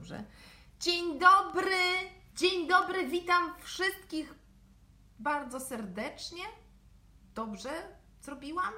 dobrze. 0.00 0.24
Dzień 0.80 1.18
dobry, 1.18 1.76
dzień 2.36 2.68
dobry, 2.68 3.06
witam 3.06 3.52
wszystkich 3.62 4.34
bardzo 5.18 5.60
serdecznie. 5.60 6.42
Dobrze 7.34 7.70
zrobiłam? 8.22 8.72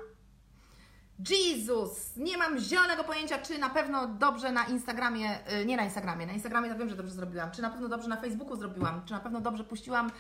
Jezus, 1.31 2.17
nie 2.17 2.39
mam 2.39 2.59
zielonego 2.59 3.05
pojęcia, 3.05 3.39
czy 3.39 3.59
na 3.59 3.71
pewno 3.71 4.07
dobrze 4.07 4.53
na 4.53 4.65
Instagramie, 4.65 5.39
y, 5.53 5.67
nie 5.67 5.77
na 5.77 5.85
Instagramie, 5.85 6.27
na 6.27 6.33
Instagramie 6.33 6.71
to 6.71 6.79
wiem, 6.79 6.89
że 6.89 6.97
dobrze 6.97 7.13
zrobiłam, 7.13 7.51
czy 7.51 7.63
na 7.63 7.71
pewno 7.71 7.89
dobrze 7.89 8.09
na 8.09 8.21
Facebooku 8.21 8.57
zrobiłam, 8.57 9.05
czy 9.05 9.13
na 9.13 9.21
pewno 9.21 9.41
dobrze 9.41 9.65
puściłam 9.65 10.11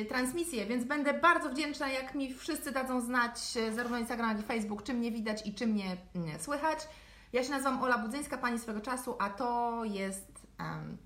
y, 0.00 0.04
transmisję, 0.04 0.66
więc 0.66 0.84
będę 0.84 1.14
bardzo 1.14 1.50
wdzięczna, 1.50 1.88
jak 1.88 2.14
mi 2.14 2.34
wszyscy 2.34 2.72
dadzą 2.72 3.00
znać, 3.00 3.56
y, 3.56 3.74
zarówno 3.74 3.98
Instagram, 3.98 4.28
jak 4.30 4.40
i 4.40 4.42
Facebook, 4.42 4.82
czym 4.82 4.96
mnie 4.96 5.12
widać 5.12 5.46
i 5.46 5.54
czym 5.54 5.70
mnie 5.70 5.96
y, 6.36 6.42
słychać. 6.42 6.78
Ja 7.32 7.44
się 7.44 7.50
nazywam 7.50 7.82
Ola 7.82 7.98
Budzyńska, 7.98 8.38
Pani 8.38 8.58
swego 8.58 8.80
czasu, 8.80 9.16
a 9.18 9.30
to 9.30 9.80
jest 9.84 10.46
em, 10.58 10.96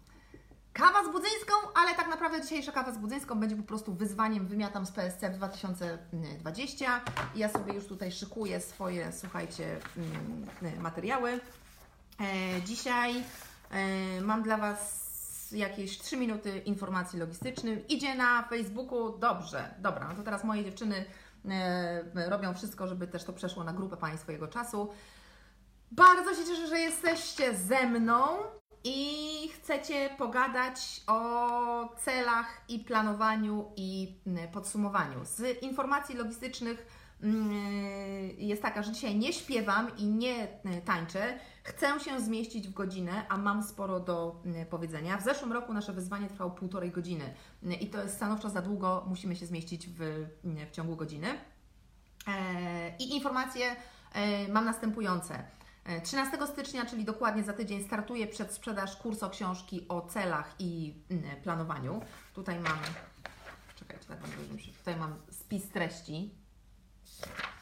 kawa 0.72 1.04
z 1.04 1.12
Budzyńską, 1.12 1.52
ale 1.74 1.94
tak 1.94 2.08
naprawdę 2.08 2.42
dzisiejsza 2.42 2.72
kawa 2.72 2.92
z 2.92 2.98
Budzyńską 2.98 3.40
będzie 3.40 3.56
po 3.56 3.62
prostu 3.62 3.94
wyzwaniem 3.94 4.46
Wymiatam 4.46 4.86
z 4.86 4.90
PSC 4.90 5.30
w 5.30 5.34
2020. 5.34 7.00
I 7.34 7.38
ja 7.38 7.48
sobie 7.48 7.74
już 7.74 7.86
tutaj 7.86 8.12
szykuję 8.12 8.60
swoje, 8.60 9.12
słuchajcie, 9.12 9.78
mm, 9.96 10.82
materiały. 10.82 11.40
E, 12.20 12.62
dzisiaj 12.62 13.24
e, 13.70 14.20
mam 14.20 14.42
dla 14.42 14.56
Was 14.56 15.04
jakieś 15.52 15.98
3 15.98 16.16
minuty 16.16 16.58
informacji 16.58 17.18
logistycznych. 17.18 17.90
Idzie 17.90 18.14
na 18.14 18.42
Facebooku, 18.42 19.18
dobrze, 19.18 19.74
dobra, 19.78 20.08
no 20.08 20.14
to 20.14 20.22
teraz 20.22 20.44
moje 20.44 20.64
dziewczyny 20.64 21.04
e, 21.48 22.30
robią 22.30 22.54
wszystko, 22.54 22.86
żeby 22.86 23.06
też 23.06 23.24
to 23.24 23.32
przeszło 23.32 23.64
na 23.64 23.72
grupę 23.72 23.96
Pani 23.96 24.18
swojego 24.18 24.48
czasu. 24.48 24.90
Bardzo 25.96 26.34
się 26.34 26.44
cieszę, 26.44 26.66
że 26.66 26.78
jesteście 26.78 27.54
ze 27.54 27.86
mną 27.86 28.24
i 28.84 29.48
chcecie 29.54 30.10
pogadać 30.18 31.00
o 31.06 31.96
celach 31.98 32.64
i 32.68 32.78
planowaniu 32.78 33.72
i 33.76 34.16
mm, 34.26 34.48
podsumowaniu. 34.48 35.24
Z 35.24 35.62
informacji 35.62 36.14
logistycznych 36.14 36.86
mm, 37.22 37.52
jest 38.38 38.62
taka, 38.62 38.82
że 38.82 38.92
dzisiaj 38.92 39.16
nie 39.16 39.32
śpiewam 39.32 39.96
i 39.96 40.06
nie 40.06 40.44
y, 40.44 40.48
tańczę. 40.84 41.38
Chcę 41.62 42.00
się 42.00 42.20
zmieścić 42.20 42.68
w 42.68 42.72
godzinę, 42.72 43.26
a 43.28 43.38
mam 43.38 43.62
sporo 43.62 44.00
do 44.00 44.42
powiedzenia. 44.70 45.16
W 45.16 45.22
zeszłym 45.22 45.52
roku 45.52 45.72
nasze 45.74 45.92
wyzwanie 45.92 46.28
trwało 46.28 46.50
półtorej 46.50 46.90
godziny 46.90 47.34
i 47.80 47.86
to 47.86 48.02
jest 48.02 48.14
stanowczo 48.14 48.50
za 48.50 48.62
długo. 48.62 49.04
Musimy 49.08 49.36
się 49.36 49.46
zmieścić 49.46 49.88
w, 49.88 50.26
w 50.68 50.70
ciągu 50.70 50.96
godziny. 50.96 51.28
E, 52.26 52.96
I 52.98 53.14
informacje 53.14 53.76
e, 54.12 54.48
mam 54.48 54.64
następujące. 54.64 55.44
13 56.02 56.46
stycznia, 56.46 56.86
czyli 56.86 57.04
dokładnie 57.04 57.44
za 57.44 57.52
tydzień, 57.52 57.84
startuje 57.84 58.26
przedsprzedaż 58.26 58.96
kursu 58.96 59.30
książki 59.30 59.88
o 59.88 60.00
celach 60.00 60.54
i 60.58 60.94
mm, 61.10 61.42
planowaniu. 61.42 62.00
Tutaj 62.34 62.60
mam, 62.60 62.78
czekajcie, 63.76 64.06
tak 64.08 64.18
się, 64.60 64.72
tutaj 64.72 64.96
mam 64.96 65.14
spis 65.30 65.68
treści 65.68 66.34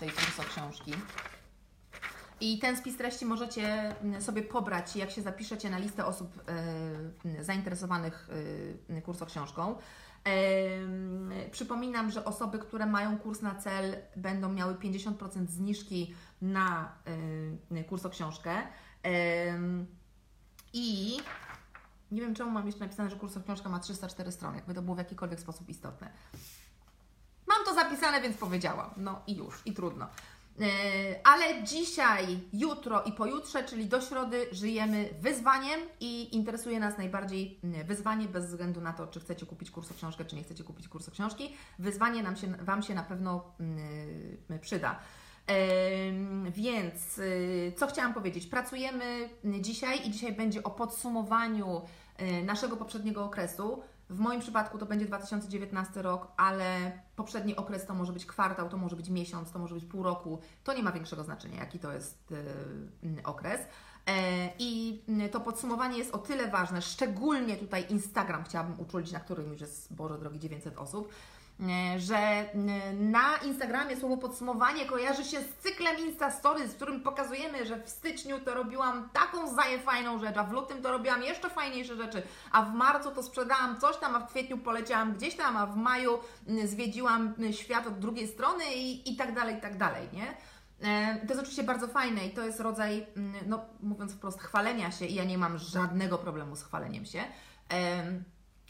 tej 0.00 0.10
kursu 0.10 0.42
książki. 0.42 0.92
I 2.40 2.58
ten 2.58 2.76
spis 2.76 2.96
treści 2.96 3.26
możecie 3.26 3.96
mm, 4.00 4.22
sobie 4.22 4.42
pobrać, 4.42 4.96
jak 4.96 5.10
się 5.10 5.22
zapiszecie 5.22 5.70
na 5.70 5.78
listę 5.78 6.06
osób 6.06 6.42
y, 7.40 7.44
zainteresowanych 7.44 8.28
y, 8.90 9.02
kursą 9.02 9.26
książką. 9.26 9.78
Przypominam, 11.50 12.10
że 12.10 12.24
osoby, 12.24 12.58
które 12.58 12.86
mają 12.86 13.18
kurs 13.18 13.42
na 13.42 13.54
cel, 13.54 13.96
będą 14.16 14.52
miały 14.52 14.74
50% 14.74 15.46
zniżki 15.46 16.14
na 16.42 16.92
kurs 17.88 18.06
o 18.06 18.10
książkę. 18.10 18.62
I 20.72 21.16
nie 22.10 22.20
wiem, 22.20 22.34
czemu 22.34 22.50
mam 22.50 22.66
jeszcze 22.66 22.84
napisane, 22.84 23.10
że 23.10 23.16
kurs 23.16 23.36
o 23.36 23.40
książkę 23.40 23.68
ma 23.68 23.80
304 23.80 24.32
strony, 24.32 24.56
jakby 24.56 24.74
to 24.74 24.82
było 24.82 24.94
w 24.94 24.98
jakikolwiek 24.98 25.40
sposób 25.40 25.68
istotne. 25.68 26.10
Mam 27.46 27.64
to 27.64 27.74
zapisane, 27.74 28.20
więc 28.20 28.36
powiedziałam. 28.36 28.90
No 28.96 29.22
i 29.26 29.36
już, 29.36 29.62
i 29.66 29.72
trudno. 29.72 30.08
E, 30.60 30.64
ale 31.24 31.62
dzisiaj, 31.62 32.38
jutro 32.52 33.02
i 33.02 33.12
pojutrze, 33.12 33.64
czyli 33.64 33.86
do 33.86 34.00
środy, 34.00 34.46
żyjemy 34.52 35.08
wyzwaniem 35.20 35.80
i 36.00 36.36
interesuje 36.36 36.80
nas 36.80 36.98
najbardziej 36.98 37.60
mm, 37.64 37.86
wyzwanie, 37.86 38.28
bez 38.28 38.46
względu 38.46 38.80
na 38.80 38.92
to, 38.92 39.06
czy 39.06 39.20
chcecie 39.20 39.46
kupić 39.46 39.70
kurs 39.70 39.90
o 39.90 39.94
książkę, 39.94 40.24
czy 40.24 40.36
nie 40.36 40.42
chcecie 40.42 40.64
kupić 40.64 40.88
kursu 40.88 41.10
książki. 41.10 41.52
Wyzwanie 41.78 42.22
nam 42.22 42.36
się, 42.36 42.46
Wam 42.46 42.82
się 42.82 42.94
na 42.94 43.02
pewno 43.02 43.44
mm, 43.60 44.58
przyda. 44.60 44.98
Więc 46.50 47.18
y, 47.18 47.72
co 47.76 47.86
chciałam 47.86 48.14
powiedzieć? 48.14 48.46
Pracujemy 48.46 49.28
dzisiaj 49.44 50.08
i 50.08 50.10
dzisiaj 50.10 50.32
będzie 50.32 50.62
o 50.62 50.70
podsumowaniu 50.70 51.82
y, 52.20 52.42
naszego 52.42 52.76
poprzedniego 52.76 53.24
okresu. 53.24 53.82
W 54.12 54.18
moim 54.18 54.40
przypadku 54.40 54.78
to 54.78 54.86
będzie 54.86 55.06
2019 55.06 56.02
rok, 56.02 56.32
ale 56.36 56.92
poprzedni 57.16 57.56
okres 57.56 57.86
to 57.86 57.94
może 57.94 58.12
być 58.12 58.26
kwartał, 58.26 58.68
to 58.68 58.76
może 58.76 58.96
być 58.96 59.10
miesiąc, 59.10 59.52
to 59.52 59.58
może 59.58 59.74
być 59.74 59.84
pół 59.84 60.02
roku. 60.02 60.38
To 60.64 60.74
nie 60.74 60.82
ma 60.82 60.92
większego 60.92 61.24
znaczenia, 61.24 61.60
jaki 61.60 61.78
to 61.78 61.92
jest 61.92 62.32
y, 62.32 63.22
okres. 63.24 63.60
E, 64.06 64.48
I 64.58 65.02
to 65.32 65.40
podsumowanie 65.40 65.98
jest 65.98 66.14
o 66.14 66.18
tyle 66.18 66.48
ważne, 66.48 66.82
szczególnie 66.82 67.56
tutaj 67.56 67.86
Instagram 67.88 68.44
chciałabym 68.44 68.80
uczulić, 68.80 69.12
na 69.12 69.20
którym 69.20 69.52
już 69.52 69.60
jest, 69.60 69.94
Boże 69.94 70.18
drogi, 70.18 70.38
900 70.38 70.78
osób 70.78 71.12
że 71.96 72.16
e, 72.16 72.48
na 72.92 73.36
Instagramie 73.36 73.96
słowo 73.96 74.16
podsumowanie 74.16 74.86
kojarzy 74.86 75.24
się 75.24 75.40
z 75.40 75.54
cyklem 75.54 75.98
Insta 75.98 76.30
Stories, 76.30 76.72
w 76.72 76.76
którym 76.76 77.00
pokazujemy, 77.00 77.66
że 77.66 77.82
w 77.82 77.88
styczniu 77.88 78.40
to 78.40 78.54
robiłam 78.54 79.08
taką 79.12 79.54
zaje 79.54 79.78
fajną 79.78 80.18
rzecz, 80.18 80.36
a 80.36 80.44
w 80.44 80.52
lutym 80.52 80.82
to 80.82 80.92
robiłam 80.92 81.22
jeszcze 81.22 81.50
fajniejsze 81.50 81.96
rzeczy, 81.96 82.22
a 82.52 82.62
w 82.62 82.74
marcu 82.74 83.10
to 83.10 83.22
sprzedałam 83.22 83.80
coś 83.80 83.96
tam, 83.96 84.16
a 84.16 84.20
w 84.20 84.28
kwietniu 84.28 84.58
poleciałam 84.58 85.14
gdzieś 85.14 85.36
tam, 85.36 85.56
a 85.56 85.66
w 85.66 85.76
maju 85.76 86.18
zwiedziłam 86.64 87.34
świat 87.52 87.86
od 87.86 87.98
drugiej 87.98 88.28
strony 88.28 88.64
i, 88.74 89.12
i 89.12 89.16
tak 89.16 89.34
dalej, 89.34 89.56
i 89.56 89.60
tak 89.60 89.76
dalej, 89.76 90.08
nie? 90.12 90.36
E, 90.88 91.16
to 91.16 91.26
jest 91.26 91.40
oczywiście 91.40 91.62
bardzo 91.62 91.88
fajne 91.88 92.26
i 92.26 92.30
to 92.30 92.42
jest 92.42 92.60
rodzaj, 92.60 93.06
no 93.46 93.64
mówiąc 93.80 94.12
wprost, 94.12 94.40
chwalenia 94.40 94.90
się 94.90 95.06
i 95.06 95.14
ja 95.14 95.24
nie 95.24 95.38
mam 95.38 95.58
żadnego 95.58 96.18
problemu 96.18 96.56
z 96.56 96.62
chwaleniem 96.62 97.04
się. 97.04 97.24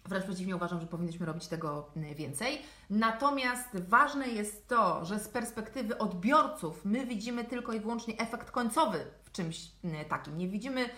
Wręcz 0.05 0.25
przeciwnie, 0.25 0.57
uważam, 0.57 0.81
że 0.81 0.87
powinniśmy 0.87 1.27
robić 1.27 1.49
tego 1.49 1.91
mm, 1.97 2.15
więcej. 2.15 2.59
Natomiast 2.91 3.69
ważne 3.89 4.29
jest 4.29 4.69
to, 4.69 5.05
że 5.05 5.19
z 5.19 5.29
perspektywy 5.29 5.99
odbiorców 5.99 6.85
my 6.85 7.07
widzimy 7.07 7.45
tylko 7.45 7.73
i 7.73 7.81
wyłącznie 7.81 8.19
efekt 8.19 8.51
końcowy 8.51 9.05
w 9.23 9.33
czymś 9.33 9.71
mm, 9.85 10.05
takim. 10.05 10.39
Nie 10.39 10.49
widzimy, 10.49 10.89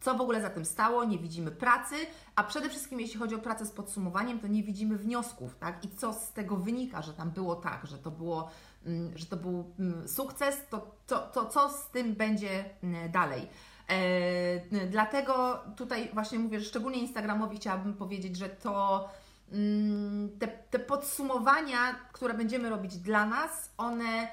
co 0.00 0.14
w 0.14 0.20
ogóle 0.20 0.42
za 0.42 0.50
tym 0.50 0.64
stało, 0.64 1.04
nie 1.04 1.18
widzimy 1.18 1.50
pracy, 1.50 1.94
a 2.34 2.44
przede 2.44 2.68
wszystkim 2.68 3.00
jeśli 3.00 3.18
chodzi 3.18 3.34
o 3.34 3.38
pracę 3.38 3.66
z 3.66 3.70
podsumowaniem, 3.70 4.40
to 4.40 4.46
nie 4.46 4.62
widzimy 4.62 4.96
wniosków, 4.96 5.56
tak? 5.56 5.84
I 5.84 5.88
co 5.88 6.12
z 6.12 6.32
tego 6.32 6.56
wynika, 6.56 7.02
że 7.02 7.14
tam 7.14 7.30
było 7.30 7.56
tak, 7.56 7.86
że 7.86 7.98
to 7.98 8.10
było, 8.10 8.50
mm, 8.86 9.18
że 9.18 9.26
to 9.26 9.36
był 9.36 9.74
sukces, 10.06 10.56
to, 10.70 10.94
to, 11.06 11.18
to 11.18 11.46
co 11.46 11.68
z 11.68 11.90
tym 11.90 12.14
będzie 12.14 12.64
dalej. 13.12 13.48
E, 13.90 14.86
dlatego 14.86 15.60
tutaj 15.76 16.10
właśnie 16.12 16.38
mówię, 16.38 16.60
że 16.60 16.66
szczególnie 16.66 16.98
Instagramowi 16.98 17.56
chciałabym 17.56 17.94
powiedzieć, 17.94 18.36
że 18.36 18.48
to 18.48 19.08
mm, 19.52 20.38
te, 20.38 20.48
te 20.48 20.78
podsumowania, 20.78 21.94
które 22.12 22.34
będziemy 22.34 22.70
robić 22.70 22.96
dla 22.96 23.26
nas, 23.26 23.70
one 23.78 24.28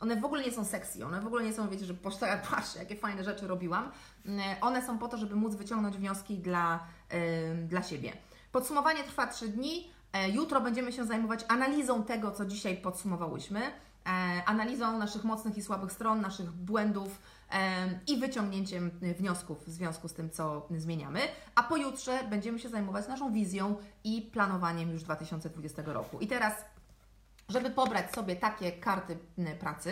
one 0.00 0.16
w 0.16 0.24
ogóle 0.24 0.44
nie 0.44 0.52
są 0.52 0.64
sexy, 0.64 1.06
one 1.06 1.20
w 1.20 1.26
ogóle 1.26 1.44
nie 1.44 1.52
są, 1.52 1.68
wiecie, 1.68 1.84
że 1.84 1.94
patrzcie, 2.50 2.78
jakie 2.78 2.96
fajne 2.96 3.24
rzeczy 3.24 3.46
robiłam. 3.46 3.90
One 4.60 4.86
są 4.86 4.98
po 4.98 5.08
to, 5.08 5.16
żeby 5.16 5.36
móc 5.36 5.54
wyciągnąć 5.54 5.96
wnioski 5.96 6.38
dla, 6.38 6.80
dla 7.68 7.82
siebie. 7.82 8.12
Podsumowanie 8.52 9.04
trwa 9.04 9.26
3 9.26 9.48
dni. 9.48 9.90
E, 10.14 10.30
jutro 10.30 10.60
będziemy 10.60 10.92
się 10.92 11.04
zajmować 11.04 11.44
analizą 11.48 12.02
tego, 12.02 12.30
co 12.30 12.44
dzisiaj 12.44 12.76
podsumowałyśmy, 12.76 13.60
e, 13.60 14.42
analizą 14.46 14.98
naszych 14.98 15.24
mocnych 15.24 15.58
i 15.58 15.62
słabych 15.62 15.92
stron, 15.92 16.20
naszych 16.20 16.52
błędów, 16.52 17.22
i 18.06 18.16
wyciągnięciem 18.16 18.90
wniosków 19.18 19.64
w 19.66 19.70
związku 19.70 20.08
z 20.08 20.14
tym, 20.14 20.30
co 20.30 20.68
zmieniamy. 20.76 21.20
A 21.54 21.62
pojutrze 21.62 22.24
będziemy 22.30 22.58
się 22.58 22.68
zajmować 22.68 23.08
naszą 23.08 23.32
wizją 23.32 23.76
i 24.04 24.22
planowaniem 24.22 24.90
już 24.90 25.02
2020 25.02 25.82
roku. 25.86 26.18
I 26.20 26.26
teraz 26.26 26.54
żeby 27.48 27.70
pobrać 27.70 28.14
sobie 28.14 28.36
takie 28.36 28.72
karty 28.72 29.18
pracy, 29.60 29.90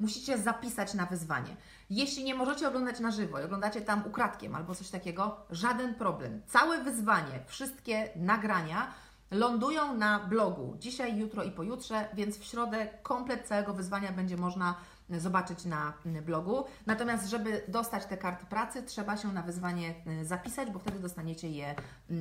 musicie 0.00 0.38
zapisać 0.38 0.94
na 0.94 1.06
wyzwanie. 1.06 1.56
Jeśli 1.90 2.24
nie 2.24 2.34
możecie 2.34 2.68
oglądać 2.68 3.00
na 3.00 3.10
żywo 3.10 3.40
i 3.40 3.44
oglądacie 3.44 3.80
tam 3.80 4.02
ukradkiem 4.06 4.54
albo 4.54 4.74
coś 4.74 4.90
takiego, 4.90 5.36
żaden 5.50 5.94
problem. 5.94 6.42
Całe 6.46 6.84
wyzwanie, 6.84 7.40
wszystkie 7.46 8.08
nagrania 8.16 8.90
lądują 9.30 9.94
na 9.94 10.20
blogu 10.20 10.76
dzisiaj, 10.78 11.18
jutro 11.18 11.42
i 11.42 11.50
pojutrze, 11.50 12.08
więc 12.14 12.38
w 12.38 12.44
środę 12.44 12.88
komplet 13.02 13.48
całego 13.48 13.74
wyzwania 13.74 14.12
będzie 14.12 14.36
można 14.36 14.74
zobaczyć 15.10 15.64
na 15.64 15.92
blogu. 16.26 16.64
Natomiast, 16.86 17.28
żeby 17.28 17.62
dostać 17.68 18.06
te 18.06 18.16
karty 18.16 18.46
pracy, 18.46 18.82
trzeba 18.82 19.16
się 19.16 19.32
na 19.32 19.42
wyzwanie 19.42 19.94
y, 20.20 20.24
zapisać, 20.24 20.70
bo 20.70 20.78
wtedy 20.78 20.98
dostaniecie 20.98 21.50
je 21.50 21.70
y, 21.70 22.14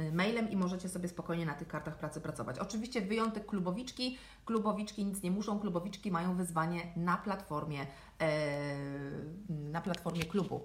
y, 0.00 0.12
mailem 0.12 0.50
i 0.50 0.56
możecie 0.56 0.88
sobie 0.88 1.08
spokojnie 1.08 1.46
na 1.46 1.54
tych 1.54 1.68
kartach 1.68 1.98
pracy 1.98 2.20
pracować. 2.20 2.58
Oczywiście 2.58 3.00
wyjątek 3.00 3.46
klubowiczki. 3.46 4.18
Klubowiczki 4.44 5.04
nic 5.04 5.22
nie 5.22 5.30
muszą, 5.30 5.60
klubowiczki 5.60 6.10
mają 6.10 6.36
wyzwanie 6.36 6.92
na 6.96 7.16
platformie, 7.16 7.86
e, 8.20 8.26
na 9.48 9.80
platformie 9.80 10.24
klubu. 10.24 10.60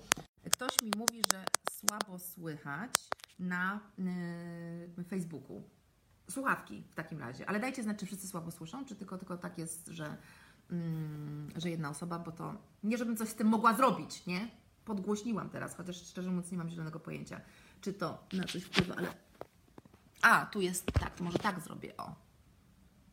Ktoś 0.52 0.82
mi 0.84 0.92
mówi, 0.98 1.22
że 1.32 1.44
słabo 1.72 2.20
słychać 2.20 2.92
na 3.40 3.80
yy, 4.98 5.04
Facebooku. 5.04 5.64
Słuchawki 6.30 6.84
w 6.90 6.96
takim 6.96 7.20
razie, 7.20 7.50
ale 7.50 7.60
dajcie 7.60 7.84
znać, 7.84 8.00
czy 8.00 8.06
wszyscy 8.06 8.28
słabo 8.28 8.52
słyszą, 8.52 8.86
czy 8.86 8.96
tylko, 8.96 9.18
tylko 9.18 9.38
tak 9.38 9.58
jest, 9.58 9.88
że, 9.88 10.18
że 11.56 11.70
jedna 11.70 11.90
osoba, 11.90 12.20
bo 12.20 12.32
to 12.32 12.56
nie, 12.84 12.98
żebym 12.98 13.18
coś 13.18 13.30
z 13.30 13.36
tym 13.36 13.48
mogła 13.48 13.74
zrobić, 13.74 14.26
nie? 14.26 14.48
Podgłośniłam 14.86 15.50
teraz, 15.50 15.76
chociaż 15.76 16.08
szczerze 16.08 16.30
mówiąc 16.30 16.52
nie 16.52 16.58
mam 16.58 16.70
zielonego 16.70 17.00
pojęcia, 17.00 17.42
czy 17.82 17.94
to 17.94 18.24
na 18.34 18.44
coś 18.44 18.64
wpływa, 18.64 18.96
ale... 18.96 19.08
A, 20.22 20.46
tu 20.46 20.62
jest 20.62 20.86
tak, 20.86 21.16
to 21.16 21.24
może 21.24 21.40
tak 21.40 21.60
zrobię, 21.60 21.98
o. 21.98 22.16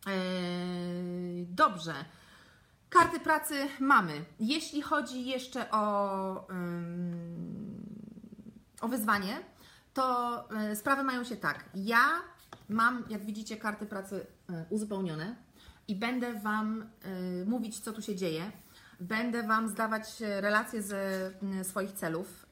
Yy, 0.06 1.47
dobrze. 1.49 1.94
Karty 2.91 3.20
pracy 3.20 3.55
mamy. 3.81 4.25
Jeśli 4.41 4.82
chodzi 4.82 5.26
jeszcze 5.26 5.70
o, 5.70 6.47
o 8.81 8.88
wyzwanie, 8.88 9.41
to 9.94 10.49
e, 10.50 10.76
sprawy 10.76 11.05
mają 11.05 11.25
się 11.25 11.37
tak. 11.37 11.64
Ja 11.75 12.06
mam, 12.69 13.05
jak 13.09 13.25
widzicie, 13.25 13.56
karty 13.56 13.87
pracy 13.87 14.26
e, 14.50 14.67
uzupełnione 14.70 15.37
i 15.88 15.97
będę 15.97 16.35
Wam 16.35 16.83
e, 16.83 17.44
mówić, 17.44 17.81
co 17.81 17.93
tu 17.93 18.03
się 18.03 18.17
dzieje. 18.17 18.53
Będę 19.00 19.43
Wam 19.43 19.69
zdawać 19.69 20.21
relacje 20.21 20.83
ze 20.83 21.31
swoich 21.62 21.93
celów. 21.93 22.47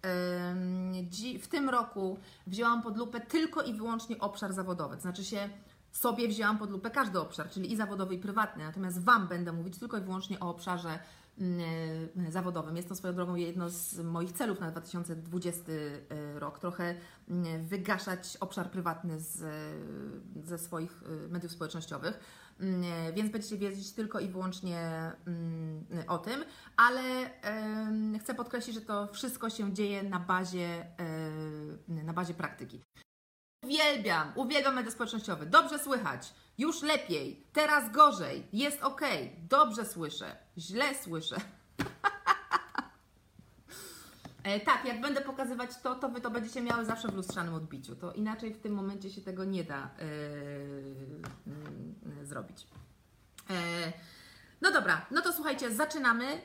W 1.42 1.46
tym 1.48 1.70
roku 1.70 2.18
wzięłam 2.46 2.82
pod 2.82 2.96
lupę 2.96 3.20
tylko 3.20 3.62
i 3.62 3.74
wyłącznie 3.74 4.18
obszar 4.18 4.52
zawodowy. 4.52 5.00
Znaczy 5.00 5.24
się 5.24 5.48
sobie 5.92 6.28
wzięłam 6.28 6.58
pod 6.58 6.70
lupę 6.70 6.90
każdy 6.90 7.20
obszar, 7.20 7.50
czyli 7.50 7.72
i 7.72 7.76
zawodowy, 7.76 8.14
i 8.14 8.18
prywatny, 8.18 8.64
natomiast 8.64 9.04
Wam 9.04 9.28
będę 9.28 9.52
mówić 9.52 9.78
tylko 9.78 9.98
i 9.98 10.00
wyłącznie 10.00 10.40
o 10.40 10.50
obszarze 10.50 10.98
zawodowym. 12.28 12.76
Jest 12.76 12.88
to 12.88 12.94
swoją 12.94 13.14
drogą 13.14 13.34
jedno 13.34 13.70
z 13.70 13.98
moich 13.98 14.32
celów 14.32 14.60
na 14.60 14.70
2020 14.70 15.62
e, 15.72 16.38
rok. 16.38 16.58
Trochę 16.58 16.94
wygaszać 17.62 18.36
obszar 18.36 18.70
prywatny 18.70 19.20
z, 19.20 19.44
ze 20.44 20.58
swoich 20.58 21.02
mediów 21.28 21.52
społecznościowych. 21.52 22.18
Mm, 22.60 23.14
więc 23.14 23.32
będziecie 23.32 23.56
wiedzieć 23.56 23.92
tylko 23.92 24.20
i 24.20 24.28
wyłącznie 24.28 25.12
o 26.08 26.18
tym, 26.18 26.44
ale 26.76 27.30
chcę 28.20 28.34
podkreślić, 28.34 28.74
że 28.74 28.82
to 28.82 29.06
wszystko 29.06 29.50
się 29.50 29.72
dzieje 29.72 30.02
na 30.02 30.20
bazie, 30.20 30.86
na 31.88 32.12
bazie 32.12 32.34
praktyki. 32.34 32.82
Uwielbiam, 33.64 34.32
uwielbiam 34.34 34.74
media 34.74 34.90
społecznościowe. 34.90 35.46
Dobrze 35.46 35.78
słychać, 35.78 36.34
już 36.58 36.82
lepiej, 36.82 37.46
teraz 37.52 37.92
gorzej, 37.92 38.46
jest 38.52 38.82
ok, 38.82 39.00
dobrze 39.48 39.84
słyszę, 39.84 40.36
źle 40.58 40.94
słyszę. 40.94 41.36
e, 44.44 44.60
tak, 44.60 44.84
jak 44.84 45.00
będę 45.00 45.20
pokazywać 45.20 45.70
to, 45.82 45.94
to 45.94 46.08
Wy 46.08 46.20
to 46.20 46.30
będziecie 46.30 46.62
miały 46.62 46.84
zawsze 46.84 47.08
w 47.08 47.14
lustrzanym 47.14 47.54
odbiciu. 47.54 47.96
To 47.96 48.12
inaczej 48.12 48.54
w 48.54 48.58
tym 48.58 48.72
momencie 48.72 49.10
się 49.10 49.20
tego 49.20 49.44
nie 49.44 49.64
da 49.64 49.76
e, 49.76 49.88
e, 52.22 52.26
zrobić. 52.26 52.66
No 54.60 54.72
dobra, 54.72 55.06
no 55.10 55.20
to 55.22 55.32
słuchajcie, 55.32 55.74
zaczynamy. 55.74 56.40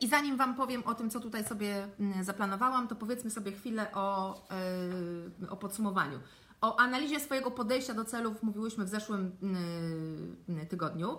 I 0.00 0.08
zanim 0.08 0.36
Wam 0.36 0.54
powiem 0.54 0.82
o 0.84 0.94
tym, 0.94 1.10
co 1.10 1.20
tutaj 1.20 1.44
sobie 1.44 1.88
zaplanowałam, 2.22 2.88
to 2.88 2.96
powiedzmy 2.96 3.30
sobie 3.30 3.52
chwilę 3.52 3.86
o, 3.94 4.34
o 5.50 5.56
podsumowaniu. 5.56 6.20
O 6.60 6.76
analizie 6.80 7.20
swojego 7.20 7.50
podejścia 7.50 7.94
do 7.94 8.04
celów 8.04 8.42
mówiłyśmy 8.42 8.84
w 8.84 8.88
zeszłym 8.88 9.36
mm, 9.42 10.66
tygodniu, 10.66 11.18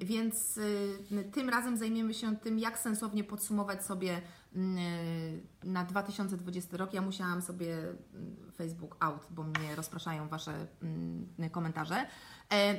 więc 0.00 0.56
y, 0.56 1.30
tym 1.32 1.48
razem 1.48 1.76
zajmiemy 1.76 2.14
się 2.14 2.36
tym, 2.36 2.58
jak 2.58 2.78
sensownie 2.78 3.24
podsumować 3.24 3.84
sobie 3.84 4.20
mm, 4.54 4.76
na 5.64 5.84
2020 5.84 6.76
rok. 6.76 6.94
Ja 6.94 7.02
musiałam 7.02 7.42
sobie 7.42 7.78
mm, 7.78 8.36
Facebook 8.56 8.96
out, 9.00 9.26
bo 9.30 9.42
mnie 9.42 9.76
rozpraszają 9.76 10.28
Wasze 10.28 10.66
komentarze. 11.52 12.06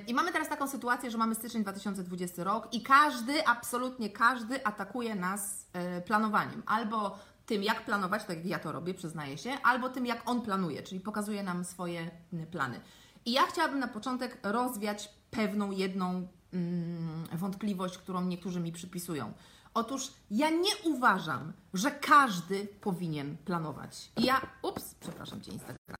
I 0.07 0.13
mamy 0.13 0.31
teraz 0.31 0.50
taką 0.50 0.67
sytuację, 0.67 1.11
że 1.11 1.17
mamy 1.17 1.35
styczeń 1.35 1.61
2020 1.61 2.44
rok 2.44 2.73
i 2.73 2.83
każdy, 2.83 3.47
absolutnie 3.47 4.09
każdy 4.09 4.65
atakuje 4.65 5.15
nas 5.15 5.69
e, 5.73 6.01
planowaniem. 6.01 6.63
Albo 6.65 7.19
tym, 7.45 7.63
jak 7.63 7.85
planować, 7.85 8.25
tak 8.25 8.38
jak 8.38 8.45
ja 8.45 8.59
to 8.59 8.71
robię, 8.71 8.94
przyznaję 8.94 9.38
się, 9.38 9.51
albo 9.63 9.89
tym, 9.89 10.05
jak 10.05 10.29
on 10.29 10.41
planuje, 10.41 10.83
czyli 10.83 11.01
pokazuje 11.01 11.44
nam 11.44 11.65
swoje 11.65 12.12
mm, 12.33 12.47
plany. 12.47 12.79
I 13.25 13.31
ja 13.31 13.41
chciałabym 13.41 13.79
na 13.79 13.88
początek 13.88 14.39
rozwiać 14.44 15.09
pewną 15.31 15.71
jedną 15.71 16.09
mm, 16.09 16.27
wątpliwość, 17.34 17.98
którą 17.98 18.25
niektórzy 18.25 18.60
mi 18.60 18.72
przypisują. 18.72 19.34
Otóż 19.74 20.12
ja 20.31 20.50
nie 20.50 20.78
uważam, 20.84 21.54
że 21.74 21.92
każdy 21.92 22.68
powinien 22.81 23.38
planować. 23.38 24.12
Ja, 24.18 24.42
ups, 24.62 24.96
przepraszam 25.00 25.42
Cię, 25.42 25.51
Instagram. 25.51 25.96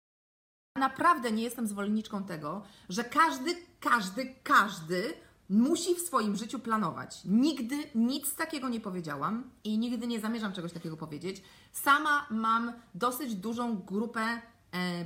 Naprawdę 0.76 1.32
nie 1.32 1.44
jestem 1.44 1.68
zwolenniczką 1.68 2.24
tego, 2.24 2.64
że 2.90 3.04
każdy, 3.04 3.56
każdy, 3.80 4.36
każdy 4.44 5.14
musi 5.50 5.96
w 5.96 6.00
swoim 6.00 6.36
życiu 6.36 6.60
planować. 6.60 7.22
Nigdy 7.26 7.76
nic 7.96 8.36
takiego 8.36 8.70
nie 8.70 8.80
powiedziałam 8.80 9.50
i 9.64 9.78
nigdy 9.78 10.08
nie 10.08 10.20
zamierzam 10.20 10.54
czegoś 10.54 10.74
takiego 10.74 10.98
powiedzieć. 10.98 11.44
Sama 11.72 12.28
mam 12.30 12.74
dosyć 12.96 13.36
dużą 13.36 13.78
grupę 13.78 14.42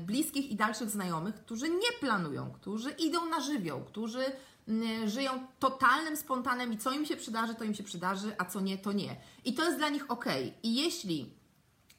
bliskich 0.05 0.51
i 0.51 0.55
dalszych 0.55 0.89
znajomych, 0.89 1.35
którzy 1.35 1.69
nie 1.69 1.91
planują, 1.99 2.51
którzy 2.51 2.91
idą 2.91 3.25
na 3.25 3.39
żywioł, 3.39 3.83
którzy 3.83 4.25
mm, 4.67 5.09
żyją 5.09 5.47
totalnym 5.59 6.17
spontanem 6.17 6.73
i 6.73 6.77
co 6.77 6.91
im 6.91 7.05
się 7.05 7.15
przydarzy, 7.15 7.55
to 7.55 7.63
im 7.63 7.75
się 7.75 7.83
przydarzy, 7.83 8.35
a 8.37 8.45
co 8.45 8.61
nie, 8.61 8.77
to 8.77 8.91
nie. 8.91 9.15
I 9.45 9.53
to 9.53 9.63
jest 9.63 9.77
dla 9.77 9.89
nich 9.89 10.11
ok. 10.11 10.25
I 10.63 10.75
jeśli 10.75 11.33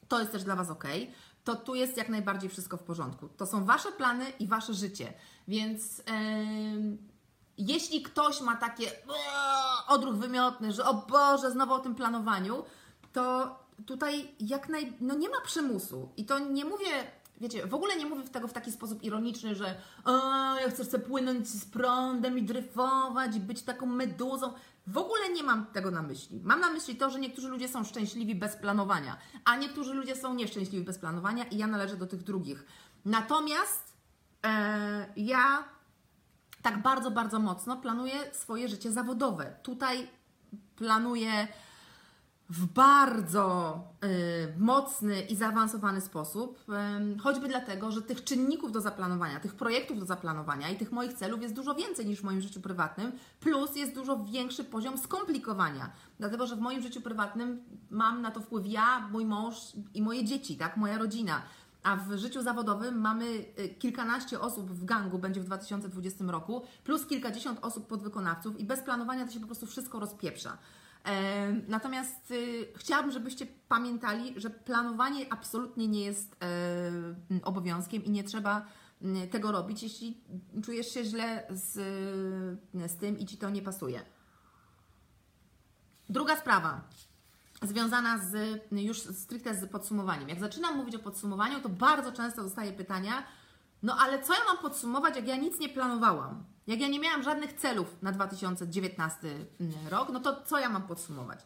to 0.07 0.19
jest 0.19 0.31
też 0.31 0.43
dla 0.43 0.55
Was 0.55 0.69
ok, 0.69 0.83
to 1.43 1.55
tu 1.55 1.75
jest 1.75 1.97
jak 1.97 2.09
najbardziej 2.09 2.49
wszystko 2.49 2.77
w 2.77 2.83
porządku. 2.83 3.29
To 3.37 3.45
są 3.45 3.65
Wasze 3.65 3.91
plany 3.91 4.25
i 4.39 4.47
Wasze 4.47 4.73
życie. 4.73 5.13
Więc. 5.47 5.97
Yy 5.97 7.15
jeśli 7.57 8.01
ktoś 8.01 8.41
ma 8.41 8.55
takie 8.55 8.91
odruch 9.87 10.15
wymiotny, 10.15 10.71
że 10.71 10.85
o 10.85 10.93
Boże, 10.93 11.51
znowu 11.51 11.73
o 11.73 11.79
tym 11.79 11.95
planowaniu, 11.95 12.63
to 13.13 13.55
tutaj 13.85 14.35
jak 14.39 14.69
naj... 14.69 14.93
no 15.01 15.15
nie 15.15 15.29
ma 15.29 15.41
przymusu. 15.41 16.09
I 16.17 16.25
to 16.25 16.39
nie 16.39 16.65
mówię, 16.65 17.11
wiecie, 17.41 17.67
w 17.67 17.73
ogóle 17.73 17.95
nie 17.95 18.05
mówię 18.05 18.23
tego 18.23 18.47
w 18.47 18.53
taki 18.53 18.71
sposób 18.71 19.03
ironiczny, 19.03 19.55
że 19.55 19.75
ja 20.61 20.69
chcę 20.69 20.85
sobie 20.85 21.03
płynąć 21.03 21.47
z 21.47 21.65
prądem 21.65 22.37
i 22.37 22.43
dryfować 22.43 23.35
i 23.35 23.39
być 23.39 23.61
taką 23.61 23.85
meduzą. 23.85 24.53
W 24.87 24.97
ogóle 24.97 25.29
nie 25.29 25.43
mam 25.43 25.65
tego 25.65 25.91
na 25.91 26.01
myśli. 26.01 26.41
Mam 26.43 26.59
na 26.59 26.69
myśli 26.69 26.95
to, 26.95 27.09
że 27.09 27.19
niektórzy 27.19 27.47
ludzie 27.47 27.67
są 27.67 27.83
szczęśliwi 27.83 28.35
bez 28.35 28.55
planowania, 28.55 29.17
a 29.45 29.55
niektórzy 29.55 29.93
ludzie 29.93 30.15
są 30.15 30.33
nieszczęśliwi 30.33 30.85
bez 30.85 30.99
planowania 30.99 31.43
i 31.43 31.57
ja 31.57 31.67
należę 31.67 31.97
do 31.97 32.07
tych 32.07 32.23
drugich. 32.23 32.65
Natomiast 33.05 33.93
e, 34.45 35.13
ja 35.17 35.63
tak 36.61 36.81
bardzo, 36.81 37.11
bardzo 37.11 37.39
mocno 37.39 37.77
planuje 37.77 38.33
swoje 38.33 38.67
życie 38.67 38.91
zawodowe. 38.91 39.55
Tutaj 39.63 40.07
planuje 40.75 41.47
w 42.49 42.65
bardzo 42.65 43.79
y, 44.03 44.53
mocny 44.57 45.21
i 45.21 45.35
zaawansowany 45.35 46.01
sposób, 46.01 46.59
y, 47.15 47.19
choćby 47.19 47.47
dlatego, 47.47 47.91
że 47.91 48.01
tych 48.01 48.23
czynników 48.23 48.71
do 48.71 48.81
zaplanowania, 48.81 49.39
tych 49.39 49.55
projektów 49.55 49.99
do 49.99 50.05
zaplanowania 50.05 50.69
i 50.69 50.77
tych 50.77 50.91
moich 50.91 51.13
celów 51.13 51.41
jest 51.41 51.53
dużo 51.53 51.75
więcej 51.75 52.05
niż 52.05 52.19
w 52.19 52.23
moim 52.23 52.41
życiu 52.41 52.61
prywatnym, 52.61 53.11
plus 53.39 53.75
jest 53.75 53.95
dużo 53.95 54.23
większy 54.23 54.63
poziom 54.63 54.97
skomplikowania, 54.97 55.91
dlatego 56.19 56.47
że 56.47 56.55
w 56.55 56.59
moim 56.59 56.81
życiu 56.81 57.01
prywatnym 57.01 57.63
mam 57.89 58.21
na 58.21 58.31
to 58.31 58.41
wpływ 58.41 58.65
ja, 58.67 59.07
mój 59.11 59.25
mąż 59.25 59.55
i 59.93 60.01
moje 60.01 60.23
dzieci, 60.23 60.57
tak, 60.57 60.77
moja 60.77 60.97
rodzina. 60.97 61.41
A 61.83 61.95
w 61.95 62.17
życiu 62.17 62.41
zawodowym 62.41 63.01
mamy 63.01 63.25
y, 63.25 63.75
kilkanaście 63.79 64.39
osób 64.39 64.71
w 64.71 64.85
gangu, 64.85 65.19
będzie 65.19 65.41
w 65.41 65.45
2020 65.45 66.25
roku, 66.27 66.61
plus 66.83 67.05
kilkadziesiąt 67.05 67.59
osób 67.61 67.87
podwykonawców 67.87 68.59
i 68.59 68.65
bez 68.65 68.79
planowania 68.79 69.25
to 69.25 69.31
się 69.31 69.39
po 69.39 69.45
prostu 69.45 69.65
wszystko 69.65 69.99
rozpieprza. 69.99 70.57
E, 71.05 71.53
natomiast 71.67 72.31
y, 72.31 72.67
chciałabym, 72.75 73.11
żebyście 73.11 73.47
pamiętali, 73.67 74.33
że 74.39 74.49
planowanie 74.49 75.33
absolutnie 75.33 75.87
nie 75.87 76.05
jest 76.05 76.35
e, 76.43 77.41
obowiązkiem 77.43 78.05
i 78.05 78.09
nie 78.09 78.23
trzeba 78.23 78.65
tego 79.31 79.51
robić, 79.51 79.83
jeśli 79.83 80.21
czujesz 80.63 80.93
się 80.93 81.03
źle 81.03 81.47
z, 81.49 81.73
z 82.91 82.95
tym 82.97 83.19
i 83.19 83.25
ci 83.25 83.37
to 83.37 83.49
nie 83.49 83.61
pasuje. 83.61 84.01
Druga 86.09 86.35
sprawa 86.35 86.81
związana 87.61 88.17
z 88.17 88.61
już 88.71 88.99
stricte 88.99 89.55
z 89.55 89.71
podsumowaniem. 89.71 90.29
Jak 90.29 90.39
zaczynam 90.39 90.77
mówić 90.77 90.95
o 90.95 90.99
podsumowaniu, 90.99 91.61
to 91.61 91.69
bardzo 91.69 92.11
często 92.11 92.43
dostaję 92.43 92.73
pytania, 92.73 93.23
no 93.83 93.97
ale 93.99 94.23
co 94.23 94.33
ja 94.33 94.39
mam 94.47 94.57
podsumować, 94.57 95.15
jak 95.15 95.27
ja 95.27 95.35
nic 95.35 95.59
nie 95.59 95.69
planowałam? 95.69 96.54
Jak 96.67 96.79
ja 96.79 96.87
nie 96.87 96.99
miałam 96.99 97.23
żadnych 97.23 97.53
celów 97.53 97.95
na 98.01 98.11
2019 98.11 99.27
mm, 99.59 99.87
rok, 99.89 100.09
no 100.13 100.19
to 100.19 100.43
co 100.45 100.59
ja 100.59 100.69
mam 100.69 100.83
podsumować? 100.83 101.39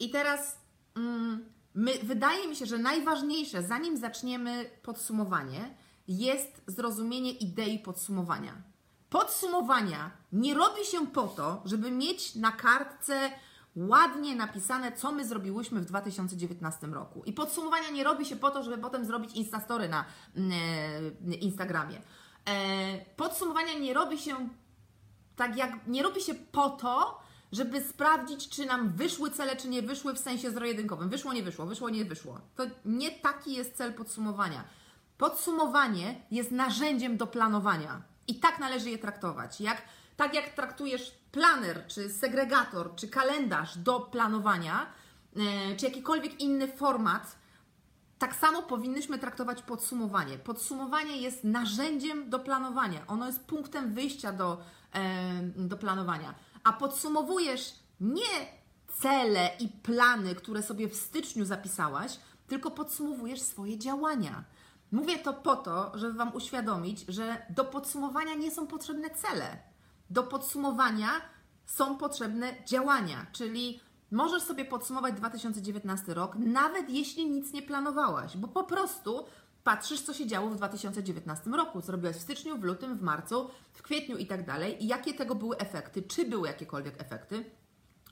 I 0.00 0.10
teraz 0.10 0.58
mm, 0.96 1.44
my, 1.74 1.92
wydaje 2.02 2.48
mi 2.48 2.56
się, 2.56 2.66
że 2.66 2.78
najważniejsze, 2.78 3.62
zanim 3.62 3.96
zaczniemy 3.96 4.70
podsumowanie, 4.82 5.74
jest 6.08 6.62
zrozumienie 6.66 7.32
idei 7.32 7.78
podsumowania. 7.78 8.52
Podsumowania 9.10 10.10
nie 10.32 10.54
robi 10.54 10.84
się 10.84 11.06
po 11.06 11.28
to, 11.28 11.62
żeby 11.64 11.90
mieć 11.90 12.34
na 12.34 12.52
kartce 12.52 13.30
ładnie 13.76 14.36
napisane, 14.36 14.92
co 14.92 15.12
my 15.12 15.26
zrobiłyśmy 15.26 15.80
w 15.80 15.84
2019 15.84 16.86
roku. 16.86 17.22
I 17.24 17.32
podsumowania 17.32 17.90
nie 17.90 18.04
robi 18.04 18.24
się 18.24 18.36
po 18.36 18.50
to, 18.50 18.62
żeby 18.62 18.78
potem 18.78 19.04
zrobić 19.04 19.32
Instastory 19.34 19.88
na 19.88 20.04
e, 20.36 21.34
Instagramie. 21.34 22.02
E, 22.48 23.04
podsumowania 23.16 23.78
nie 23.78 23.94
robi 23.94 24.18
się 24.18 24.48
tak 25.40 25.56
jak, 25.56 25.86
nie 25.86 26.02
robi 26.02 26.20
się 26.20 26.34
po 26.34 26.70
to, 26.70 27.20
żeby 27.52 27.80
sprawdzić, 27.80 28.48
czy 28.48 28.66
nam 28.66 28.88
wyszły 28.88 29.30
cele, 29.30 29.56
czy 29.56 29.68
nie 29.68 29.82
wyszły 29.82 30.14
w 30.14 30.18
sensie 30.18 30.50
zero-jedynkowym. 30.50 31.08
Wyszło, 31.08 31.32
nie 31.32 31.42
wyszło, 31.42 31.66
wyszło, 31.66 31.90
nie 31.90 32.04
wyszło. 32.04 32.40
To 32.56 32.64
nie 32.84 33.10
taki 33.10 33.52
jest 33.52 33.76
cel 33.76 33.94
podsumowania. 33.94 34.64
Podsumowanie 35.18 36.14
jest 36.30 36.50
narzędziem 36.50 37.16
do 37.16 37.26
planowania 37.26 38.02
i 38.28 38.34
tak 38.34 38.58
należy 38.58 38.90
je 38.90 38.98
traktować. 38.98 39.60
Jak, 39.60 39.82
tak 40.16 40.34
jak 40.34 40.48
traktujesz 40.54 41.12
planer, 41.32 41.86
czy 41.86 42.10
segregator, 42.10 42.94
czy 42.94 43.08
kalendarz 43.08 43.78
do 43.78 44.00
planowania, 44.00 44.86
e, 45.36 45.76
czy 45.76 45.84
jakikolwiek 45.86 46.40
inny 46.40 46.68
format, 46.68 47.36
tak 48.20 48.36
samo 48.36 48.62
powinnyśmy 48.62 49.18
traktować 49.18 49.62
podsumowanie. 49.62 50.38
Podsumowanie 50.38 51.16
jest 51.16 51.44
narzędziem 51.44 52.30
do 52.30 52.38
planowania. 52.38 53.06
Ono 53.06 53.26
jest 53.26 53.40
punktem 53.40 53.94
wyjścia 53.94 54.32
do, 54.32 54.58
do 55.56 55.76
planowania. 55.76 56.34
A 56.64 56.72
podsumowujesz 56.72 57.74
nie 58.00 58.46
cele 58.88 59.50
i 59.60 59.68
plany, 59.68 60.34
które 60.34 60.62
sobie 60.62 60.88
w 60.88 60.96
styczniu 60.96 61.44
zapisałaś, 61.44 62.18
tylko 62.46 62.70
podsumowujesz 62.70 63.40
swoje 63.42 63.78
działania. 63.78 64.44
Mówię 64.92 65.18
to 65.18 65.32
po 65.32 65.56
to, 65.56 65.98
żeby 65.98 66.14
Wam 66.14 66.34
uświadomić, 66.34 67.04
że 67.08 67.46
do 67.50 67.64
podsumowania 67.64 68.34
nie 68.34 68.50
są 68.50 68.66
potrzebne 68.66 69.10
cele. 69.10 69.58
Do 70.10 70.22
podsumowania 70.22 71.08
są 71.66 71.96
potrzebne 71.96 72.64
działania, 72.64 73.26
czyli 73.32 73.80
możesz 74.10 74.42
sobie 74.42 74.64
podsumować 74.64 75.14
2019 75.14 76.14
rok, 76.14 76.36
nawet 76.36 76.90
jeśli 76.90 77.30
nic 77.30 77.52
nie 77.52 77.62
planowałaś, 77.62 78.36
bo 78.36 78.48
po 78.48 78.64
prostu 78.64 79.24
patrzysz, 79.64 80.00
co 80.00 80.14
się 80.14 80.26
działo 80.26 80.50
w 80.50 80.56
2019 80.56 81.50
roku, 81.50 81.82
co 81.82 81.92
robiłaś 81.92 82.16
w 82.16 82.20
styczniu, 82.20 82.58
w 82.58 82.64
lutym, 82.64 82.96
w 82.96 83.02
marcu, 83.02 83.50
w 83.72 83.82
kwietniu 83.82 84.16
i 84.16 84.26
tak 84.26 84.46
dalej, 84.46 84.84
i 84.84 84.86
jakie 84.86 85.14
tego 85.14 85.34
były 85.34 85.56
efekty, 85.56 86.02
czy 86.02 86.24
były 86.24 86.48
jakiekolwiek 86.48 87.00
efekty. 87.00 87.44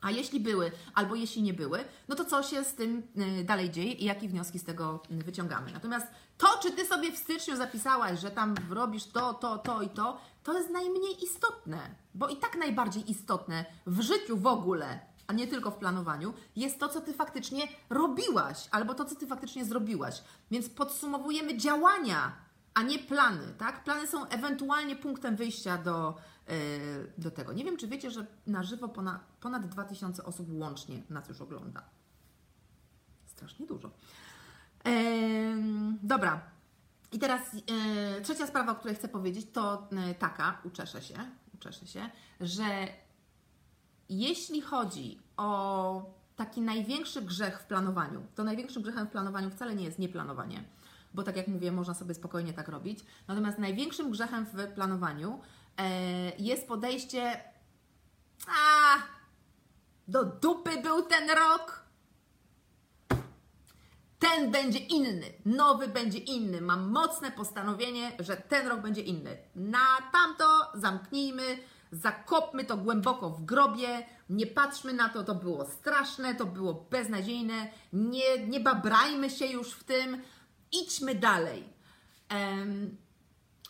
A 0.01 0.11
jeśli 0.11 0.41
były, 0.41 0.73
albo 0.95 1.15
jeśli 1.15 1.43
nie 1.43 1.55
były, 1.55 1.85
no 2.09 2.15
to 2.15 2.25
co 2.25 2.43
się 2.43 2.65
z 2.65 2.75
tym 2.75 3.03
y, 3.41 3.45
dalej 3.45 3.71
dzieje 3.71 3.93
i 3.93 4.05
jakie 4.05 4.29
wnioski 4.29 4.59
z 4.59 4.65
tego 4.65 5.03
y, 5.11 5.25
wyciągamy. 5.25 5.73
Natomiast 5.73 6.07
to, 6.39 6.47
czy 6.63 6.71
ty 6.71 6.87
sobie 6.87 7.13
w 7.13 7.17
styczniu 7.17 7.57
zapisałaś, 7.57 8.21
że 8.21 8.31
tam 8.31 8.55
robisz 8.71 9.07
to, 9.07 9.35
to, 9.35 9.59
to 9.59 9.83
i 9.83 9.89
to, 9.89 10.19
to 10.43 10.59
jest 10.59 10.71
najmniej 10.71 11.25
istotne, 11.25 11.79
bo 12.15 12.29
i 12.29 12.37
tak 12.37 12.57
najbardziej 12.59 13.11
istotne 13.11 13.65
w 13.87 14.01
życiu 14.01 14.37
w 14.37 14.47
ogóle, 14.47 15.01
a 15.29 15.33
nie 15.33 15.47
tylko 15.47 15.71
w 15.71 15.77
planowaniu, 15.77 16.35
jest 16.57 16.81
to, 16.81 16.89
co 16.89 17.01
ty 17.01 17.13
faktycznie 17.13 17.69
robiłaś, 17.91 18.69
albo 18.71 18.95
to, 18.95 19.05
co 19.05 19.15
ty 19.15 19.27
faktycznie 19.27 19.65
zrobiłaś. 19.65 20.23
Więc 20.51 20.69
podsumowujemy 20.69 21.57
działania, 21.57 22.33
a 22.75 22.83
nie 22.83 22.99
plany, 22.99 23.55
tak? 23.59 23.85
Plany 23.85 24.07
są 24.07 24.29
ewentualnie 24.29 24.97
punktem 24.97 25.37
wyjścia 25.37 25.79
do, 25.79 26.15
yy, 26.49 26.55
do 27.19 27.31
tego. 27.31 27.53
Nie 27.53 27.65
wiem, 27.65 27.77
czy 27.77 27.89
wiecie, 27.89 28.11
że 28.11 28.27
na 28.47 28.63
żywo 28.63 28.89
ponad, 28.89 29.21
ponad 29.41 29.69
2000 29.69 30.25
osób 30.25 30.47
łącznie 30.51 31.03
nas 31.11 31.29
już 31.29 31.41
ogląda. 31.41 31.83
Strasznie 33.27 33.67
dużo. 33.67 33.91
Yy, 34.85 34.93
dobra. 36.03 36.41
I 37.13 37.19
teraz 37.19 37.55
yy, 37.55 37.63
trzecia 38.23 38.47
sprawa, 38.47 38.73
o 38.73 38.75
której 38.75 38.97
chcę 38.97 39.09
powiedzieć, 39.09 39.47
to 39.53 39.89
yy, 39.93 40.15
taka, 40.15 40.61
uczeszę 40.65 41.03
się, 41.03 41.15
uczeszę 41.55 41.87
się, 41.87 42.11
że 42.41 42.65
jeśli 44.09 44.61
chodzi 44.61 45.19
o 45.37 46.19
taki 46.37 46.61
największy 46.61 47.23
grzech 47.23 47.61
w 47.61 47.65
planowaniu, 47.65 48.27
to 48.35 48.45
największym 48.45 48.83
grzechem 48.83 49.07
w 49.07 49.11
planowaniu 49.11 49.51
wcale 49.51 49.75
nie 49.75 49.85
jest 49.85 49.99
nieplanowanie, 49.99 50.65
bo 51.15 51.23
tak 51.23 51.37
jak 51.37 51.49
mówię, 51.49 51.73
można 51.73 51.95
sobie 51.95 52.15
spokojnie 52.15 52.53
tak 52.53 52.69
robić. 52.69 52.99
Natomiast 53.29 53.59
największym 53.59 54.11
grzechem 54.11 54.47
w 54.47 54.75
planowaniu 54.75 55.41
e, 55.77 56.37
jest 56.39 56.69
podejście, 56.69 57.41
a 58.47 58.97
do 60.09 60.25
dupy 60.25 60.83
był 60.83 61.03
ten 61.03 61.31
rok, 61.31 61.85
ten 64.19 64.51
będzie 64.51 64.79
inny, 64.79 65.27
nowy 65.45 65.89
będzie 65.89 66.19
inny. 66.19 66.61
Mam 66.61 66.91
mocne 66.91 67.31
postanowienie, 67.31 68.13
że 68.19 68.37
ten 68.37 68.67
rok 68.67 68.81
będzie 68.81 69.03
inny. 69.03 69.37
Na 69.55 69.87
tamto 70.13 70.45
zamknijmy, 70.75 71.59
zakopmy 71.93 72.65
to 72.65 72.77
głęboko 72.77 73.31
w 73.31 73.45
grobie, 73.45 74.07
nie 74.31 74.47
patrzmy 74.47 74.93
na 74.93 75.09
to, 75.09 75.25
to 75.25 75.35
było 75.35 75.67
straszne, 75.67 76.35
to 76.35 76.47
było 76.47 76.87
beznadziejne, 76.91 77.55
nie, 77.93 78.47
nie 78.47 78.61
babrajmy 78.61 79.31
się 79.31 79.47
już 79.47 79.73
w 79.73 79.85
tym, 79.85 80.23
idźmy 80.73 81.15
dalej. 81.15 81.65
Um, 82.31 82.97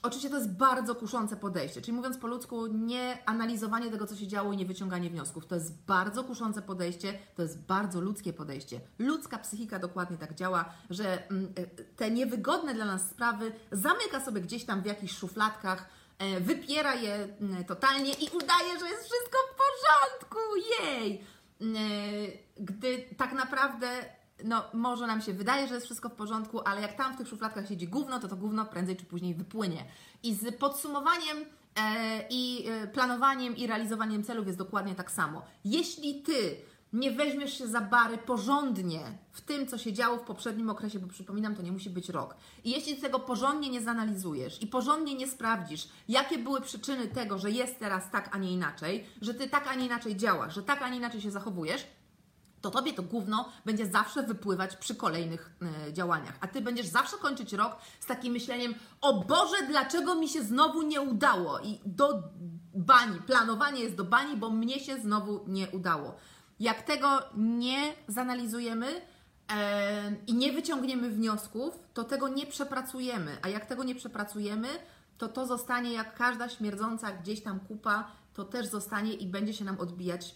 oczywiście 0.03 0.31
to 0.31 0.37
jest 0.37 0.53
bardzo 0.53 0.95
kuszące 0.95 1.37
podejście, 1.37 1.81
czyli 1.81 1.97
mówiąc 1.97 2.19
po 2.19 2.27
ludzku, 2.27 2.67
nie 2.67 3.19
analizowanie 3.27 3.91
tego, 3.91 4.07
co 4.07 4.17
się 4.17 4.27
działo 4.27 4.53
i 4.53 4.57
nie 4.57 4.67
wyciąganie 4.67 5.11
wniosków. 5.11 5.47
To 5.47 5.55
jest 5.55 5.85
bardzo 5.85 6.25
kuszące 6.25 6.63
podejście, 6.63 7.19
to 7.37 7.43
jest 7.43 7.59
bardzo 7.59 8.01
ludzkie 8.01 8.33
podejście. 8.33 8.81
Ludzka 8.99 9.39
psychika 9.39 9.79
dokładnie 9.79 10.17
tak 10.17 10.35
działa, 10.35 10.65
że 10.91 11.29
mm, 11.31 11.53
te 11.97 12.11
niewygodne 12.11 12.75
dla 12.75 12.85
nas 12.85 13.11
sprawy 13.11 13.53
zamyka 13.73 14.21
sobie 14.25 14.41
gdzieś 14.41 14.65
tam 14.65 14.83
w 14.83 14.87
jakichś 14.87 15.15
szufladkach, 15.15 15.79
e, 15.81 15.89
wypiera 16.41 16.95
je 16.95 17.29
totalnie 17.67 18.13
i 18.13 18.31
udaje, 18.37 18.79
że 18.81 18.89
jest 18.89 19.05
wszystko 19.05 19.39
w 19.53 19.57
porządku, 19.57 20.39
jej! 20.81 21.25
E, 21.61 21.65
gdy 22.57 23.05
tak 23.17 23.33
naprawdę 23.33 23.89
no 24.45 24.65
może 24.73 25.07
nam 25.07 25.21
się 25.21 25.33
wydaje, 25.33 25.69
że 25.69 25.75
jest 25.75 25.87
wszystko 25.87 26.09
w 26.09 26.13
porządku, 26.15 26.61
ale 26.65 26.81
jak 26.81 26.97
tam 26.97 27.15
w 27.15 27.19
tych 27.19 27.29
szufladkach 27.29 27.69
siedzi 27.69 27.89
gówno, 27.89 28.21
to 28.21 28.29
to 28.29 28.37
gówno 28.37 28.67
prędzej 28.67 28.97
czy 28.97 29.05
później 29.05 29.35
wypłynie. 29.35 29.85
I 30.23 30.35
z 30.35 30.57
podsumowaniem 30.57 31.37
e, 31.77 32.25
i 32.31 32.69
e, 32.69 32.87
planowaniem 32.87 33.57
i 33.57 33.67
realizowaniem 33.67 34.25
celów 34.25 34.47
jest 34.47 34.59
dokładnie 34.59 34.95
tak 34.95 35.11
samo. 35.11 35.43
Jeśli 35.65 36.23
Ty 36.23 36.57
nie 36.93 37.11
weźmiesz 37.11 37.59
się 37.59 37.67
za 37.67 37.81
bary 37.81 38.19
porządnie 38.19 39.01
w 39.33 39.41
tym, 39.41 39.67
co 39.67 39.79
się 39.79 39.93
działo 39.93 40.17
w 40.17 40.23
poprzednim 40.23 40.71
okresie, 40.71 40.99
bo 40.99 41.09
przypominam, 41.09 41.57
to 41.57 41.63
nie 41.63 41.73
musi 41.73 41.91
być 41.91 42.09
rok. 42.09 42.37
I 42.65 42.71
jeśli 42.71 42.97
tego 42.97 43.19
porządnie 43.19 43.71
nie 43.71 43.81
zanalizujesz 43.81 44.63
i 44.63 44.67
porządnie 44.67 45.15
nie 45.15 45.29
sprawdzisz, 45.29 45.89
jakie 46.09 46.39
były 46.39 46.61
przyczyny 46.61 47.09
tego, 47.09 47.39
że 47.39 47.51
jest 47.51 47.79
teraz 47.79 48.11
tak, 48.11 48.37
a 48.37 48.39
nie 48.39 48.53
inaczej, 48.53 49.07
że 49.21 49.35
ty 49.35 49.49
tak, 49.49 49.67
a 49.69 49.75
nie 49.75 49.87
inaczej 49.87 50.17
działasz, 50.17 50.55
że 50.55 50.63
tak, 50.63 50.83
a 50.83 50.89
nie 50.89 50.97
inaczej 50.97 51.21
się 51.21 51.31
zachowujesz, 51.31 51.87
to 52.61 52.71
tobie 52.71 52.93
to 52.93 53.03
gówno 53.03 53.49
będzie 53.65 53.87
zawsze 53.87 54.23
wypływać 54.23 54.77
przy 54.77 54.95
kolejnych 54.95 55.51
y, 55.89 55.93
działaniach. 55.93 56.39
A 56.41 56.47
ty 56.47 56.61
będziesz 56.61 56.87
zawsze 56.87 57.17
kończyć 57.17 57.53
rok 57.53 57.77
z 58.01 58.07
takim 58.07 58.33
myśleniem: 58.33 58.75
O 59.01 59.25
Boże, 59.25 59.57
dlaczego 59.69 60.15
mi 60.15 60.29
się 60.29 60.43
znowu 60.43 60.83
nie 60.83 61.01
udało? 61.01 61.61
I 61.61 61.81
do 61.87 62.23
bani, 62.75 63.21
planowanie 63.27 63.81
jest 63.81 63.97
do 63.97 64.05
bani, 64.05 64.37
bo 64.37 64.51
mnie 64.51 64.81
się 64.81 65.01
znowu 65.01 65.45
nie 65.47 65.69
udało. 65.69 66.15
Jak 66.61 66.83
tego 66.83 67.09
nie 67.37 67.95
zanalizujemy 68.09 68.87
e, 69.53 70.17
i 70.27 70.35
nie 70.35 70.53
wyciągniemy 70.53 71.11
wniosków, 71.11 71.79
to 71.95 72.05
tego 72.05 72.29
nie 72.29 72.47
przepracujemy. 72.47 73.39
A 73.43 73.49
jak 73.49 73.67
tego 73.67 73.85
nie 73.85 73.95
przepracujemy, 73.95 74.69
to 75.19 75.29
to 75.29 75.47
zostanie 75.47 75.93
jak 75.93 76.15
każda 76.15 76.49
śmierdząca 76.49 77.13
gdzieś 77.13 77.43
tam 77.43 77.61
kupa 77.61 78.11
to 78.39 78.45
też 78.45 78.67
zostanie 78.67 79.15
i 79.15 79.27
będzie 79.27 79.55
się 79.55 79.65
nam 79.65 79.81
odbijać 79.81 80.35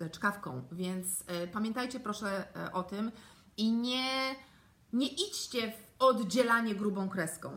e, 0.00 0.10
czkawką. 0.10 0.62
Więc 0.72 1.24
e, 1.26 1.46
pamiętajcie 1.46 2.00
proszę 2.00 2.56
e, 2.56 2.72
o 2.72 2.82
tym 2.82 3.12
i 3.56 3.72
nie, 3.72 4.34
nie 4.92 5.06
idźcie 5.06 5.72
w 5.72 6.02
oddzielanie 6.02 6.74
grubą 6.74 7.08
kreską. 7.08 7.50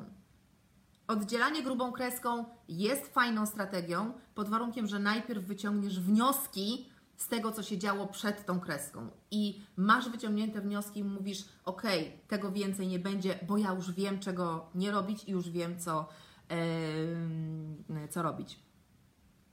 Oddzielanie 1.08 1.64
grubą 1.64 1.92
kreską 1.92 2.46
jest 2.68 3.14
fajną 3.14 3.46
strategią, 3.46 4.14
pod 4.36 4.50
warunkiem, 4.50 4.88
że 4.88 5.00
najpierw 5.00 5.44
wyciągniesz 5.44 6.00
wnioski 6.00 6.90
z 7.18 7.28
tego, 7.28 7.52
co 7.52 7.64
się 7.64 7.78
działo 7.78 8.08
przed 8.08 8.46
tą 8.46 8.60
kreską. 8.60 9.10
I 9.32 9.62
masz 9.78 10.10
wyciągnięte 10.10 10.62
wnioski 10.62 11.04
mówisz: 11.04 11.46
OK, 11.66 11.84
tego 12.28 12.52
więcej 12.52 12.88
nie 12.88 13.00
będzie, 13.00 13.40
bo 13.48 13.58
ja 13.58 13.74
już 13.74 13.92
wiem, 13.92 14.20
czego 14.20 14.70
nie 14.76 14.92
robić 14.92 15.24
i 15.24 15.32
już 15.32 15.50
wiem, 15.50 15.80
co, 15.80 16.10
yy, 17.90 18.08
co 18.08 18.22
robić. 18.22 18.66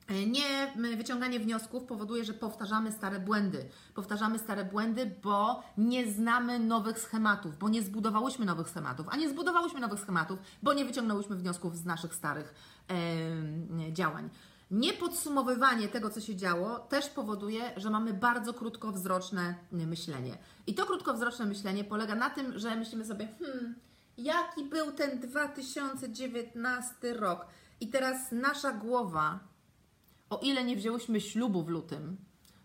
E, 0.09 0.27
nie 0.27 0.97
wyciąganie 0.97 1.41
wniosków 1.41 1.85
powoduje, 1.85 2.25
że 2.25 2.35
powtarzamy 2.35 2.93
stare 2.93 3.21
błędy. 3.21 3.69
Powtarzamy 3.95 4.39
stare 4.39 4.65
błędy, 4.65 5.17
bo 5.23 5.63
nie 5.79 6.13
znamy 6.13 6.59
nowych 6.59 6.99
schematów, 6.99 7.59
bo 7.59 7.69
nie 7.69 7.83
zbudowałyśmy 7.83 8.47
nowych 8.47 8.69
schematów, 8.69 9.07
a 9.11 9.17
nie 9.17 9.31
zbudowałyśmy 9.31 9.81
nowych 9.81 10.01
schematów, 10.01 10.39
bo 10.63 10.73
nie 10.73 10.85
wyciągnęłyśmy 10.85 11.37
wniosków 11.37 11.77
z 11.77 11.85
naszych 11.85 12.15
starych 12.15 12.55
działań. 13.93 14.31
Niepodsumowywanie 14.73 15.89
tego, 15.89 16.11
co 16.11 16.21
się 16.21 16.37
działo, 16.37 16.79
też 16.79 17.09
powoduje, 17.09 17.73
że 17.77 17.91
mamy 17.91 18.15
bardzo 18.15 18.55
krótkowzroczne 18.55 19.55
myślenie. 19.73 20.39
I 20.67 20.75
to 20.75 20.87
krótkowzroczne 20.87 21.47
myślenie 21.47 21.85
polega 21.85 22.15
na 22.15 22.31
tym, 22.31 22.59
że 22.59 22.77
myślimy 22.77 23.05
sobie, 23.05 23.29
hmm, 23.39 23.75
jaki 24.19 24.65
był 24.65 24.93
ten 24.93 25.21
2019 25.21 27.15
rok? 27.15 27.47
I 27.81 27.89
teraz 27.89 28.33
nasza 28.33 28.73
głowa 28.73 29.39
o 30.31 30.39
ile 30.43 30.65
nie 30.65 30.77
wzięłyśmy 30.77 31.21
ślubu 31.21 31.63
w 31.63 31.69
lutym, 31.69 32.17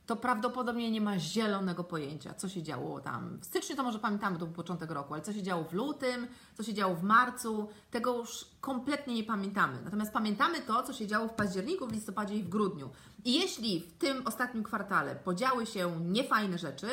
to 0.08 0.16
prawdopodobnie 0.16 0.92
nie 0.92 1.02
ma 1.02 1.20
zielonego 1.20 1.84
pojęcia, 1.84 2.34
co 2.34 2.50
się 2.50 2.64
działo 2.64 3.02
tam. 3.02 3.40
W 3.42 3.46
styczniu 3.46 3.76
to 3.76 3.84
może 3.84 4.00
pamiętamy, 4.00 4.40
to 4.40 4.46
był 4.46 4.56
początek 4.56 4.92
roku, 4.92 5.14
ale 5.14 5.24
co 5.24 5.34
się 5.34 5.44
działo 5.44 5.64
w 5.64 5.74
lutym, 5.74 6.28
co 6.56 6.64
się 6.64 6.74
działo 6.74 6.96
w 6.96 7.04
marcu, 7.04 7.70
tego 7.92 8.18
już 8.18 8.46
kompletnie 8.62 9.16
nie 9.16 9.24
pamiętamy. 9.24 9.82
Natomiast 9.84 10.14
pamiętamy 10.14 10.62
to, 10.62 10.84
co 10.84 10.94
się 10.94 11.08
działo 11.08 11.28
w 11.28 11.34
październiku, 11.34 11.88
w 11.88 11.92
listopadzie 11.92 12.36
i 12.36 12.44
w 12.44 12.50
grudniu. 12.50 12.90
I 13.26 13.34
jeśli 13.34 13.80
w 13.80 13.98
tym 13.98 14.28
ostatnim 14.28 14.64
kwartale 14.64 15.16
podziały 15.16 15.66
się 15.66 16.00
niefajne 16.06 16.58
rzeczy, 16.58 16.88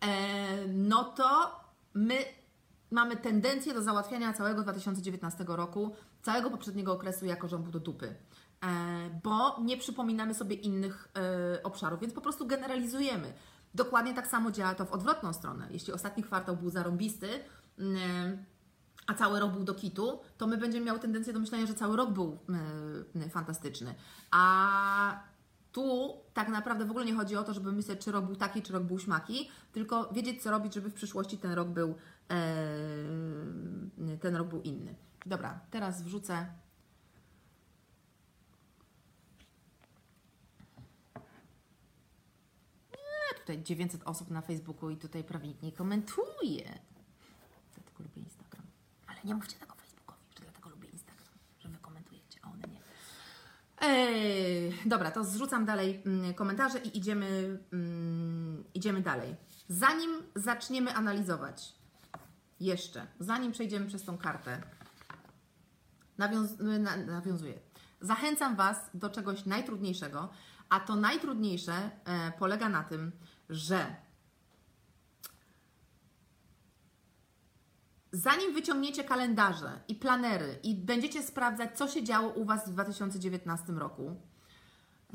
e, 0.00 0.66
no 0.68 1.04
to 1.04 1.60
my 1.94 2.24
mamy 2.90 3.16
tendencję 3.16 3.74
do 3.74 3.82
załatwiania 3.82 4.32
całego 4.32 4.62
2019 4.62 5.44
roku, 5.48 5.96
całego 6.22 6.50
poprzedniego 6.50 6.92
okresu 6.92 7.26
jako 7.26 7.48
rządu 7.48 7.70
do 7.70 7.80
dupy. 7.80 8.14
E, 8.64 9.20
bo 9.22 9.60
nie 9.60 9.76
przypominamy 9.76 10.34
sobie 10.34 10.56
innych 10.56 11.08
e, 11.56 11.62
obszarów, 11.62 12.00
więc 12.00 12.14
po 12.14 12.20
prostu 12.20 12.46
generalizujemy. 12.46 13.32
Dokładnie 13.74 14.14
tak 14.14 14.26
samo 14.26 14.50
działa 14.50 14.74
to 14.74 14.84
w 14.84 14.92
odwrotną 14.92 15.32
stronę. 15.32 15.68
Jeśli 15.70 15.92
ostatni 15.92 16.22
kwartał 16.22 16.56
był 16.56 16.70
zarąbisty, 16.70 17.28
a 19.06 19.14
cały 19.14 19.40
rok 19.40 19.52
był 19.52 19.64
do 19.64 19.74
kitu, 19.74 20.20
to 20.38 20.46
my 20.46 20.56
będziemy 20.56 20.86
miały 20.86 20.98
tendencję 20.98 21.32
do 21.32 21.40
myślenia, 21.40 21.66
że 21.66 21.74
cały 21.74 21.96
rok 21.96 22.10
był 22.10 22.38
fantastyczny. 23.30 23.94
A 24.30 25.22
tu 25.72 26.16
tak 26.34 26.48
naprawdę 26.48 26.84
w 26.84 26.90
ogóle 26.90 27.04
nie 27.04 27.14
chodzi 27.14 27.36
o 27.36 27.44
to, 27.44 27.54
żeby 27.54 27.72
myśleć, 27.72 28.04
czy 28.04 28.12
rok 28.12 28.24
był 28.24 28.36
taki, 28.36 28.62
czy 28.62 28.72
rok 28.72 28.82
był 28.82 28.98
śmaki, 28.98 29.50
tylko 29.72 30.12
wiedzieć, 30.12 30.42
co 30.42 30.50
robić, 30.50 30.74
żeby 30.74 30.90
w 30.90 30.94
przyszłości 30.94 31.38
ten 31.38 31.52
rok 31.52 31.68
był, 31.68 31.94
ten 34.20 34.36
rok 34.36 34.48
był 34.48 34.62
inny. 34.62 34.94
Dobra, 35.26 35.60
teraz 35.70 36.02
wrzucę 36.02 36.46
tutaj 43.40 43.62
900 43.62 44.02
osób 44.04 44.30
na 44.30 44.40
Facebooku 44.40 44.90
i 44.90 44.96
tutaj 44.96 45.24
prawie 45.24 45.48
nikt 45.48 45.62
nie 45.62 45.72
komentuje. 45.72 46.78
Dlatego 47.74 48.02
lubię 48.02 48.22
Instagram. 48.22 48.66
Ale 49.06 49.18
nie 49.24 49.34
mówcie 49.34 49.56
tego 49.56 49.74
Facebookowi, 49.74 50.24
że 50.36 50.42
dlatego 50.42 50.68
lubię 50.68 50.88
Instagram, 50.88 51.38
że 51.58 51.68
wy 51.68 51.78
komentujecie, 51.78 52.40
a 52.42 52.50
one 52.50 52.68
nie. 52.68 52.80
Ej, 53.80 54.78
dobra, 54.86 55.10
to 55.10 55.24
zrzucam 55.24 55.64
dalej 55.64 56.02
mm, 56.06 56.34
komentarze 56.34 56.78
i 56.78 56.98
idziemy, 56.98 57.58
mm, 57.72 58.64
idziemy 58.74 59.00
dalej. 59.00 59.36
Zanim 59.68 60.10
zaczniemy 60.34 60.94
analizować, 60.94 61.74
jeszcze, 62.60 63.06
zanim 63.20 63.52
przejdziemy 63.52 63.86
przez 63.86 64.04
tą 64.04 64.18
kartę, 64.18 64.62
nawiąz, 66.18 66.58
na, 66.58 66.96
nawiązuję. 66.96 67.58
Zachęcam 68.00 68.56
Was 68.56 68.90
do 68.94 69.10
czegoś 69.10 69.44
najtrudniejszego, 69.44 70.28
a 70.68 70.80
to 70.80 70.96
najtrudniejsze 70.96 71.72
e, 71.72 72.32
polega 72.38 72.68
na 72.68 72.84
tym, 72.84 73.12
że 73.50 73.96
zanim 78.12 78.54
wyciągniecie 78.54 79.04
kalendarze 79.04 79.80
i 79.88 79.94
planery 79.94 80.58
i 80.62 80.74
będziecie 80.74 81.22
sprawdzać, 81.22 81.78
co 81.78 81.88
się 81.88 82.04
działo 82.04 82.28
u 82.28 82.44
Was 82.44 82.68
w 82.68 82.72
2019 82.72 83.72
roku, 83.72 84.16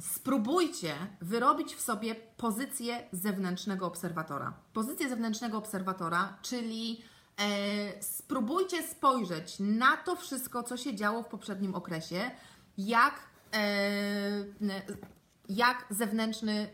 spróbujcie 0.02 0.94
wyrobić 1.22 1.76
w 1.76 1.82
sobie 1.82 2.16
pozycję 2.16 3.08
zewnętrznego 3.12 3.86
obserwatora. 3.86 4.54
Pozycję 4.74 5.10
zewnętrznego 5.10 5.58
obserwatora, 5.58 6.38
czyli 6.42 7.02
e, 7.38 8.04
spróbujcie 8.04 8.84
spojrzeć 8.84 9.56
na 9.60 9.98
to 9.98 10.16
wszystko, 10.16 10.64
co 10.64 10.78
się 10.78 10.96
działo 10.96 11.24
w 11.24 11.28
poprzednim 11.28 11.76
okresie, 11.76 12.32
jak 12.78 13.20
e, 13.54 14.46
jak 15.50 15.86
zewnętrzny 15.90 16.70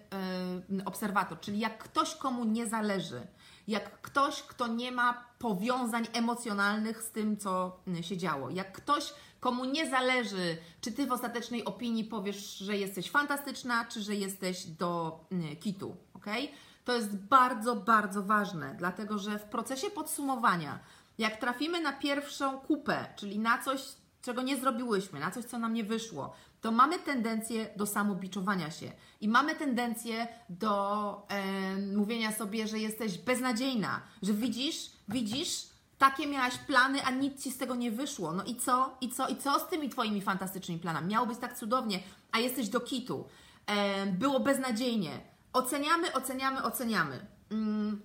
y, 0.80 0.86
obserwator, 0.86 1.40
czyli 1.40 1.60
jak 1.60 1.78
ktoś, 1.78 2.16
komu 2.16 2.46
nie 2.46 2.68
zależy, 2.68 3.28
jak 3.70 4.02
ktoś, 4.02 4.44
kto 4.44 4.68
nie 4.68 4.92
ma 4.92 5.24
powiązań 5.40 6.08
emocjonalnych 6.14 7.04
z 7.04 7.12
tym, 7.12 7.38
co 7.38 7.80
się 8.02 8.18
działo, 8.18 8.50
jak 8.50 8.72
ktoś, 8.72 9.14
komu 9.40 9.66
nie 9.66 9.90
zależy, 9.90 10.58
czy 10.82 10.92
ty 10.92 11.08
w 11.08 11.12
ostatecznej 11.12 11.66
opinii 11.66 12.03
powiesz, 12.03 12.58
że 12.58 12.77
jesteś 12.77 13.12
fantastyczna, 13.12 13.86
czy 13.86 14.01
że 14.01 14.16
jesteś 14.16 14.66
do 14.66 15.20
y, 15.51 15.55
kitu, 15.55 15.96
ok? 16.14 16.25
To 16.86 16.96
jest 16.96 17.18
bardzo, 17.18 17.75
bardzo 17.75 18.24
ważne, 18.24 18.75
dlatego 18.77 19.18
że 19.18 19.40
w 19.40 19.44
procesie 19.44 19.90
podsumowania, 19.90 20.79
jak 21.18 21.38
trafimy 21.38 21.82
na 21.82 21.94
pierwszą 21.94 22.60
kupę, 22.60 23.05
czyli 23.16 23.40
na 23.40 23.64
coś, 23.64 23.82
czego 24.22 24.42
nie 24.42 24.58
zrobiłyśmy, 24.58 25.20
na 25.20 25.32
coś, 25.32 25.46
co 25.46 25.60
nam 25.60 25.74
nie 25.74 25.84
wyszło, 25.84 26.34
to 26.61 26.72
mamy 26.72 27.00
tendencję 27.00 27.69
do 27.75 27.85
samobiczowania 27.85 28.72
się 28.72 28.91
i 29.22 29.27
mamy 29.27 29.55
tendencję 29.55 30.27
do 30.50 31.27
e, 31.27 31.77
mówienia 31.77 32.31
sobie, 32.31 32.67
że 32.67 32.79
jesteś 32.79 33.17
beznadziejna, 33.17 34.01
że 34.22 34.33
widzisz, 34.33 34.91
widzisz, 35.09 35.69
takie 35.98 36.27
miałaś 36.27 36.57
plany, 36.57 37.03
a 37.03 37.11
nic 37.11 37.43
ci 37.43 37.51
z 37.51 37.57
tego 37.57 37.75
nie 37.75 37.91
wyszło. 37.91 38.33
No 38.33 38.43
i 38.43 38.55
co? 38.55 38.98
I 39.01 39.09
co? 39.09 39.27
I 39.27 39.35
co 39.35 39.59
z 39.59 39.67
tymi 39.67 39.89
twoimi 39.89 40.22
fantastycznymi 40.22 40.81
planami? 40.81 41.07
Miało 41.07 41.27
być 41.27 41.39
tak 41.39 41.57
cudownie, 41.57 42.00
a 42.31 42.39
jesteś 42.39 42.69
do 42.69 42.79
kitu. 42.79 43.25
E, 43.65 44.05
było 44.05 44.39
beznadziejnie. 44.39 45.11
Oceniamy, 45.53 46.13
oceniamy, 46.13 46.63
oceniamy. 46.63 47.25
Mm. 47.51 48.01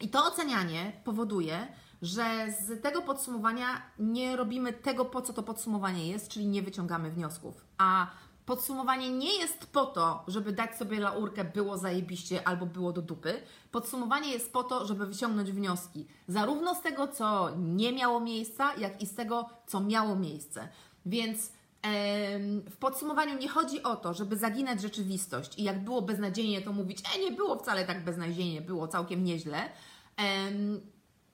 I 0.00 0.08
to 0.08 0.24
ocenianie 0.26 0.92
powoduje, 1.04 1.68
że 2.02 2.46
z 2.60 2.82
tego 2.82 3.02
podsumowania 3.02 3.82
nie 3.98 4.36
robimy 4.36 4.72
tego, 4.72 5.04
po 5.04 5.22
co 5.22 5.32
to 5.32 5.42
podsumowanie 5.42 6.08
jest, 6.08 6.28
czyli 6.28 6.46
nie 6.46 6.62
wyciągamy 6.62 7.10
wniosków. 7.10 7.64
A 7.78 8.10
podsumowanie 8.46 9.10
nie 9.10 9.38
jest 9.38 9.66
po 9.66 9.86
to, 9.86 10.24
żeby 10.28 10.52
dać 10.52 10.76
sobie 10.76 11.00
laurkę, 11.00 11.44
było 11.44 11.78
zajebiście 11.78 12.48
albo 12.48 12.66
było 12.66 12.92
do 12.92 13.02
dupy. 13.02 13.42
Podsumowanie 13.70 14.30
jest 14.32 14.52
po 14.52 14.64
to, 14.64 14.86
żeby 14.86 15.06
wyciągnąć 15.06 15.52
wnioski, 15.52 16.06
zarówno 16.28 16.74
z 16.74 16.82
tego, 16.82 17.08
co 17.08 17.50
nie 17.56 17.92
miało 17.92 18.20
miejsca, 18.20 18.74
jak 18.74 19.02
i 19.02 19.06
z 19.06 19.14
tego, 19.14 19.48
co 19.66 19.80
miało 19.80 20.16
miejsce. 20.16 20.68
Więc 21.06 21.52
w 22.70 22.76
podsumowaniu 22.80 23.38
nie 23.38 23.48
chodzi 23.48 23.82
o 23.82 23.96
to, 23.96 24.14
żeby 24.14 24.36
zaginać 24.36 24.82
rzeczywistość 24.82 25.58
i 25.58 25.62
jak 25.62 25.84
było 25.84 26.02
beznadziejnie, 26.02 26.62
to 26.62 26.72
mówić, 26.72 27.02
e, 27.16 27.18
nie 27.18 27.32
było 27.32 27.58
wcale 27.58 27.84
tak 27.84 28.04
beznadziejnie, 28.04 28.60
było 28.60 28.88
całkiem 28.88 29.24
nieźle. 29.24 29.68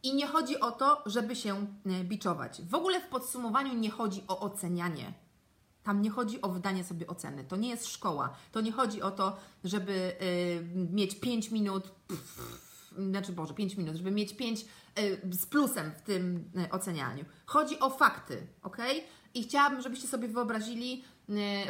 I 0.02 0.14
nie 0.14 0.26
chodzi 0.26 0.60
o 0.60 0.70
to, 0.70 1.02
żeby 1.06 1.36
się 1.36 1.66
e, 1.86 2.04
biczować. 2.04 2.62
W 2.62 2.74
ogóle 2.74 3.00
w 3.00 3.08
podsumowaniu 3.08 3.74
nie 3.74 3.90
chodzi 3.90 4.24
o 4.28 4.40
ocenianie. 4.40 5.12
Tam 5.82 6.02
nie 6.02 6.10
chodzi 6.10 6.42
o 6.42 6.48
wydanie 6.48 6.84
sobie 6.84 7.06
oceny. 7.06 7.44
To 7.44 7.56
nie 7.56 7.68
jest 7.68 7.86
szkoła. 7.86 8.36
To 8.52 8.60
nie 8.60 8.72
chodzi 8.72 9.02
o 9.02 9.10
to, 9.10 9.36
żeby 9.64 9.92
y, 9.92 10.64
mieć 10.92 11.20
5 11.20 11.50
minut, 11.50 11.90
pff, 12.08 12.94
znaczy 12.98 13.32
Boże, 13.32 13.54
5 13.54 13.76
minut, 13.76 13.96
żeby 13.96 14.10
mieć 14.10 14.36
5 14.36 14.60
y, 14.98 15.20
z 15.30 15.46
plusem 15.46 15.92
w 15.96 16.02
tym 16.02 16.50
ocenianiu. 16.70 17.24
Chodzi 17.46 17.80
o 17.80 17.90
fakty, 17.90 18.46
ok? 18.62 18.76
I 19.34 19.42
chciałabym, 19.42 19.82
żebyście 19.82 20.08
sobie 20.08 20.28
wyobrazili, 20.28 21.04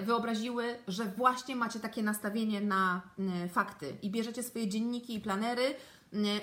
wyobraziły, 0.02 0.78
że 0.88 1.04
właśnie 1.04 1.56
macie 1.56 1.80
takie 1.80 2.02
nastawienie 2.02 2.60
na 2.60 3.02
fakty 3.52 3.96
i 4.02 4.10
bierzecie 4.10 4.42
swoje 4.42 4.68
dzienniki 4.68 5.14
i 5.14 5.20
planery 5.20 5.74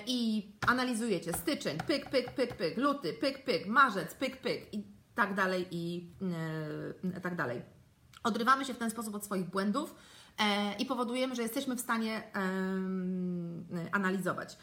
i 0.06 0.52
analizujecie 0.66 1.32
styczeń, 1.32 1.78
pyk, 1.86 2.10
pyk, 2.10 2.32
pyk, 2.32 2.56
pyk, 2.56 2.76
luty, 2.76 3.12
pyk, 3.12 3.44
pyk, 3.44 3.66
marzec, 3.66 4.14
pyk, 4.14 4.36
pyk 4.36 4.74
i 4.74 4.84
tak 5.14 5.34
dalej 5.34 5.66
i 5.70 6.12
e, 7.14 7.20
tak 7.20 7.36
dalej. 7.36 7.62
Odrywamy 8.24 8.64
się 8.64 8.74
w 8.74 8.78
ten 8.78 8.90
sposób 8.90 9.14
od 9.14 9.24
swoich 9.24 9.50
błędów 9.50 9.94
e, 10.38 10.74
i 10.78 10.86
powodujemy, 10.86 11.34
że 11.34 11.42
jesteśmy 11.42 11.76
w 11.76 11.80
stanie 11.80 12.22
analizować. 13.92 14.58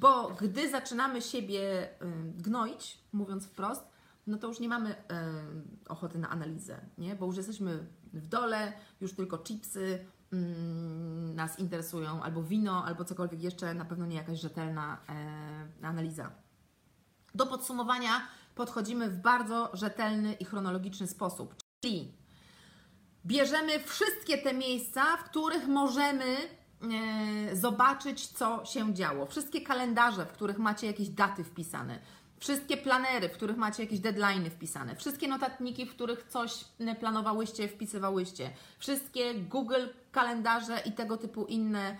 Bo 0.00 0.30
gdy 0.40 0.70
zaczynamy 0.70 1.22
siebie 1.22 1.88
gnoić, 2.36 2.98
mówiąc 3.12 3.46
wprost, 3.46 3.88
no 4.26 4.38
to 4.38 4.48
już 4.48 4.60
nie 4.60 4.68
mamy 4.68 4.94
ochoty 5.88 6.18
na 6.18 6.28
analizę, 6.28 6.80
nie? 6.98 7.14
bo 7.14 7.26
już 7.26 7.36
jesteśmy 7.36 7.86
w 8.20 8.26
dole, 8.26 8.72
już 9.00 9.12
tylko 9.12 9.38
chipsy, 9.38 10.06
Mm, 10.34 11.34
nas 11.34 11.58
interesują, 11.58 12.22
albo 12.22 12.42
wino, 12.42 12.84
albo 12.84 13.04
cokolwiek 13.04 13.42
jeszcze, 13.42 13.74
na 13.74 13.84
pewno 13.84 14.06
nie 14.06 14.16
jakaś 14.16 14.40
rzetelna 14.40 14.98
e, 15.08 15.86
analiza. 15.86 16.30
Do 17.34 17.46
podsumowania 17.46 18.28
podchodzimy 18.54 19.10
w 19.10 19.16
bardzo 19.16 19.70
rzetelny 19.72 20.32
i 20.32 20.44
chronologiczny 20.44 21.06
sposób, 21.06 21.54
czyli 21.84 22.12
bierzemy 23.26 23.80
wszystkie 23.80 24.38
te 24.38 24.54
miejsca, 24.54 25.16
w 25.16 25.24
których 25.24 25.68
możemy 25.68 26.24
e, 26.32 27.56
zobaczyć, 27.56 28.26
co 28.26 28.64
się 28.64 28.94
działo. 28.94 29.26
Wszystkie 29.26 29.60
kalendarze, 29.60 30.26
w 30.26 30.32
których 30.32 30.58
macie 30.58 30.86
jakieś 30.86 31.08
daty 31.08 31.44
wpisane. 31.44 31.98
Wszystkie 32.44 32.76
planery, 32.76 33.28
w 33.28 33.32
których 33.32 33.56
macie 33.56 33.82
jakieś 33.82 34.00
deadlines 34.00 34.52
wpisane, 34.52 34.96
wszystkie 34.96 35.28
notatniki, 35.28 35.86
w 35.86 35.90
których 35.90 36.24
coś 36.28 36.64
planowałyście, 37.00 37.68
wpisywałyście, 37.68 38.50
wszystkie 38.78 39.34
Google 39.34 39.86
kalendarze 40.12 40.80
i 40.86 40.92
tego 40.92 41.16
typu 41.16 41.44
inne 41.44 41.96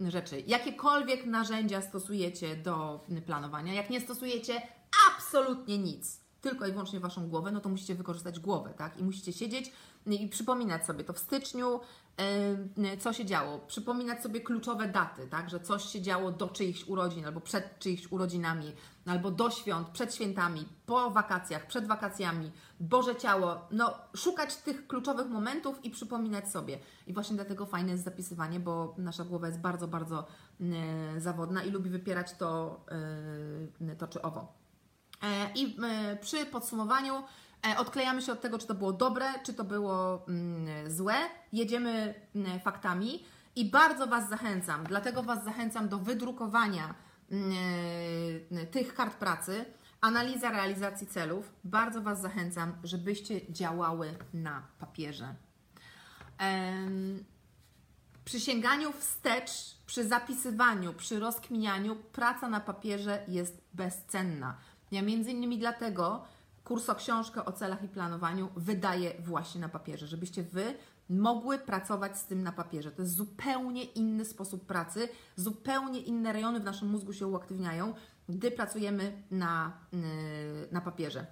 e, 0.00 0.10
rzeczy. 0.10 0.42
Jakiekolwiek 0.46 1.26
narzędzia 1.26 1.82
stosujecie 1.82 2.56
do 2.56 3.04
planowania, 3.26 3.74
jak 3.74 3.90
nie 3.90 4.00
stosujecie 4.00 4.62
absolutnie 5.10 5.78
nic, 5.78 6.20
tylko 6.40 6.66
i 6.66 6.70
wyłącznie 6.70 7.00
Waszą 7.00 7.28
głowę, 7.28 7.52
no 7.52 7.60
to 7.60 7.68
musicie 7.68 7.94
wykorzystać 7.94 8.40
głowę, 8.40 8.74
tak? 8.76 8.98
I 8.98 9.02
musicie 9.02 9.32
siedzieć 9.32 9.72
i 10.06 10.28
przypominać 10.28 10.86
sobie 10.86 11.04
to 11.04 11.12
w 11.12 11.18
styczniu, 11.18 11.80
co 13.00 13.12
się 13.12 13.24
działo, 13.24 13.58
przypominać 13.58 14.22
sobie 14.22 14.40
kluczowe 14.40 14.88
daty, 14.88 15.26
tak? 15.26 15.50
Że 15.50 15.60
coś 15.60 15.84
się 15.84 16.00
działo 16.00 16.30
do 16.30 16.48
czyichś 16.48 16.84
urodzin, 16.88 17.26
albo 17.26 17.40
przed 17.40 17.78
czyichś 17.78 18.12
urodzinami, 18.12 18.72
albo 19.06 19.30
do 19.30 19.50
świąt, 19.50 19.88
przed 19.88 20.14
świętami, 20.14 20.68
po 20.86 21.10
wakacjach, 21.10 21.66
przed 21.66 21.86
wakacjami, 21.86 22.52
Boże 22.80 23.16
Ciało. 23.16 23.68
No, 23.70 23.94
szukać 24.16 24.56
tych 24.56 24.86
kluczowych 24.86 25.28
momentów 25.28 25.84
i 25.84 25.90
przypominać 25.90 26.50
sobie. 26.50 26.78
I 27.06 27.12
właśnie 27.12 27.36
dlatego 27.36 27.66
fajne 27.66 27.92
jest 27.92 28.04
zapisywanie, 28.04 28.60
bo 28.60 28.94
nasza 28.98 29.24
głowa 29.24 29.46
jest 29.46 29.60
bardzo, 29.60 29.88
bardzo 29.88 30.26
yy, 30.60 30.76
zawodna 31.20 31.62
i 31.62 31.70
lubi 31.70 31.90
wypierać 31.90 32.32
to, 32.32 32.80
yy, 33.80 33.96
to 33.96 34.08
czy 34.08 34.22
owo. 34.22 34.64
E, 35.22 35.50
I 35.54 35.76
przy 36.20 36.46
podsumowaniu 36.46 37.22
odklejamy 37.78 38.22
się 38.22 38.32
od 38.32 38.40
tego, 38.40 38.58
czy 38.58 38.66
to 38.66 38.74
było 38.74 38.92
dobre, 38.92 39.26
czy 39.42 39.54
to 39.54 39.64
było 39.64 40.26
mm, 40.28 40.90
złe. 40.90 41.14
Jedziemy 41.52 42.14
mm, 42.34 42.60
faktami 42.60 43.24
i 43.56 43.70
bardzo 43.70 44.06
Was 44.06 44.28
zachęcam, 44.28 44.84
dlatego 44.84 45.22
Was 45.22 45.44
zachęcam 45.44 45.88
do 45.88 45.98
wydrukowania 45.98 46.94
mm, 47.30 48.66
tych 48.70 48.94
kart 48.94 49.16
pracy, 49.16 49.64
analiza 50.00 50.50
realizacji 50.50 51.06
celów. 51.06 51.52
Bardzo 51.64 52.00
Was 52.00 52.20
zachęcam, 52.20 52.72
żebyście 52.84 53.52
działały 53.52 54.14
na 54.34 54.62
papierze. 54.78 55.34
Przy 58.24 58.40
sięganiu 58.40 58.92
wstecz, 58.92 59.50
przy 59.86 60.08
zapisywaniu, 60.08 60.94
przy 60.94 61.20
rozkminianiu, 61.20 61.96
praca 61.96 62.48
na 62.48 62.60
papierze 62.60 63.24
jest 63.28 63.60
bezcenna. 63.74 64.56
Ja 64.92 65.02
między 65.02 65.30
innymi 65.30 65.58
dlatego 65.58 66.24
kurs 66.64 66.88
o 66.88 66.94
książkę 66.94 67.44
o 67.44 67.52
celach 67.52 67.82
i 67.82 67.88
planowaniu 67.88 68.48
wydaję 68.56 69.14
właśnie 69.18 69.60
na 69.60 69.68
papierze, 69.68 70.06
żebyście 70.06 70.42
Wy 70.42 70.74
mogły 71.08 71.58
pracować 71.58 72.18
z 72.18 72.24
tym 72.24 72.42
na 72.42 72.52
papierze. 72.52 72.90
To 72.90 73.02
jest 73.02 73.14
zupełnie 73.14 73.84
inny 73.84 74.24
sposób 74.24 74.66
pracy, 74.66 75.08
zupełnie 75.36 76.00
inne 76.00 76.32
rejony 76.32 76.60
w 76.60 76.64
naszym 76.64 76.88
mózgu 76.88 77.12
się 77.12 77.26
uaktywniają, 77.26 77.94
gdy 78.28 78.50
pracujemy 78.50 79.22
na, 79.30 79.72
yy, 79.92 79.98
na 80.72 80.80
papierze. 80.80 81.26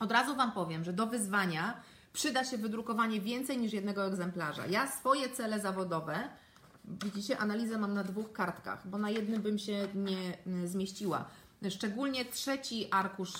Od 0.00 0.12
razu 0.12 0.36
Wam 0.36 0.52
powiem, 0.52 0.84
że 0.84 0.92
do 0.92 1.06
wyzwania 1.06 1.80
przyda 2.12 2.44
się 2.44 2.58
wydrukowanie 2.58 3.20
więcej 3.20 3.58
niż 3.58 3.72
jednego 3.72 4.06
egzemplarza. 4.06 4.66
Ja 4.66 4.86
swoje 4.86 5.30
cele 5.30 5.60
zawodowe, 5.60 6.28
widzicie, 6.84 7.38
analizę 7.38 7.78
mam 7.78 7.94
na 7.94 8.04
dwóch 8.04 8.32
kartkach, 8.32 8.88
bo 8.88 8.98
na 8.98 9.10
jednym 9.10 9.42
bym 9.42 9.58
się 9.58 9.88
nie 9.94 10.38
yy, 10.46 10.68
zmieściła. 10.68 11.24
Szczególnie 11.70 12.24
trzeci 12.24 12.88
arkusz 12.90 13.32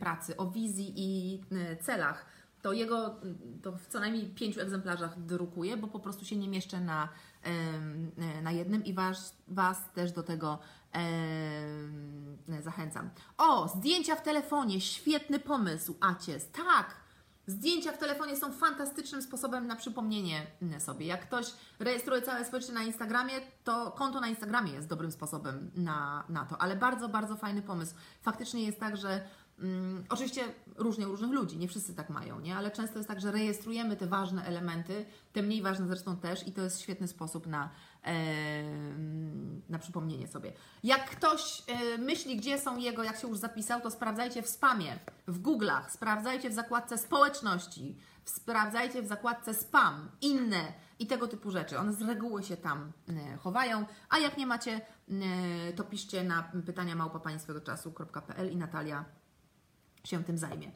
pracy 0.00 0.36
o 0.36 0.46
wizji 0.46 0.92
i 0.96 1.40
celach, 1.80 2.26
to 2.62 2.72
jego 2.72 3.20
to 3.62 3.72
w 3.72 3.86
co 3.86 4.00
najmniej 4.00 4.26
pięciu 4.26 4.60
egzemplarzach 4.60 5.20
drukuję, 5.20 5.76
bo 5.76 5.88
po 5.88 6.00
prostu 6.00 6.24
się 6.24 6.36
nie 6.36 6.48
mieszczę 6.48 6.80
na, 6.80 7.08
na 8.42 8.52
jednym 8.52 8.84
i 8.84 8.94
was, 8.94 9.36
was 9.48 9.92
też 9.94 10.12
do 10.12 10.22
tego 10.22 10.58
zachęcam. 12.60 13.10
O, 13.38 13.68
zdjęcia 13.68 14.16
w 14.16 14.22
telefonie, 14.22 14.80
świetny 14.80 15.38
pomysł, 15.38 15.96
Acies. 16.00 16.50
Tak, 16.50 16.96
Zdjęcia 17.50 17.92
w 17.92 17.98
telefonie 17.98 18.36
są 18.36 18.52
fantastycznym 18.52 19.22
sposobem 19.22 19.66
na 19.66 19.76
przypomnienie 19.76 20.46
sobie. 20.78 21.06
Jak 21.06 21.26
ktoś 21.26 21.46
rejestruje 21.78 22.22
całe 22.22 22.44
swoje 22.44 22.62
życie 22.62 22.74
na 22.74 22.82
Instagramie, 22.82 23.34
to 23.64 23.90
konto 23.90 24.20
na 24.20 24.28
Instagramie 24.28 24.72
jest 24.72 24.88
dobrym 24.88 25.12
sposobem 25.12 25.70
na, 25.74 26.24
na 26.28 26.44
to, 26.44 26.62
ale 26.62 26.76
bardzo, 26.76 27.08
bardzo 27.08 27.36
fajny 27.36 27.62
pomysł. 27.62 27.94
Faktycznie 28.22 28.64
jest 28.64 28.80
tak, 28.80 28.96
że 28.96 29.28
mm, 29.58 30.04
oczywiście 30.08 30.44
różnie 30.76 31.08
u 31.08 31.10
różnych 31.10 31.30
ludzi, 31.30 31.58
nie 31.58 31.68
wszyscy 31.68 31.94
tak 31.94 32.10
mają, 32.10 32.40
nie? 32.40 32.56
ale 32.56 32.70
często 32.70 32.98
jest 32.98 33.08
tak, 33.08 33.20
że 33.20 33.32
rejestrujemy 33.32 33.96
te 33.96 34.06
ważne 34.06 34.44
elementy, 34.44 35.04
te 35.32 35.42
mniej 35.42 35.62
ważne 35.62 35.86
zresztą 35.86 36.16
też 36.16 36.48
i 36.48 36.52
to 36.52 36.62
jest 36.62 36.80
świetny 36.80 37.08
sposób 37.08 37.46
na 37.46 37.70
na 39.68 39.78
przypomnienie 39.78 40.28
sobie. 40.28 40.52
Jak 40.82 41.10
ktoś 41.10 41.62
e, 41.66 41.98
myśli, 41.98 42.36
gdzie 42.36 42.58
są 42.58 42.76
jego, 42.76 43.02
jak 43.02 43.18
się 43.18 43.28
już 43.28 43.38
zapisał, 43.38 43.80
to 43.80 43.90
sprawdzajcie 43.90 44.42
w 44.42 44.48
spamie, 44.48 44.98
w 45.26 45.42
Google'ach, 45.42 45.90
sprawdzajcie 45.90 46.50
w 46.50 46.52
zakładce 46.52 46.98
społeczności, 46.98 47.96
sprawdzajcie 48.24 49.02
w 49.02 49.06
zakładce 49.06 49.54
spam, 49.54 50.10
inne 50.20 50.72
i 50.98 51.06
tego 51.06 51.28
typu 51.28 51.50
rzeczy. 51.50 51.78
One 51.78 51.92
z 51.92 52.02
reguły 52.02 52.42
się 52.42 52.56
tam 52.56 52.92
e, 53.08 53.36
chowają, 53.36 53.86
a 54.08 54.18
jak 54.18 54.36
nie 54.36 54.46
macie, 54.46 54.80
e, 55.10 55.72
to 55.72 55.84
piszcie 55.84 56.24
na 56.24 56.50
pytania 56.66 56.94
małpapaństwego 56.94 57.60
i 58.52 58.56
Natalia 58.56 59.04
się 60.04 60.24
tym 60.24 60.38
zajmie. 60.38 60.70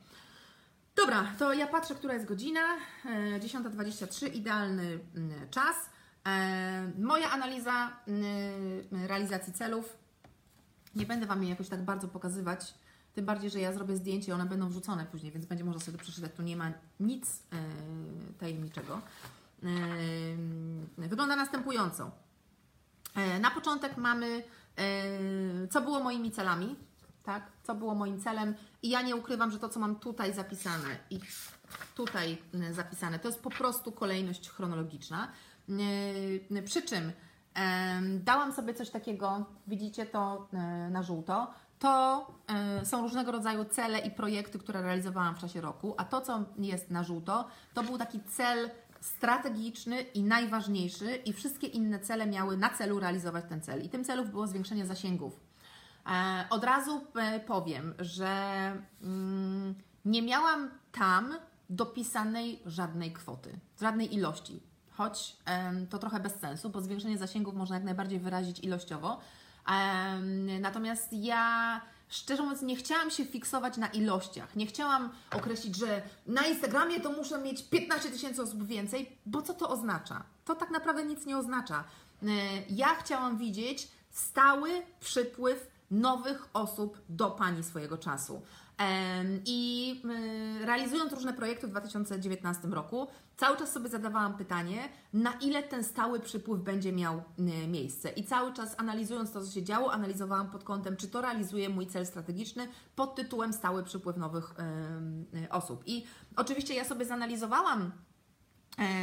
Dobra, 0.96 1.32
to 1.38 1.52
ja 1.52 1.66
patrzę, 1.66 1.94
która 1.94 2.14
jest 2.14 2.26
godzina. 2.26 2.60
10.23, 3.04 4.34
idealny 4.34 4.98
czas. 5.50 5.76
E, 6.26 6.92
moja 6.98 7.30
analiza 7.30 7.88
y, 8.08 9.06
realizacji 9.06 9.52
celów. 9.52 9.96
Nie 10.94 11.06
będę 11.06 11.26
Wam 11.26 11.42
jej 11.42 11.50
jakoś 11.50 11.68
tak 11.68 11.84
bardzo 11.84 12.08
pokazywać, 12.08 12.74
tym 13.14 13.24
bardziej, 13.24 13.50
że 13.50 13.60
ja 13.60 13.72
zrobię 13.72 13.96
zdjęcie 13.96 14.34
one 14.34 14.46
będą 14.46 14.68
wrzucone 14.68 15.06
później, 15.06 15.32
więc 15.32 15.46
będzie 15.46 15.64
można 15.64 15.80
sobie 15.80 15.98
przeczytać. 15.98 16.32
Tu 16.36 16.42
nie 16.42 16.56
ma 16.56 16.72
nic 17.00 17.42
e, 17.52 17.56
tajemniczego. 18.38 19.00
E, 19.62 19.68
wygląda 20.98 21.36
następująco. 21.36 22.10
Na 23.40 23.50
początek 23.50 23.96
mamy, 23.96 24.42
co 25.70 25.80
było 25.80 26.00
moimi 26.00 26.30
celami, 26.30 26.76
tak? 27.22 27.52
Co 27.62 27.74
było 27.74 27.94
moim 27.94 28.20
celem, 28.20 28.54
i 28.82 28.88
ja 28.90 29.02
nie 29.02 29.16
ukrywam, 29.16 29.50
że 29.50 29.58
to, 29.58 29.68
co 29.68 29.80
mam 29.80 29.96
tutaj 29.96 30.34
zapisane 30.34 30.98
i 31.10 31.20
tutaj 31.94 32.38
zapisane, 32.70 33.18
to 33.18 33.28
jest 33.28 33.42
po 33.42 33.50
prostu 33.50 33.92
kolejność 33.92 34.50
chronologiczna. 34.50 35.28
Yy, 35.68 36.62
przy 36.62 36.82
czym 36.82 37.12
dałam 38.20 38.52
sobie 38.52 38.74
coś 38.74 38.90
takiego, 38.90 39.44
widzicie 39.66 40.06
to 40.06 40.48
e, 40.52 40.90
na 40.90 41.02
żółto, 41.02 41.50
to 41.78 42.26
e, 42.48 42.86
są 42.86 43.02
różnego 43.02 43.32
rodzaju 43.32 43.64
cele 43.64 43.98
i 43.98 44.10
projekty, 44.10 44.58
które 44.58 44.82
realizowałam 44.82 45.34
w 45.34 45.38
czasie 45.38 45.60
roku, 45.60 45.94
a 45.96 46.04
to, 46.04 46.20
co 46.20 46.44
jest 46.58 46.90
na 46.90 47.02
żółto, 47.02 47.48
to 47.74 47.82
był 47.82 47.98
taki 47.98 48.20
cel 48.20 48.70
strategiczny 49.00 50.00
i 50.00 50.22
najważniejszy, 50.22 51.16
i 51.16 51.32
wszystkie 51.32 51.66
inne 51.66 52.00
cele 52.00 52.26
miały 52.26 52.56
na 52.56 52.70
celu 52.70 53.00
realizować 53.00 53.44
ten 53.48 53.60
cel. 53.60 53.84
I 53.84 53.88
tym 53.88 54.04
celów 54.04 54.30
było 54.30 54.46
zwiększenie 54.46 54.86
zasięgów. 54.86 55.40
E, 56.06 56.44
od 56.50 56.64
razu 56.64 57.00
powiem, 57.46 57.94
że 57.98 58.36
mm, 59.02 59.74
nie 60.04 60.22
miałam 60.22 60.70
tam 60.92 61.34
dopisanej 61.70 62.62
żadnej 62.66 63.12
kwoty, 63.12 63.58
żadnej 63.80 64.14
ilości 64.14 64.73
choć 64.96 65.36
to 65.90 65.98
trochę 65.98 66.20
bez 66.20 66.34
sensu, 66.34 66.70
bo 66.70 66.80
zwiększenie 66.80 67.18
zasięgów 67.18 67.54
można 67.54 67.76
jak 67.76 67.84
najbardziej 67.84 68.20
wyrazić 68.20 68.58
ilościowo. 68.58 69.20
natomiast 70.60 71.12
ja 71.12 71.80
szczerze 72.08 72.42
mówiąc, 72.42 72.62
nie 72.62 72.76
chciałam 72.76 73.10
się 73.10 73.24
fiksować 73.24 73.76
na 73.76 73.86
ilościach. 73.86 74.56
Nie 74.56 74.66
chciałam 74.66 75.10
określić, 75.30 75.76
że 75.76 76.02
na 76.26 76.42
Instagramie 76.42 77.00
to 77.00 77.12
muszę 77.12 77.38
mieć 77.38 77.62
15 77.62 78.10
tysięcy 78.10 78.42
osób 78.42 78.66
więcej, 78.66 79.18
bo 79.26 79.42
co 79.42 79.54
to 79.54 79.68
oznacza? 79.68 80.22
To 80.44 80.54
tak 80.54 80.70
naprawdę 80.70 81.04
nic 81.04 81.26
nie 81.26 81.38
oznacza. 81.38 81.84
E, 82.22 82.26
ja 82.70 82.94
chciałam 82.94 83.38
widzieć 83.38 83.88
stały 84.10 84.70
przypływ 85.00 85.70
nowych 85.90 86.48
osób 86.52 86.98
do 87.08 87.30
Pani 87.30 87.62
swojego 87.62 87.98
czasu. 87.98 88.42
I 89.46 90.02
y, 90.62 90.66
realizując 90.66 91.12
różne 91.12 91.32
projekty 91.32 91.66
w 91.66 91.70
2019 91.70 92.68
roku, 92.68 93.08
cały 93.36 93.56
czas 93.56 93.72
sobie 93.72 93.88
zadawałam 93.88 94.36
pytanie, 94.36 94.88
na 95.12 95.32
ile 95.32 95.62
ten 95.62 95.84
stały 95.84 96.20
przypływ 96.20 96.60
będzie 96.60 96.92
miał 96.92 97.18
y, 97.18 97.68
miejsce. 97.68 98.10
I 98.10 98.24
cały 98.24 98.52
czas 98.52 98.74
analizując 98.78 99.32
to, 99.32 99.44
co 99.44 99.52
się 99.52 99.62
działo, 99.62 99.92
analizowałam 99.92 100.50
pod 100.50 100.64
kątem, 100.64 100.96
czy 100.96 101.08
to 101.08 101.20
realizuje 101.20 101.68
mój 101.68 101.86
cel 101.86 102.06
strategiczny 102.06 102.68
pod 102.96 103.14
tytułem 103.14 103.52
stały 103.52 103.82
przypływ 103.82 104.16
nowych 104.16 104.54
y, 105.44 105.50
osób. 105.50 105.82
I 105.86 106.04
oczywiście 106.36 106.74
ja 106.74 106.84
sobie 106.84 107.04
zanalizowałam 107.04 107.92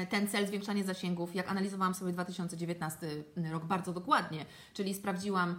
ten 0.09 0.27
cel 0.27 0.47
zwiększanie 0.47 0.83
zasięgów, 0.83 1.35
jak 1.35 1.51
analizowałam 1.51 1.93
sobie 1.93 2.11
2019 2.11 3.23
rok 3.51 3.65
bardzo 3.65 3.93
dokładnie, 3.93 4.45
czyli 4.73 4.93
sprawdziłam, 4.93 5.55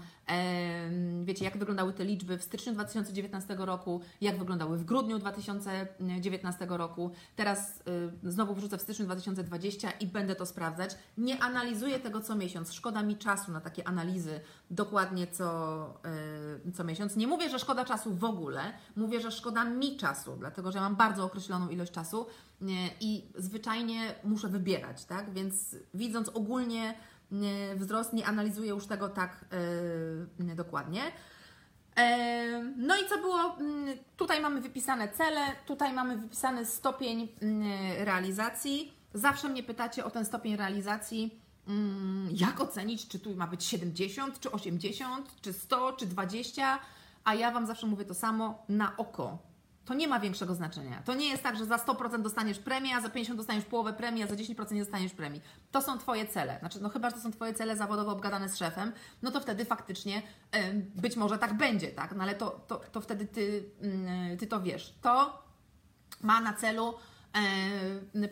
wiecie, 1.24 1.44
jak 1.44 1.58
wyglądały 1.58 1.92
te 1.92 2.04
liczby 2.04 2.38
w 2.38 2.42
styczniu 2.42 2.72
2019 2.72 3.56
roku, 3.58 4.00
jak 4.20 4.38
wyglądały 4.38 4.78
w 4.78 4.84
grudniu 4.84 5.18
2019 5.18 6.66
roku. 6.68 7.10
Teraz 7.36 7.82
y, 8.24 8.30
znowu 8.30 8.54
wrzucę 8.54 8.78
w 8.78 8.82
styczniu 8.82 9.04
2020 9.04 9.90
i 9.90 10.06
będę 10.06 10.34
to 10.34 10.46
sprawdzać. 10.46 10.90
Nie 11.18 11.42
analizuję 11.42 12.00
tego 12.00 12.20
co 12.20 12.34
miesiąc, 12.34 12.72
szkoda 12.72 13.02
mi 13.02 13.16
czasu 13.16 13.52
na 13.52 13.60
takie 13.60 13.88
analizy 13.88 14.40
dokładnie 14.70 15.26
co, 15.26 15.86
y, 16.68 16.72
co 16.72 16.84
miesiąc. 16.84 17.16
Nie 17.16 17.26
mówię, 17.26 17.50
że 17.50 17.58
szkoda 17.58 17.84
czasu 17.84 18.14
w 18.14 18.24
ogóle, 18.24 18.72
mówię, 18.96 19.20
że 19.20 19.30
szkoda 19.30 19.64
mi 19.64 19.96
czasu, 19.96 20.36
dlatego 20.38 20.72
że 20.72 20.80
mam 20.80 20.96
bardzo 20.96 21.24
określoną 21.24 21.68
ilość 21.68 21.92
czasu 21.92 22.26
i 23.00 23.24
zwyczajnie 23.38 24.14
muszę 24.24 24.48
wybierać, 24.48 25.04
tak? 25.04 25.32
Więc 25.32 25.76
widząc 25.94 26.28
ogólnie 26.28 26.94
wzrost, 27.76 28.12
nie 28.12 28.26
analizuję 28.26 28.70
już 28.70 28.86
tego 28.86 29.08
tak 29.08 29.44
yy, 30.38 30.54
dokładnie. 30.54 31.02
E, 31.96 32.62
No 32.76 32.96
i 32.96 33.08
co 33.08 33.18
było? 33.18 33.56
Mm, 33.60 33.96
Tutaj 34.16 34.40
mamy 34.40 34.60
wypisane 34.60 35.08
cele, 35.08 35.40
tutaj 35.66 35.92
mamy 35.92 36.16
wypisany 36.16 36.66
stopień 36.66 37.28
mm, 37.42 37.62
realizacji. 38.04 38.92
Zawsze 39.14 39.48
mnie 39.48 39.62
pytacie 39.62 40.04
o 40.04 40.10
ten 40.10 40.24
stopień 40.24 40.56
realizacji. 40.56 41.40
Mm, 41.68 42.28
Jak 42.32 42.60
ocenić, 42.60 43.08
czy 43.08 43.18
tu 43.18 43.34
ma 43.36 43.46
być 43.46 43.64
70, 43.64 44.40
czy 44.40 44.52
80, 44.52 45.40
czy 45.40 45.52
100, 45.52 45.92
czy 45.92 46.06
20? 46.06 46.78
A 47.24 47.34
ja 47.34 47.50
Wam 47.50 47.66
zawsze 47.66 47.86
mówię 47.86 48.04
to 48.04 48.14
samo 48.14 48.64
na 48.68 48.96
oko. 48.96 49.38
To 49.84 49.94
nie 49.94 50.08
ma 50.08 50.20
większego 50.20 50.54
znaczenia. 50.54 51.02
To 51.04 51.14
nie 51.14 51.28
jest 51.28 51.42
tak, 51.42 51.56
że 51.56 51.66
za 51.66 51.76
100% 51.76 52.22
dostaniesz 52.22 52.58
premię, 52.58 52.96
a 52.96 53.00
za 53.00 53.08
50% 53.08 53.36
dostaniesz 53.36 53.64
połowę 53.64 53.92
premii, 53.92 54.22
a 54.22 54.26
za 54.26 54.34
10% 54.34 54.72
nie 54.72 54.80
dostaniesz 54.80 55.12
premii. 55.12 55.40
To 55.70 55.82
są 55.82 55.98
Twoje 55.98 56.26
cele. 56.26 56.58
Znaczy, 56.58 56.82
no 56.82 56.88
chyba, 56.88 57.10
że 57.10 57.16
to 57.16 57.22
są 57.22 57.32
Twoje 57.32 57.54
cele 57.54 57.76
zawodowo 57.76 58.12
obgadane 58.12 58.48
z 58.48 58.56
szefem, 58.56 58.92
no 59.22 59.30
to 59.30 59.40
wtedy 59.40 59.64
faktycznie 59.64 60.22
być 60.94 61.16
może 61.16 61.38
tak 61.38 61.54
będzie, 61.54 61.88
tak? 61.88 62.14
No 62.16 62.22
ale 62.22 62.34
to, 62.34 62.50
to, 62.66 62.80
to 62.92 63.00
wtedy 63.00 63.26
ty, 63.26 63.64
mm, 63.82 64.38
ty 64.38 64.46
to 64.46 64.60
wiesz. 64.60 64.94
To 65.02 65.42
ma 66.20 66.40
na 66.40 66.52
celu 66.52 66.94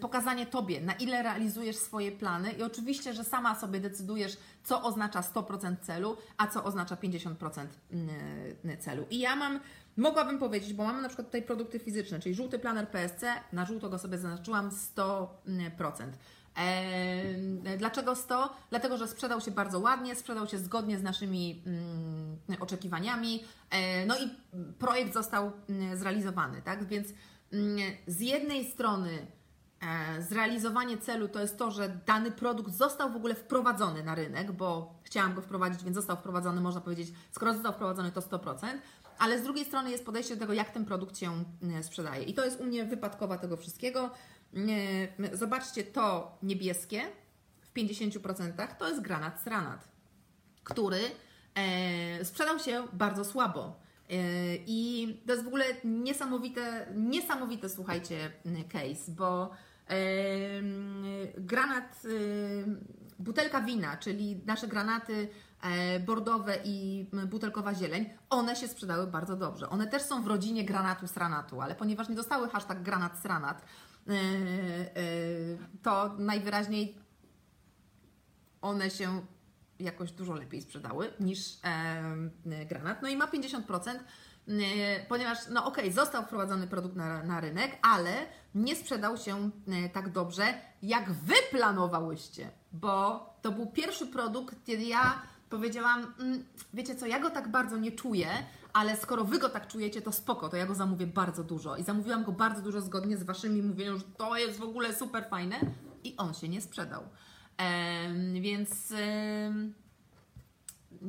pokazanie 0.00 0.46
Tobie, 0.46 0.80
na 0.80 0.92
ile 0.92 1.22
realizujesz 1.22 1.76
swoje 1.76 2.12
plany 2.12 2.52
i 2.52 2.62
oczywiście, 2.62 3.14
że 3.14 3.24
sama 3.24 3.54
sobie 3.54 3.80
decydujesz, 3.80 4.36
co 4.64 4.82
oznacza 4.82 5.20
100% 5.20 5.76
celu, 5.80 6.16
a 6.38 6.46
co 6.46 6.64
oznacza 6.64 6.94
50% 6.94 7.66
mm, 7.92 8.78
celu. 8.78 9.06
I 9.10 9.18
ja 9.18 9.36
mam, 9.36 9.60
mogłabym 10.00 10.38
powiedzieć, 10.38 10.72
bo 10.72 10.84
mamy 10.84 11.02
na 11.02 11.08
przykład 11.08 11.26
tutaj 11.26 11.42
produkty 11.42 11.78
fizyczne, 11.78 12.20
czyli 12.20 12.34
żółty 12.34 12.58
planer 12.58 12.88
PSC, 12.88 13.24
na 13.52 13.66
żółto 13.66 13.90
go 13.90 13.98
sobie 13.98 14.18
zaznaczyłam 14.18 14.70
100%. 14.70 15.26
E, 16.56 17.76
dlaczego 17.76 18.16
100? 18.16 18.50
Dlatego, 18.70 18.96
że 18.96 19.08
sprzedał 19.08 19.40
się 19.40 19.50
bardzo 19.50 19.78
ładnie, 19.78 20.16
sprzedał 20.16 20.46
się 20.46 20.58
zgodnie 20.58 20.98
z 20.98 21.02
naszymi 21.02 21.62
mm, 21.66 22.60
oczekiwaniami, 22.60 23.44
e, 23.70 24.06
no 24.06 24.18
i 24.18 24.30
projekt 24.78 25.14
został 25.14 25.52
mm, 25.68 25.96
zrealizowany, 25.96 26.62
tak? 26.62 26.84
Więc 26.84 27.08
mm, 27.52 27.78
z 28.06 28.20
jednej 28.20 28.64
strony 28.64 29.26
e, 29.80 30.22
zrealizowanie 30.22 30.98
celu 30.98 31.28
to 31.28 31.40
jest 31.40 31.58
to, 31.58 31.70
że 31.70 32.00
dany 32.06 32.30
produkt 32.30 32.72
został 32.72 33.10
w 33.10 33.16
ogóle 33.16 33.34
wprowadzony 33.34 34.02
na 34.02 34.14
rynek, 34.14 34.52
bo 34.52 34.94
chciałam 35.02 35.34
go 35.34 35.42
wprowadzić, 35.42 35.84
więc 35.84 35.96
został 35.96 36.16
wprowadzony, 36.16 36.60
można 36.60 36.80
powiedzieć, 36.80 37.12
skoro 37.30 37.52
został 37.52 37.72
wprowadzony 37.72 38.12
to 38.12 38.20
100%, 38.20 38.66
ale 39.20 39.38
z 39.38 39.42
drugiej 39.42 39.64
strony 39.64 39.90
jest 39.90 40.04
podejście 40.04 40.34
do 40.34 40.40
tego, 40.40 40.52
jak 40.52 40.70
ten 40.70 40.84
produkt 40.84 41.18
się 41.18 41.44
mm, 41.62 41.82
sprzedaje. 41.82 42.24
I 42.24 42.34
to 42.34 42.44
jest 42.44 42.60
u 42.60 42.64
mnie 42.64 42.84
wypadkowa 42.84 43.38
tego 43.38 43.56
wszystkiego. 43.56 44.10
Nie, 44.52 45.08
Zobaczcie 45.32 45.84
to 45.84 46.38
niebieskie 46.42 47.02
w 47.60 47.74
50% 47.74 48.76
to 48.78 48.88
jest 48.88 49.00
granat 49.00 49.40
sranat, 49.40 49.88
który 50.64 51.00
e, 51.54 52.24
sprzedał 52.24 52.58
się 52.58 52.86
bardzo 52.92 53.24
słabo. 53.24 53.80
E, 54.10 54.14
I 54.66 55.08
to 55.26 55.32
jest 55.32 55.44
w 55.44 55.48
ogóle 55.48 55.64
niesamowite, 55.84 56.86
niesamowite, 56.94 57.68
słuchajcie, 57.68 58.32
case, 58.72 59.12
bo 59.12 59.50
e, 59.88 59.96
granat, 61.38 62.02
e, 62.04 62.08
butelka 63.18 63.60
wina, 63.60 63.96
czyli 63.96 64.40
nasze 64.46 64.68
granaty 64.68 65.14
e, 65.14 65.26
bordowe 66.06 66.58
i 66.64 67.06
butelkowa 67.26 67.74
zieleń, 67.74 68.10
one 68.30 68.56
się 68.56 68.68
sprzedały 68.68 69.06
bardzo 69.06 69.36
dobrze. 69.36 69.70
One 69.70 69.86
też 69.86 70.02
są 70.02 70.22
w 70.22 70.26
rodzinie 70.26 70.64
granatu 70.64 71.08
sranatu, 71.08 71.60
ale 71.60 71.74
ponieważ 71.74 72.08
nie 72.08 72.14
dostały 72.14 72.48
hashtag 72.48 72.82
granat 72.82 73.18
sranat, 73.18 73.62
e, 74.08 74.12
e, 74.12 74.20
to 75.82 76.14
najwyraźniej 76.18 76.98
one 78.62 78.90
się 78.90 79.22
jakoś 79.80 80.12
dużo 80.12 80.34
lepiej 80.34 80.62
sprzedały 80.62 81.12
niż 81.20 81.58
e, 81.64 82.64
granat. 82.66 83.02
No 83.02 83.08
i 83.08 83.16
ma 83.16 83.26
50%, 83.26 83.90
e, 84.48 85.06
ponieważ, 85.08 85.38
no 85.50 85.66
okej, 85.66 85.84
okay, 85.84 85.94
został 85.94 86.24
wprowadzony 86.24 86.66
produkt 86.66 86.96
na, 86.96 87.22
na 87.22 87.40
rynek, 87.40 87.78
ale 87.82 88.12
nie 88.54 88.76
sprzedał 88.76 89.16
się 89.16 89.50
e, 89.68 89.88
tak 89.88 90.12
dobrze, 90.12 90.54
jak 90.82 91.12
Wy 91.12 91.34
planowałyście, 91.50 92.50
bo 92.72 93.26
to 93.42 93.52
był 93.52 93.66
pierwszy 93.66 94.06
produkt, 94.06 94.64
kiedy 94.64 94.84
ja 94.84 95.22
powiedziałam, 95.50 96.14
mm, 96.18 96.44
wiecie 96.74 96.96
co, 96.96 97.06
ja 97.06 97.20
go 97.20 97.30
tak 97.30 97.48
bardzo 97.48 97.76
nie 97.76 97.92
czuję, 97.92 98.28
ale 98.72 98.96
skoro 98.96 99.24
Wy 99.24 99.38
go 99.38 99.48
tak 99.48 99.68
czujecie, 99.68 100.02
to 100.02 100.12
spoko, 100.12 100.48
to 100.48 100.56
ja 100.56 100.66
go 100.66 100.74
zamówię 100.74 101.06
bardzo 101.06 101.44
dużo. 101.44 101.76
I 101.76 101.82
zamówiłam 101.82 102.24
go 102.24 102.32
bardzo 102.32 102.62
dużo 102.62 102.80
zgodnie 102.80 103.16
z 103.16 103.22
Waszymi 103.22 103.62
mówieniem, 103.62 103.98
że 103.98 104.04
to 104.16 104.36
jest 104.36 104.58
w 104.58 104.62
ogóle 104.62 104.94
super 104.94 105.26
fajne 105.30 105.56
i 106.04 106.16
on 106.16 106.34
się 106.34 106.48
nie 106.48 106.60
sprzedał. 106.60 107.02
Em, 107.56 108.42
więc 108.42 108.92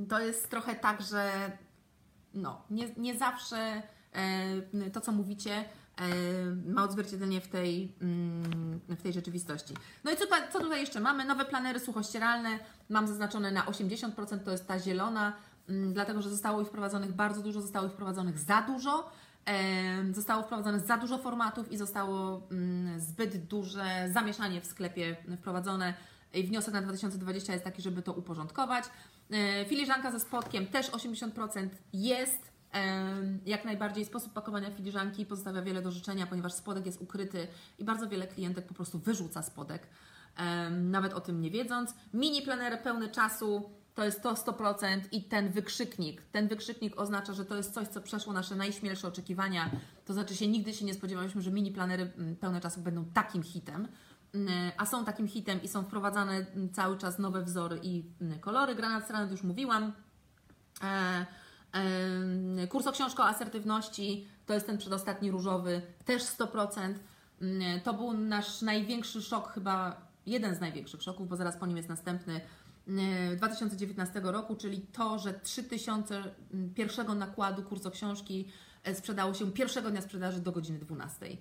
to 0.09 0.19
jest 0.19 0.49
trochę 0.49 0.75
tak, 0.75 1.01
że 1.01 1.51
no, 2.33 2.61
nie, 2.69 2.93
nie 2.97 3.17
zawsze 3.17 3.81
to, 4.93 5.01
co 5.01 5.11
mówicie, 5.11 5.65
ma 6.65 6.83
odzwierciedlenie 6.83 7.41
w 7.41 7.47
tej, 7.47 7.95
mm, 8.01 8.79
w 8.89 9.01
tej 9.01 9.13
rzeczywistości. 9.13 9.73
No 10.03 10.11
i 10.11 10.17
co, 10.17 10.25
co 10.53 10.59
tutaj 10.59 10.81
jeszcze 10.81 10.99
mamy? 10.99 11.25
Nowe 11.25 11.45
planery 11.45 11.79
suchościeralne 11.79 12.59
mam 12.91 13.07
zaznaczone 13.07 13.51
na 13.51 13.65
80%, 13.65 14.39
to 14.39 14.51
jest 14.51 14.67
ta 14.67 14.79
zielona, 14.79 15.33
mm, 15.69 15.93
dlatego 15.93 16.21
że 16.21 16.29
zostało 16.29 16.61
ich 16.61 16.67
wprowadzonych 16.67 17.13
bardzo 17.13 17.41
dużo, 17.41 17.61
zostało 17.61 17.87
ich 17.87 17.93
wprowadzonych 17.93 18.39
za 18.39 18.61
dużo. 18.61 19.09
Zostało 20.11 20.43
wprowadzone 20.43 20.79
za 20.79 20.97
dużo 20.97 21.17
formatów 21.17 21.71
i 21.71 21.77
zostało 21.77 22.41
mm, 22.51 22.99
zbyt 22.99 23.37
duże 23.37 24.09
zamieszanie 24.13 24.61
w 24.61 24.65
sklepie 24.65 25.17
wprowadzone. 25.37 25.93
I 26.33 26.43
wniosek 26.43 26.73
na 26.73 26.81
2020 26.81 27.53
jest 27.53 27.65
taki, 27.65 27.81
żeby 27.81 28.01
to 28.01 28.13
uporządkować. 28.13 28.85
E, 29.31 29.65
Filiżanka 29.65 30.11
ze 30.11 30.19
spodkiem 30.19 30.67
też 30.67 30.91
80% 30.91 31.69
jest. 31.93 32.51
Jak 33.45 33.65
najbardziej 33.65 34.05
sposób 34.05 34.33
pakowania 34.33 34.71
filiżanki 34.71 35.25
pozostawia 35.25 35.61
wiele 35.61 35.81
do 35.81 35.91
życzenia, 35.91 36.27
ponieważ 36.27 36.53
spodek 36.53 36.85
jest 36.85 37.01
ukryty 37.01 37.47
i 37.79 37.83
bardzo 37.83 38.09
wiele 38.09 38.27
klientek 38.27 38.65
po 38.65 38.73
prostu 38.73 38.99
wyrzuca 38.99 39.41
spodek, 39.41 39.87
nawet 40.71 41.13
o 41.13 41.21
tym 41.21 41.41
nie 41.41 41.51
wiedząc. 41.51 41.93
Mini 42.13 42.41
planery 42.41 42.77
pełne 42.77 43.09
czasu 43.09 43.69
to 43.95 44.05
jest 44.05 44.23
to 44.23 44.33
100% 44.33 45.01
i 45.11 45.23
ten 45.23 45.49
wykrzyknik. 45.49 46.21
Ten 46.21 46.47
wykrzyknik 46.47 46.99
oznacza, 46.99 47.33
że 47.33 47.45
to 47.45 47.55
jest 47.55 47.73
coś, 47.73 47.87
co 47.87 48.01
przeszło 48.01 48.33
nasze 48.33 48.55
najśmielsze 48.55 49.07
oczekiwania. 49.07 49.69
To 50.05 50.13
znaczy 50.13 50.35
się 50.35 50.47
nigdy 50.47 50.73
się 50.73 50.85
nie 50.85 50.93
spodziewaliśmy, 50.93 51.41
że 51.41 51.51
mini 51.51 51.71
planery 51.71 52.11
mm, 52.17 52.35
pełne 52.35 52.61
czasu 52.61 52.81
będą 52.81 53.05
takim 53.05 53.43
hitem. 53.43 53.87
Mm, 54.33 54.71
A 54.77 54.85
są 54.85 55.05
takim 55.05 55.27
hitem 55.27 55.61
i 55.63 55.67
są 55.67 55.83
wprowadzane 55.83 56.33
mm, 56.33 56.73
cały 56.73 56.97
czas 56.97 57.19
nowe 57.19 57.43
wzory 57.43 57.79
i 57.83 58.03
kolory. 58.41 58.75
Granat 58.75 59.07
Sranat 59.07 59.31
już 59.31 59.43
mówiłam. 59.43 59.91
E, 60.83 61.25
Kurs 62.69 62.87
o 62.87 62.91
książkę 62.91 63.23
o 63.23 63.27
asertywności 63.27 64.27
to 64.45 64.53
jest 64.53 64.65
ten 64.65 64.77
przedostatni 64.77 65.31
różowy, 65.31 65.81
też 66.05 66.23
100%. 66.23 66.93
Mm, 67.41 67.81
To 67.81 67.93
był 67.93 68.13
nasz 68.13 68.61
największy 68.61 69.21
szok, 69.21 69.51
chyba 69.53 70.10
jeden 70.25 70.55
z 70.55 70.59
największych 70.59 71.01
szoków, 71.01 71.27
bo 71.27 71.35
zaraz 71.35 71.57
po 71.57 71.65
nim 71.65 71.77
jest 71.77 71.89
następny 71.89 72.41
e, 72.87 73.35
2019 73.35 74.21
roku, 74.23 74.55
czyli 74.55 74.81
to, 74.81 75.19
że 75.19 75.33
3000 75.33 76.23
mm, 76.53 76.73
pierwszego 76.73 77.15
nakładu 77.15 77.63
kurs 77.63 77.85
o 77.85 77.91
książki 77.91 78.47
e, 78.83 78.95
sprzedało 78.95 79.33
się 79.33 79.51
pierwszego 79.51 79.89
dnia 79.89 80.01
sprzedaży 80.01 80.39
do 80.39 80.51
godziny 80.51 80.79
12. 80.79 81.37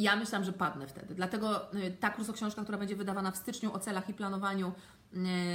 Ja 0.00 0.16
myślałam, 0.16 0.44
że 0.44 0.52
padnę 0.52 0.86
wtedy. 0.86 1.14
Dlatego 1.14 1.74
y, 1.74 1.96
ta 2.00 2.10
kursoksiążka, 2.10 2.62
która 2.62 2.78
będzie 2.78 2.96
wydawana 2.96 3.30
w 3.30 3.36
styczniu 3.36 3.74
o 3.74 3.78
celach 3.78 4.08
i 4.08 4.14
planowaniu, 4.14 4.72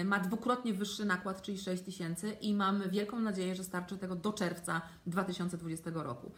y, 0.01 0.05
ma 0.05 0.19
dwukrotnie 0.19 0.73
wyższy 0.73 1.05
nakład, 1.05 1.41
czyli 1.41 1.57
6 1.57 1.83
tysięcy 1.83 2.31
i 2.31 2.53
mamy 2.53 2.89
wielką 2.89 3.19
nadzieję, 3.19 3.55
że 3.55 3.63
starczy 3.63 3.97
tego 3.97 4.15
do 4.15 4.33
czerwca 4.33 4.81
2020 5.07 5.91
roku. 5.93 6.31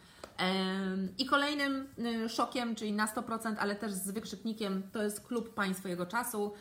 I 1.18 1.26
kolejnym 1.26 1.86
y, 2.24 2.28
szokiem, 2.28 2.74
czyli 2.74 2.92
na 2.92 3.06
100%, 3.06 3.54
ale 3.58 3.76
też 3.76 3.92
z 3.92 4.10
wykrzyknikiem, 4.10 4.82
to 4.92 5.02
jest 5.02 5.26
klub 5.26 5.54
Pań 5.54 5.74
swojego 5.74 6.06
czasu. 6.06 6.52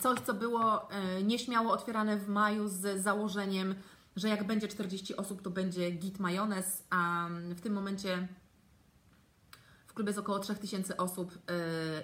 Coś, 0.00 0.20
co 0.20 0.34
było 0.34 0.88
nieśmiało 1.24 1.72
otwierane 1.72 2.16
w 2.16 2.28
maju 2.28 2.68
z 2.68 3.02
założeniem, 3.02 3.74
że 4.16 4.28
jak 4.28 4.46
będzie 4.46 4.68
40 4.68 5.16
osób, 5.16 5.42
to 5.42 5.50
będzie 5.50 5.90
git 5.90 6.18
majonez, 6.18 6.86
a 6.90 7.28
w 7.56 7.60
tym 7.60 7.72
momencie 7.72 8.28
w 9.98 10.00
klubie 10.00 10.10
jest 10.10 10.18
około 10.18 10.38
3000 10.38 10.96
osób 10.96 11.32
yy, 11.34 11.38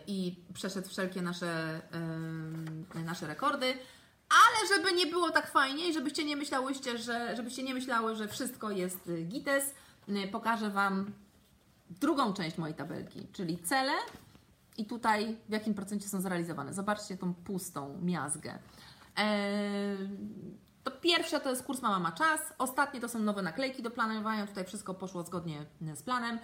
i 0.06 0.36
przeszedł 0.54 0.88
wszelkie 0.88 1.22
nasze, 1.22 1.80
yy, 2.94 3.04
nasze 3.04 3.26
rekordy. 3.26 3.66
Ale 4.28 4.76
żeby 4.76 4.92
nie 4.92 5.06
było 5.06 5.30
tak 5.30 5.50
fajnie 5.50 5.88
i 5.88 5.92
żebyście 5.92 6.24
nie 6.24 6.36
myślałyście, 6.36 6.98
że, 6.98 7.36
żebyście 7.36 7.62
nie 7.62 7.74
myślały, 7.74 8.16
że 8.16 8.28
wszystko 8.28 8.70
jest 8.70 9.08
y, 9.08 9.22
gites, 9.22 9.74
pokażę 10.32 10.70
Wam 10.70 11.12
drugą 12.00 12.32
część 12.32 12.58
mojej 12.58 12.76
tabelki, 12.76 13.28
czyli 13.32 13.58
cele 13.58 13.92
i 14.76 14.86
tutaj 14.86 15.36
w 15.48 15.52
jakim 15.52 15.74
procencie 15.74 16.08
są 16.08 16.20
zrealizowane. 16.20 16.74
Zobaczcie 16.74 17.16
tą 17.16 17.34
pustą 17.34 17.98
miazgę. 18.02 18.58
Eee, 19.16 19.98
to 20.84 20.90
pierwsze 20.90 21.40
to 21.40 21.50
jest 21.50 21.62
kurs 21.62 21.82
Mama 21.82 21.98
ma 21.98 22.12
czas, 22.12 22.40
ostatnie 22.58 23.00
to 23.00 23.08
są 23.08 23.18
nowe 23.18 23.42
naklejki 23.42 23.82
do 23.82 23.90
planowania, 23.90 24.46
tutaj 24.46 24.64
wszystko 24.64 24.94
poszło 24.94 25.22
zgodnie 25.22 25.66
z 25.94 26.02
planem. 26.02 26.38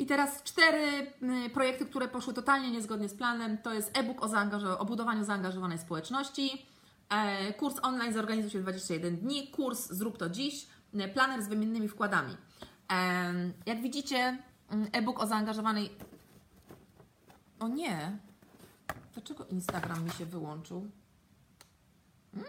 I 0.00 0.06
teraz 0.06 0.42
cztery 0.42 1.12
y, 1.46 1.50
projekty, 1.50 1.86
które 1.86 2.08
poszły 2.08 2.34
totalnie 2.34 2.70
niezgodnie 2.70 3.08
z 3.08 3.14
planem, 3.14 3.58
to 3.58 3.74
jest 3.74 3.98
e-book 3.98 4.22
o, 4.22 4.28
zaangaż- 4.28 4.76
o 4.78 4.84
budowaniu 4.84 5.24
zaangażowanej 5.24 5.78
społeczności, 5.78 6.66
E, 7.10 7.52
kurs 7.52 7.76
online 7.82 8.12
zorganizuj 8.12 8.50
się 8.50 8.58
w 8.58 8.62
21 8.62 9.16
dni, 9.16 9.48
kurs 9.48 9.90
zrób 9.90 10.18
to 10.18 10.28
dziś, 10.30 10.66
e, 10.94 11.08
planer 11.08 11.42
z 11.42 11.48
wymiennymi 11.48 11.88
wkładami. 11.88 12.36
E, 12.92 13.34
jak 13.66 13.82
widzicie, 13.82 14.38
mm, 14.68 14.88
e-book 14.92 15.20
o 15.20 15.26
zaangażowanej. 15.26 15.90
O 17.60 17.68
nie! 17.68 18.18
Dlaczego 19.14 19.46
Instagram 19.46 20.04
mi 20.04 20.10
się 20.10 20.26
wyłączył? 20.26 20.90
Mm. 22.34 22.46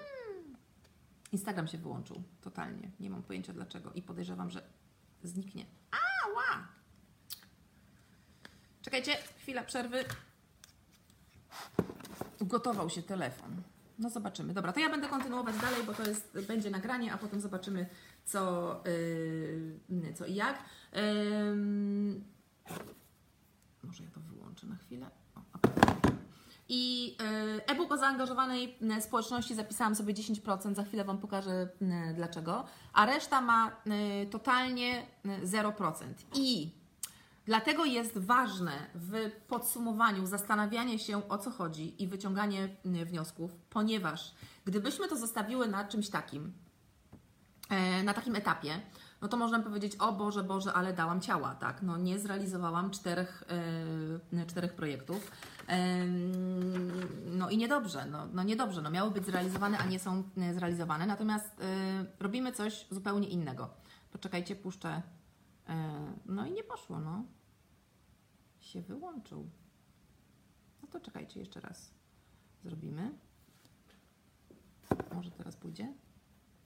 Instagram 1.31 1.67
się 1.67 1.77
wyłączył 1.77 2.23
totalnie. 2.41 2.91
Nie 2.99 3.09
mam 3.09 3.23
pojęcia 3.23 3.53
dlaczego 3.53 3.93
i 3.93 4.01
podejrzewam, 4.01 4.49
że 4.49 4.61
zniknie. 5.23 5.65
Ała! 5.91 6.67
Czekajcie, 8.81 9.17
chwila 9.37 9.63
przerwy. 9.63 10.05
Ugotował 12.39 12.89
się 12.89 13.01
telefon. 13.01 13.61
No 13.99 14.09
zobaczymy. 14.09 14.53
Dobra, 14.53 14.73
to 14.73 14.79
ja 14.79 14.89
będę 14.89 15.07
kontynuować 15.07 15.57
dalej, 15.57 15.83
bo 15.83 15.93
to 15.93 16.03
jest, 16.03 16.37
będzie 16.47 16.69
nagranie, 16.69 17.13
a 17.13 17.17
potem 17.17 17.41
zobaczymy 17.41 17.89
co, 18.25 18.83
yy, 19.89 20.13
co 20.13 20.25
i 20.25 20.35
jak. 20.35 20.63
Yy, 20.93 21.01
może 23.83 24.03
ja 24.03 24.09
to 24.09 24.19
wyłączę 24.19 24.67
na 24.67 24.75
chwilę. 24.75 25.09
O. 25.35 25.41
I 26.69 27.07
yy, 27.07 27.65
e-book 27.65 27.91
o 27.91 27.97
zaangażowanej 27.97 28.77
yy, 28.81 29.01
społeczności 29.01 29.55
zapisałam 29.55 29.95
sobie 29.95 30.13
10%, 30.13 30.75
za 30.75 30.83
chwilę 30.83 31.03
Wam 31.03 31.17
pokażę 31.17 31.69
yy, 31.81 32.13
dlaczego, 32.13 32.65
a 32.93 33.05
reszta 33.05 33.41
ma 33.41 33.81
totalnie 34.31 35.05
yy, 35.25 35.47
0%. 35.47 35.93
I 36.35 36.80
Dlatego 37.45 37.85
jest 37.85 38.17
ważne 38.17 38.71
w 38.95 39.31
podsumowaniu 39.47 40.25
zastanawianie 40.25 40.99
się 40.99 41.29
o 41.29 41.37
co 41.37 41.51
chodzi 41.51 42.03
i 42.03 42.07
wyciąganie 42.07 42.69
y, 42.85 43.05
wniosków, 43.05 43.55
ponieważ 43.69 44.35
gdybyśmy 44.65 45.07
to 45.07 45.17
zostawiły 45.17 45.67
na 45.67 45.85
czymś 45.85 46.09
takim, 46.09 46.53
e, 47.69 48.03
na 48.03 48.13
takim 48.13 48.35
etapie, 48.35 48.81
no 49.21 49.27
to 49.27 49.37
można 49.37 49.59
powiedzieć, 49.59 49.95
o 49.95 50.11
Boże, 50.11 50.43
Boże, 50.43 50.73
ale 50.73 50.93
dałam 50.93 51.21
ciała, 51.21 51.55
tak? 51.55 51.81
No 51.81 51.97
nie 51.97 52.19
zrealizowałam 52.19 52.91
czterech, 52.91 53.43
yy, 54.31 54.45
czterech 54.45 54.73
projektów. 54.73 55.31
No 57.25 57.49
i 57.49 57.57
niedobrze, 57.57 58.05
no, 58.05 58.27
no 58.33 58.43
niedobrze, 58.43 58.81
no 58.81 58.89
miały 58.89 59.11
być 59.11 59.25
zrealizowane, 59.25 59.77
a 59.77 59.85
nie 59.85 59.99
są 59.99 60.23
zrealizowane. 60.53 61.05
Natomiast 61.05 61.49
robimy 62.19 62.51
coś 62.51 62.85
zupełnie 62.91 63.27
innego. 63.27 63.69
Poczekajcie, 64.11 64.55
puszczę. 64.55 65.01
No 66.25 66.45
i 66.45 66.51
nie 66.51 66.63
poszło, 66.63 66.99
no 66.99 67.25
się 68.59 68.81
wyłączył. 68.81 69.49
No 70.81 70.87
to 70.87 70.99
czekajcie, 70.99 71.39
jeszcze 71.39 71.59
raz 71.59 71.91
zrobimy. 72.63 73.11
Może 75.13 75.31
teraz 75.31 75.55
pójdzie? 75.55 75.93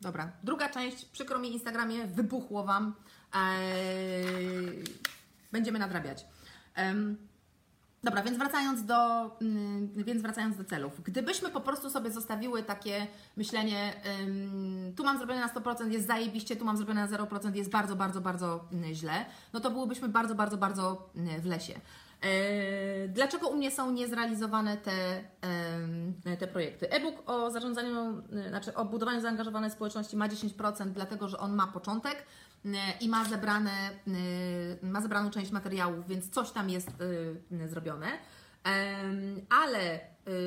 Dobra, 0.02 0.32
druga 0.44 0.70
część, 0.70 1.06
przykro 1.06 1.40
mi 1.40 1.54
Instagramie, 1.54 2.08
wybuchło 2.08 2.64
Wam. 2.64 2.96
Eee, 3.34 4.84
będziemy 5.52 5.80
nadrabiać. 5.80 6.26
Ehm, 6.76 7.16
dobra, 8.06 8.24
więc 8.24 8.38
wracając, 8.38 8.86
do, 8.86 9.32
mm, 9.42 10.04
więc 10.04 10.22
wracając 10.22 10.58
do 10.58 10.64
celów. 10.64 11.02
Gdybyśmy 11.04 11.50
po 11.50 11.62
prostu 11.62 11.90
sobie 11.90 12.12
zostawiły 12.12 12.64
takie 12.64 13.08
myślenie, 13.38 13.94
tu 14.96 15.04
mam 15.04 15.18
zrobione 15.18 15.40
na 15.40 15.48
100%, 15.48 15.92
jest 15.92 16.08
zajebiście, 16.08 16.56
tu 16.56 16.66
mam 16.66 16.78
zrobione 16.78 17.02
na 17.02 17.18
0%, 17.18 17.56
jest 17.56 17.70
bardzo, 17.70 17.96
bardzo, 17.96 18.22
bardzo 18.22 18.66
mm, 18.72 18.94
źle, 18.94 19.26
no 19.54 19.60
to 19.60 19.72
byłybyśmy 19.72 20.10
bardzo, 20.10 20.36
bardzo, 20.36 20.58
bardzo 20.58 21.10
mm, 21.16 21.42
w 21.42 21.46
lesie. 21.46 21.74
E, 22.22 23.08
dlaczego 23.08 23.48
u 23.48 23.56
mnie 23.56 23.72
są 23.72 23.92
niezrealizowane 23.92 24.78
te, 24.78 25.24
te 26.40 26.48
projekty? 26.48 26.90
E-book 26.90 27.30
o 27.30 27.52
zarządzaniu, 27.52 28.22
znaczy 28.50 28.76
o 28.76 28.86
budowaniu 28.86 29.22
zaangażowanej 29.22 29.72
społeczności 29.72 30.18
ma 30.18 30.30
10%, 30.30 30.90
dlatego 30.90 31.28
że 31.28 31.38
on 31.38 31.56
ma 31.56 31.68
początek 31.68 32.26
i 33.02 33.10
ma, 33.10 33.26
zebrane, 33.26 33.72
ma 34.82 35.02
zebraną 35.02 35.30
część 35.30 35.52
materiałów, 35.52 36.08
więc 36.08 36.30
coś 36.30 36.52
tam 36.52 36.70
jest 36.70 36.90
zrobione. 37.68 38.08
Ale 39.50 40.00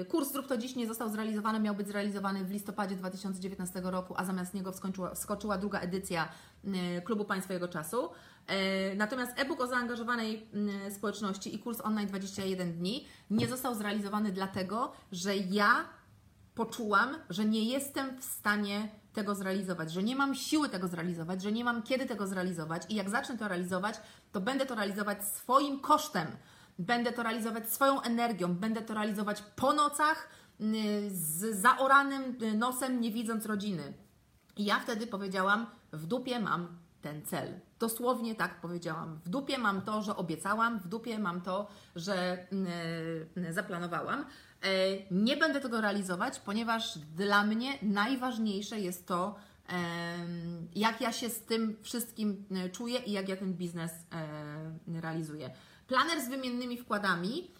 kurs 0.08 0.32
Zrób 0.32 0.46
to 0.46 0.58
dziś 0.58 0.76
nie 0.76 0.86
został 0.86 1.10
zrealizowany, 1.10 1.60
miał 1.60 1.74
być 1.74 1.88
zrealizowany 1.88 2.44
w 2.44 2.50
listopadzie 2.50 2.96
2019 2.96 3.80
roku, 3.84 4.14
a 4.16 4.24
zamiast 4.24 4.54
niego 4.54 4.72
wskoczyła, 5.14 5.58
druga 5.58 5.80
edycja 5.80 6.28
Klubu 7.04 7.24
Państwowego 7.24 7.68
Czasu. 7.68 8.10
E, 8.46 8.94
natomiast 8.94 9.32
e-book 9.38 9.60
o 9.60 9.66
zaangażowanej 9.66 10.48
społeczności 10.90 11.54
i 11.54 11.58
kurs 11.58 11.80
online 11.80 12.08
21 12.08 12.72
dni 12.72 13.06
nie 13.30 13.46
został 13.46 13.74
zrealizowany 13.74 14.32
dlatego, 14.32 14.92
że 15.12 15.36
ja 15.36 15.84
poczułam, 16.54 17.16
że 17.30 17.44
nie 17.44 17.64
jestem 17.64 18.20
w 18.20 18.24
stanie 18.24 18.88
tego 19.12 19.34
zrealizować, 19.34 19.92
że 19.92 20.02
nie 20.02 20.16
mam 20.16 20.34
siły 20.34 20.68
tego 20.68 20.88
zrealizować, 20.88 21.42
że 21.42 21.52
nie 21.52 21.64
mam 21.64 21.82
kiedy 21.82 22.06
tego 22.06 22.26
zrealizować 22.26 22.82
i 22.88 22.94
jak 22.94 23.10
zacznę 23.10 23.38
to 23.38 23.48
realizować, 23.48 24.00
to 24.32 24.40
będę 24.40 24.66
to 24.66 24.74
realizować 24.74 25.24
swoim 25.24 25.80
kosztem. 25.80 26.26
Będę 26.78 27.12
to 27.12 27.22
realizować 27.22 27.70
swoją 27.70 28.00
energią, 28.02 28.54
będę 28.54 28.82
to 28.82 28.94
realizować 28.94 29.42
po 29.56 29.72
nocach 29.72 30.28
mm, 30.60 30.76
z 31.08 31.60
zaoranym 31.60 32.38
nosem, 32.54 33.00
nie 33.00 33.10
widząc 33.10 33.46
rodziny. 33.46 33.92
I 34.56 34.64
ja 34.64 34.80
wtedy 34.80 35.06
powiedziałam: 35.06 35.66
W 35.92 36.06
dupie 36.06 36.40
mam 36.40 36.78
ten 37.02 37.22
cel. 37.22 37.60
Dosłownie 37.78 38.34
tak 38.34 38.60
powiedziałam. 38.60 39.20
W 39.24 39.28
dupie 39.28 39.58
mam 39.58 39.82
to, 39.82 40.02
że 40.02 40.16
obiecałam, 40.16 40.78
w 40.78 40.88
dupie 40.88 41.18
mam 41.18 41.40
to, 41.40 41.68
że 41.96 42.46
yy, 43.36 43.52
zaplanowałam. 43.52 44.24
Yy, 44.62 44.68
nie 45.10 45.36
będę 45.36 45.60
tego 45.60 45.80
realizować, 45.80 46.40
ponieważ 46.40 46.98
dla 46.98 47.44
mnie 47.44 47.78
najważniejsze 47.82 48.80
jest 48.80 49.06
to, 49.06 49.34
jak 50.74 51.00
ja 51.00 51.12
się 51.12 51.30
z 51.30 51.40
tym 51.40 51.76
wszystkim 51.82 52.44
czuję 52.72 52.98
i 52.98 53.12
jak 53.12 53.28
ja 53.28 53.36
ten 53.36 53.54
biznes 53.54 53.92
realizuję. 54.86 55.50
Planer 55.86 56.20
z 56.22 56.28
wymiennymi 56.28 56.78
wkładami 56.78 57.50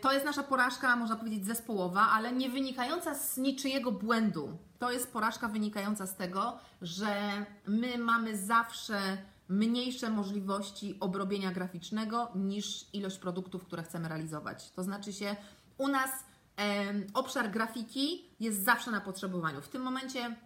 to 0.00 0.12
jest 0.12 0.24
nasza 0.24 0.42
porażka, 0.42 0.96
można 0.96 1.16
powiedzieć, 1.16 1.46
zespołowa, 1.46 2.00
ale 2.00 2.32
nie 2.32 2.50
wynikająca 2.50 3.14
z 3.14 3.36
niczyjego 3.36 3.92
błędu. 3.92 4.58
To 4.78 4.92
jest 4.92 5.12
porażka 5.12 5.48
wynikająca 5.48 6.06
z 6.06 6.16
tego, 6.16 6.58
że 6.82 7.46
my 7.66 7.98
mamy 7.98 8.36
zawsze 8.36 9.18
mniejsze 9.48 10.10
możliwości 10.10 10.96
obrobienia 11.00 11.52
graficznego 11.52 12.28
niż 12.34 12.86
ilość 12.92 13.18
produktów, 13.18 13.64
które 13.64 13.82
chcemy 13.82 14.08
realizować. 14.08 14.70
To 14.70 14.82
znaczy 14.82 15.12
się, 15.12 15.36
u 15.78 15.88
nas 15.88 16.10
e, 16.58 16.94
obszar 17.14 17.50
grafiki 17.50 18.24
jest 18.40 18.64
zawsze 18.64 18.90
na 18.90 19.00
potrzebowaniu. 19.00 19.60
W 19.60 19.68
tym 19.68 19.82
momencie 19.82 20.36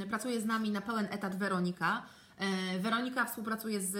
e, 0.00 0.06
pracuje 0.06 0.40
z 0.40 0.44
nami 0.44 0.70
na 0.70 0.80
pełen 0.80 1.08
etat 1.10 1.36
Weronika. 1.36 2.02
E, 2.36 2.78
Weronika 2.78 3.24
współpracuje 3.24 3.80
z 3.80 3.96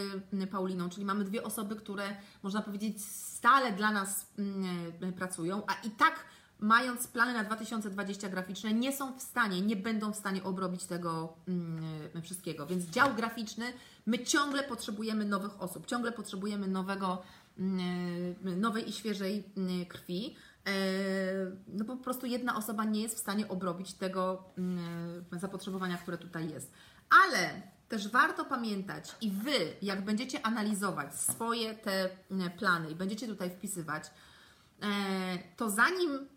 Pauliną, 0.51 0.89
czyli 0.89 1.07
mamy 1.07 1.25
dwie 1.25 1.43
osoby, 1.43 1.77
które 1.77 2.17
można 2.43 2.63
powiedzieć 2.63 3.05
stale 3.05 3.73
dla 3.73 3.91
nas 3.91 4.27
m, 4.39 5.13
pracują, 5.13 5.63
a 5.67 5.87
i 5.87 5.91
tak 5.91 6.25
mając 6.61 7.07
plany 7.07 7.33
na 7.33 7.45
2020 7.45 8.29
graficzne, 8.29 8.73
nie 8.73 8.93
są 8.93 9.19
w 9.19 9.23
stanie, 9.23 9.61
nie 9.61 9.77
będą 9.77 10.13
w 10.13 10.17
stanie 10.17 10.43
obrobić 10.45 10.85
tego 10.85 11.37
wszystkiego. 12.23 12.67
Więc 12.67 12.85
dział 12.85 13.15
graficzny, 13.15 13.73
my 14.07 14.19
ciągle 14.19 14.63
potrzebujemy 14.63 15.25
nowych 15.25 15.63
osób, 15.63 15.87
ciągle 15.87 16.13
potrzebujemy 16.13 16.69
nowego, 16.69 17.23
nowej 18.43 18.89
i 18.89 18.93
świeżej 18.93 19.45
mm, 19.57 19.87
krwi. 19.87 20.37
E, 20.67 20.73
no 21.69 21.85
po 21.85 21.97
prostu 21.97 22.27
jedna 22.27 22.57
osoba 22.57 22.85
nie 22.85 23.03
jest 23.03 23.17
w 23.17 23.21
stanie 23.21 23.49
obrobić 23.49 23.93
tego 23.93 24.45
zapotrzebowania, 25.33 25.99
które 25.99 26.19
tutaj 26.19 26.51
jest. 26.51 26.73
Ale 27.25 27.63
też 27.89 28.09
warto 28.09 28.45
pamiętać 28.45 29.17
i 29.21 29.31
Wy, 29.31 29.77
jak 29.83 30.05
będziecie 30.05 30.47
analizować 30.47 31.15
swoje 31.15 31.75
te 31.75 32.11
plany 32.59 32.91
i 32.91 32.95
będziecie 32.95 33.27
tutaj 33.27 33.51
wpisywać, 33.51 34.05
e, 34.83 34.89
to 35.57 35.71
zanim 35.71 36.29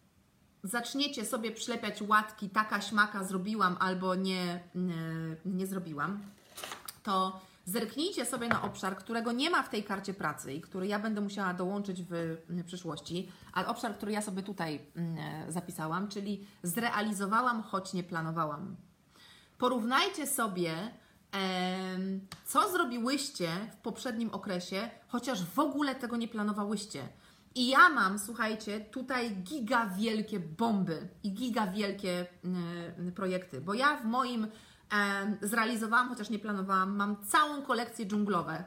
zaczniecie 0.63 1.26
sobie 1.26 1.52
przylepiać 1.52 2.02
łatki, 2.02 2.49
taka 2.49 2.82
śmaka 2.82 3.23
zrobiłam 3.23 3.78
albo 3.80 4.15
nie, 4.15 4.63
nie, 4.76 5.04
nie 5.45 5.67
zrobiłam, 5.67 6.21
to 7.04 7.41
zerknijcie 7.65 8.26
sobie 8.26 8.47
na 8.47 8.62
obszar, 8.62 8.97
którego 8.97 9.32
nie 9.32 9.49
ma 9.49 9.63
w 9.63 9.69
tej 9.69 9.84
karcie 9.84 10.13
pracy 10.13 10.54
i 10.54 10.62
który 10.62 10.88
ja 10.88 10.99
będę 10.99 11.21
musiała 11.21 11.54
dołączyć 11.54 12.04
w 12.10 12.38
przyszłości, 12.65 13.32
ale 13.54 13.67
obszar, 13.67 13.97
który 13.97 14.11
ja 14.11 14.22
sobie 14.22 14.43
tutaj 14.43 14.80
mm, 14.95 15.51
zapisałam, 15.51 16.07
czyli 16.07 16.47
zrealizowałam, 16.64 17.64
choć 17.64 17.93
nie 17.93 18.03
planowałam. 18.03 18.76
Porównajcie 19.57 20.28
sobie, 20.28 20.74
co 22.45 22.72
zrobiłyście 22.72 23.49
w 23.72 23.76
poprzednim 23.76 24.30
okresie, 24.30 24.89
chociaż 25.07 25.45
w 25.45 25.59
ogóle 25.59 25.95
tego 25.95 26.18
nie 26.18 26.28
planowałyście. 26.28 27.07
I 27.55 27.68
ja 27.68 27.89
mam, 27.89 28.20
słuchajcie, 28.20 28.80
tutaj 28.80 29.36
giga 29.36 29.86
wielkie 29.86 30.39
bomby 30.39 31.07
i 31.24 31.34
giga 31.34 31.68
wielkie 31.68 32.28
y, 33.07 33.11
projekty, 33.11 33.61
bo 33.61 33.74
ja 33.74 33.97
w 33.97 34.05
moim 34.05 34.47
zrealizowałam, 35.41 36.10
chociaż 36.10 36.30
nie 36.30 36.39
planowałam, 36.39 36.96
mam 36.96 37.26
całą 37.26 37.62
kolekcję 37.62 38.06
dżunglowe. 38.06 38.64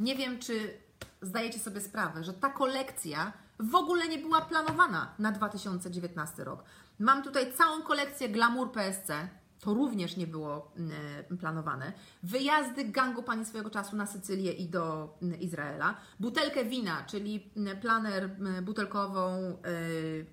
Nie 0.00 0.16
wiem, 0.16 0.38
czy 0.38 0.78
zdajecie 1.22 1.58
sobie 1.58 1.80
sprawę, 1.80 2.24
że 2.24 2.32
ta 2.32 2.50
kolekcja 2.50 3.32
w 3.58 3.74
ogóle 3.74 4.08
nie 4.08 4.18
była 4.18 4.40
planowana 4.40 5.14
na 5.18 5.32
2019 5.32 6.44
rok. 6.44 6.64
Mam 6.98 7.22
tutaj 7.22 7.52
całą 7.52 7.82
kolekcję 7.82 8.28
Glamour 8.28 8.72
PSC, 8.72 9.28
to 9.60 9.74
również 9.74 10.16
nie 10.16 10.26
było 10.26 10.72
y, 11.30 11.36
planowane. 11.36 11.92
Wyjazdy 12.22 12.84
gangu 12.84 13.22
pani 13.22 13.44
swojego 13.44 13.70
czasu 13.70 13.96
na 13.96 14.06
Sycylię 14.06 14.52
i 14.52 14.68
do 14.68 15.14
Izraela. 15.40 15.94
Butelkę 16.20 16.64
wina, 16.64 17.04
czyli 17.06 17.50
planer 17.80 18.30
butelkową, 18.62 19.56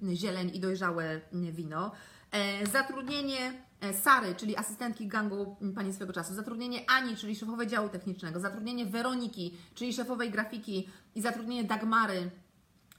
y, 0.04 0.16
zieleń 0.16 0.52
i 0.54 0.60
dojrzałe 0.60 1.22
wino. 1.32 1.92
E, 2.32 2.66
zatrudnienie 2.68 3.40
e, 3.48 3.54
Sary, 4.02 4.36
czyli 4.36 4.58
asystentki 4.58 5.08
gangu 5.08 5.58
pani 5.76 5.94
swego 5.94 6.14
czasu, 6.14 6.34
zatrudnienie 6.34 6.90
Ani, 6.90 7.16
czyli 7.16 7.36
szefowej 7.36 7.68
działu 7.68 7.90
technicznego, 7.90 8.40
zatrudnienie 8.40 8.86
Weroniki, 8.86 9.58
czyli 9.76 9.94
szefowej 9.94 10.32
grafiki 10.32 10.90
i 11.16 11.22
zatrudnienie 11.22 11.64
Dagmary, 11.64 12.32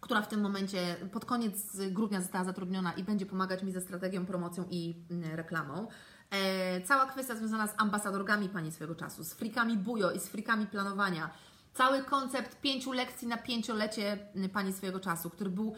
która 0.00 0.22
w 0.22 0.28
tym 0.28 0.40
momencie 0.40 0.96
pod 1.12 1.24
koniec 1.24 1.76
grudnia 1.90 2.20
została 2.20 2.44
zatrudniona 2.44 2.92
i 2.92 3.04
będzie 3.04 3.26
pomagać 3.26 3.62
mi 3.62 3.72
ze 3.72 3.80
strategią, 3.80 4.26
promocją 4.26 4.64
i 4.70 4.94
mm, 5.10 5.34
reklamą. 5.34 5.88
E, 6.30 6.80
cała 6.80 7.06
kwestia 7.06 7.34
związana 7.34 7.66
z 7.66 7.74
ambasadorkami 7.76 8.48
pani 8.48 8.72
swego 8.72 8.94
czasu, 8.94 9.24
z 9.24 9.34
frikami 9.34 9.76
bujo 9.76 10.10
i 10.10 10.20
z 10.20 10.28
frikami 10.28 10.66
planowania. 10.66 11.30
Cały 11.74 12.02
koncept 12.02 12.60
pięciu 12.60 12.92
lekcji 12.92 13.28
na 13.28 13.36
pięciolecie 13.36 14.18
mm, 14.34 14.50
pani 14.50 14.72
swojego 14.72 15.00
czasu, 15.00 15.30
który 15.30 15.50
był, 15.50 15.74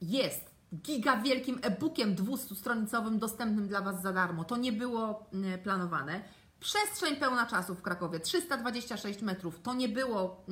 jest 0.00 0.55
giga 0.74 1.16
wielkim 1.16 1.58
e-bookiem 1.62 2.14
200-stronicowym 2.14 3.18
dostępnym 3.18 3.68
dla 3.68 3.80
Was 3.80 4.02
za 4.02 4.12
darmo. 4.12 4.44
To 4.44 4.56
nie 4.56 4.72
było 4.72 5.30
planowane. 5.62 6.20
Przestrzeń 6.60 7.16
pełna 7.16 7.46
czasu 7.46 7.74
w 7.74 7.82
Krakowie 7.82 8.20
326 8.20 9.22
metrów 9.22 9.60
to 9.62 9.74
nie 9.74 9.88
było 9.88 10.44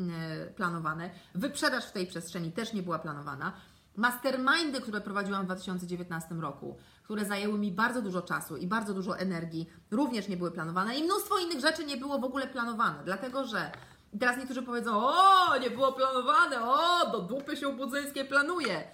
planowane. 0.56 1.10
Wyprzedaż 1.34 1.86
w 1.86 1.92
tej 1.92 2.06
przestrzeni 2.06 2.52
też 2.52 2.72
nie 2.72 2.82
była 2.82 2.98
planowana. 2.98 3.52
Mastermindy, 3.96 4.80
które 4.80 5.00
prowadziłam 5.00 5.42
w 5.42 5.46
2019 5.46 6.34
roku, 6.34 6.76
które 7.02 7.24
zajęły 7.24 7.58
mi 7.58 7.72
bardzo 7.72 8.02
dużo 8.02 8.22
czasu 8.22 8.56
i 8.56 8.66
bardzo 8.66 8.94
dużo 8.94 9.18
energii, 9.18 9.70
również 9.90 10.28
nie 10.28 10.36
były 10.36 10.50
planowane 10.50 10.96
i 10.96 11.04
mnóstwo 11.04 11.38
innych 11.38 11.60
rzeczy 11.60 11.84
nie 11.84 11.96
było 11.96 12.18
w 12.18 12.24
ogóle 12.24 12.46
planowane, 12.46 12.98
dlatego 13.04 13.44
że 13.44 13.72
teraz 14.20 14.38
niektórzy 14.38 14.62
powiedzą, 14.62 14.92
o, 14.96 15.58
nie 15.58 15.70
było 15.70 15.92
planowane, 15.92 16.56
o, 16.62 17.10
do 17.12 17.20
dupy 17.20 17.56
się 17.56 17.76
budzyńskie 17.76 18.24
planuje 18.24 18.84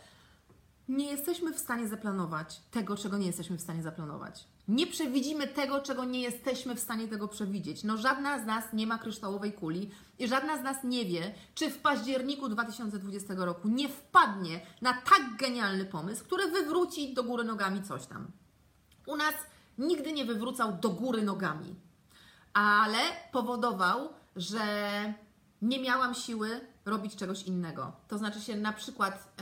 nie 0.90 1.10
jesteśmy 1.10 1.52
w 1.52 1.58
stanie 1.58 1.88
zaplanować 1.88 2.60
tego, 2.70 2.96
czego 2.96 3.18
nie 3.18 3.26
jesteśmy 3.26 3.56
w 3.58 3.60
stanie 3.60 3.82
zaplanować. 3.82 4.44
Nie 4.68 4.86
przewidzimy 4.86 5.48
tego, 5.48 5.80
czego 5.80 6.04
nie 6.04 6.20
jesteśmy 6.20 6.74
w 6.74 6.80
stanie 6.80 7.08
tego 7.08 7.28
przewidzieć. 7.28 7.84
No 7.84 7.96
żadna 7.96 8.42
z 8.42 8.46
nas 8.46 8.64
nie 8.72 8.86
ma 8.86 8.98
kryształowej 8.98 9.52
kuli 9.52 9.90
i 10.18 10.28
żadna 10.28 10.58
z 10.58 10.62
nas 10.62 10.76
nie 10.84 11.04
wie, 11.04 11.34
czy 11.54 11.70
w 11.70 11.78
październiku 11.78 12.48
2020 12.48 13.34
roku 13.36 13.68
nie 13.68 13.88
wpadnie 13.88 14.60
na 14.82 14.92
tak 14.92 15.36
genialny 15.38 15.84
pomysł, 15.84 16.24
który 16.24 16.50
wywróci 16.50 17.14
do 17.14 17.24
góry 17.24 17.44
nogami 17.44 17.82
coś 17.82 18.06
tam. 18.06 18.26
U 19.06 19.16
nas 19.16 19.34
nigdy 19.78 20.12
nie 20.12 20.24
wywrócał 20.24 20.72
do 20.72 20.90
góry 20.90 21.22
nogami, 21.22 21.74
ale 22.52 22.98
powodował, 23.32 24.08
że 24.36 24.64
nie 25.62 25.82
miałam 25.82 26.14
siły 26.14 26.60
robić 26.90 27.16
czegoś 27.16 27.42
innego. 27.42 27.92
To 28.08 28.18
znaczy 28.18 28.40
się 28.40 28.56
na 28.56 28.72
przykład 28.72 29.32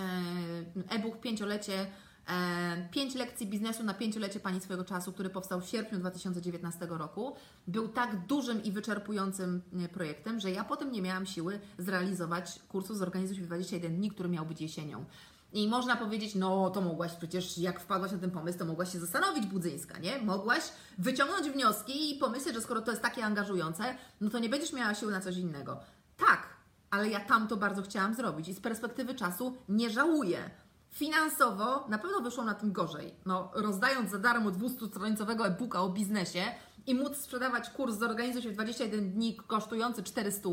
e, 0.90 0.94
e-book 0.94 1.20
pięciolecie, 1.20 1.86
e, 2.28 2.88
pięć 2.90 3.14
lekcji 3.14 3.46
biznesu 3.46 3.82
na 3.84 3.94
pięciolecie 3.94 4.40
Pani 4.40 4.60
swojego 4.60 4.84
czasu, 4.84 5.12
który 5.12 5.30
powstał 5.30 5.60
w 5.60 5.66
sierpniu 5.66 5.98
2019 5.98 6.86
roku, 6.90 7.36
był 7.66 7.88
tak 7.88 8.26
dużym 8.26 8.62
i 8.62 8.72
wyczerpującym 8.72 9.62
projektem, 9.92 10.40
że 10.40 10.50
ja 10.50 10.64
potem 10.64 10.92
nie 10.92 11.02
miałam 11.02 11.26
siły 11.26 11.60
zrealizować 11.78 12.60
kursu 12.68 12.94
Zorganizuj 12.94 13.36
się 13.36 13.42
w 13.42 13.46
21 13.46 13.96
dni, 13.96 14.10
który 14.10 14.28
miał 14.28 14.46
być 14.46 14.60
jesienią. 14.60 15.04
I 15.52 15.68
można 15.68 15.96
powiedzieć, 15.96 16.34
no 16.34 16.70
to 16.70 16.80
mogłaś 16.80 17.12
przecież, 17.14 17.58
jak 17.58 17.80
wpadłaś 17.80 18.12
na 18.12 18.18
ten 18.18 18.30
pomysł, 18.30 18.58
to 18.58 18.64
mogłaś 18.64 18.92
się 18.92 18.98
zastanowić, 18.98 19.46
Budzyńska, 19.46 19.98
nie? 19.98 20.18
Mogłaś 20.18 20.62
wyciągnąć 20.98 21.50
wnioski 21.50 22.16
i 22.16 22.18
pomyśleć, 22.18 22.54
że 22.54 22.60
skoro 22.60 22.80
to 22.80 22.90
jest 22.90 23.02
takie 23.02 23.24
angażujące, 23.24 23.96
no 24.20 24.30
to 24.30 24.38
nie 24.38 24.48
będziesz 24.48 24.72
miała 24.72 24.94
siły 24.94 25.12
na 25.12 25.20
coś 25.20 25.36
innego. 25.36 25.80
Tak, 26.16 26.57
ale 26.90 27.08
ja 27.08 27.20
tam 27.20 27.48
to 27.48 27.56
bardzo 27.56 27.82
chciałam 27.82 28.14
zrobić 28.14 28.48
i 28.48 28.54
z 28.54 28.60
perspektywy 28.60 29.14
czasu 29.14 29.56
nie 29.68 29.90
żałuję. 29.90 30.50
Finansowo 30.90 31.86
na 31.88 31.98
pewno 31.98 32.20
wyszło 32.20 32.44
na 32.44 32.54
tym 32.54 32.72
gorzej. 32.72 33.14
No, 33.26 33.50
rozdając 33.54 34.10
za 34.10 34.18
darmo 34.18 34.50
200-stronicowego 34.50 35.46
e-booka 35.46 35.80
o 35.80 35.88
biznesie 35.88 36.42
i 36.86 36.94
móc 36.94 37.16
sprzedawać 37.16 37.70
kurs 37.70 37.98
Zorganizuj 37.98 38.42
się 38.42 38.50
w 38.50 38.52
21 38.52 39.12
dni 39.12 39.36
kosztujący 39.36 40.02
400, 40.02 40.48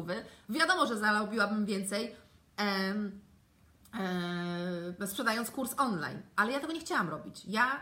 wiadomo, 0.50 0.88
że 0.88 0.98
zarobiłabym 0.98 1.66
więcej 1.66 2.16
em, 2.58 3.22
e, 5.02 5.08
sprzedając 5.08 5.52
kurs 5.52 5.76
online, 5.78 6.22
ale 6.36 6.52
ja 6.52 6.60
tego 6.60 6.74
nie 6.74 6.80
chciałam 6.80 7.10
robić. 7.10 7.46
Ja 7.46 7.76
e, 7.76 7.82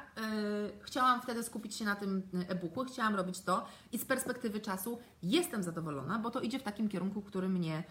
chciałam 0.82 1.22
wtedy 1.22 1.44
skupić 1.44 1.76
się 1.76 1.86
na 1.86 1.96
tym 1.96 2.24
e-booku, 2.48 2.86
chciałam 2.86 3.16
robić 3.16 3.42
to 3.42 3.66
i 3.92 4.00
z 4.00 4.06
perspektywy 4.06 4.60
czasu 4.60 5.00
jestem 5.24 5.64
zadowolona, 5.64 6.20
bo 6.20 6.30
to 6.30 6.42
idzie 6.42 6.60
w 6.60 6.64
takim 6.64 6.90
kierunku, 6.90 7.22
który 7.22 7.50
mnie 7.50 7.84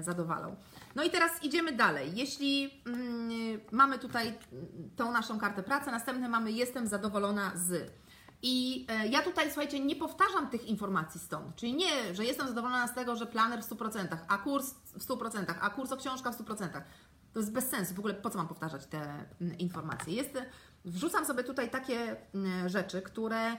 zadowalał. 0.00 0.56
No 0.94 1.04
i 1.04 1.10
teraz 1.10 1.42
idziemy 1.42 1.72
dalej. 1.72 2.10
Jeśli 2.14 2.82
mm, 2.86 3.60
mamy 3.72 3.98
tutaj 3.98 4.38
tą 4.96 5.12
naszą 5.12 5.38
kartę 5.38 5.62
pracy, 5.62 5.90
następne 5.90 6.28
mamy 6.28 6.52
jestem 6.52 6.86
zadowolona 6.86 7.52
z. 7.54 7.92
I 8.42 8.86
e, 8.88 9.08
ja 9.08 9.22
tutaj, 9.22 9.46
słuchajcie, 9.46 9.80
nie 9.80 9.96
powtarzam 9.96 10.50
tych 10.50 10.66
informacji 10.66 11.20
stąd. 11.20 11.56
Czyli 11.56 11.74
nie, 11.74 12.14
że 12.14 12.24
jestem 12.24 12.48
zadowolona 12.48 12.88
z 12.88 12.94
tego, 12.94 13.16
że 13.16 13.26
planer 13.26 13.62
w 13.62 13.70
100%, 13.70 14.16
a 14.28 14.38
kurs 14.38 14.74
w 14.84 15.06
100%, 15.06 15.54
a 15.60 15.70
kurs 15.70 15.92
o 15.92 15.96
książka 15.96 16.32
w 16.32 16.38
100%. 16.38 16.68
To 17.32 17.40
jest 17.40 17.52
bez 17.52 17.68
sensu. 17.68 17.94
W 17.94 17.98
ogóle 17.98 18.14
po 18.14 18.30
co 18.30 18.38
mam 18.38 18.48
powtarzać 18.48 18.86
te 18.86 19.24
informacje? 19.58 20.14
Jest, 20.14 20.38
wrzucam 20.84 21.26
sobie 21.26 21.44
tutaj 21.44 21.70
takie 21.70 22.16
rzeczy, 22.66 23.02
które 23.02 23.56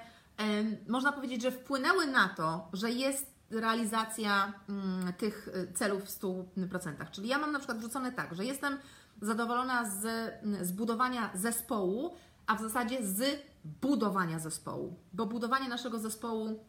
można 0.88 1.12
powiedzieć, 1.12 1.41
że 1.41 1.51
wpłynęły 1.51 2.07
na 2.07 2.30
to, 2.30 2.70
że 2.74 2.91
jest 2.91 3.30
realizacja 3.52 4.54
mm, 4.70 5.14
tych 5.14 5.47
y, 5.47 5.74
celów 5.74 6.04
w 6.04 6.22
100%. 6.22 7.12
Czyli 7.12 7.28
ja 7.28 7.38
mam 7.38 7.52
na 7.52 7.60
przykład 7.60 7.78
wrzucone 7.78 8.12
tak, 8.12 8.36
że 8.36 8.45
jestem 8.45 8.78
zadowolona 9.22 9.89
z 9.89 10.06
mm, 10.06 10.66
zbudowania 10.66 11.30
zespołu, 11.34 12.16
a 12.47 12.56
w 12.56 12.62
zasadzie 12.62 13.06
z 13.06 13.41
budowania 13.82 14.39
zespołu, 14.39 14.95
bo 15.14 15.26
budowanie 15.26 15.70
naszego 15.70 15.99
zespołu 15.99 16.66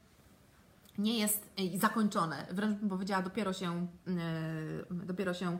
nie 0.98 1.18
jest 1.18 1.50
y, 1.74 1.78
zakończone, 1.78 2.46
wręcz 2.50 2.78
bym 2.78 2.88
powiedziała, 2.88 3.22
dopiero 3.22 3.52
się, 3.52 3.86
y, 4.08 5.04
dopiero 5.04 5.34
się 5.34 5.58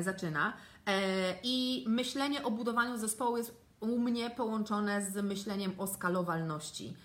zaczyna. 0.00 0.52
E, 0.86 1.34
I 1.42 1.84
myślenie 1.88 2.42
o 2.44 2.50
budowaniu 2.50 2.96
zespołu 2.96 3.36
jest 3.36 3.68
u 3.80 3.98
mnie 3.98 4.30
połączone 4.30 5.02
z 5.02 5.24
myśleniem 5.24 5.72
o 5.78 5.86
skalowalności. 5.86 6.96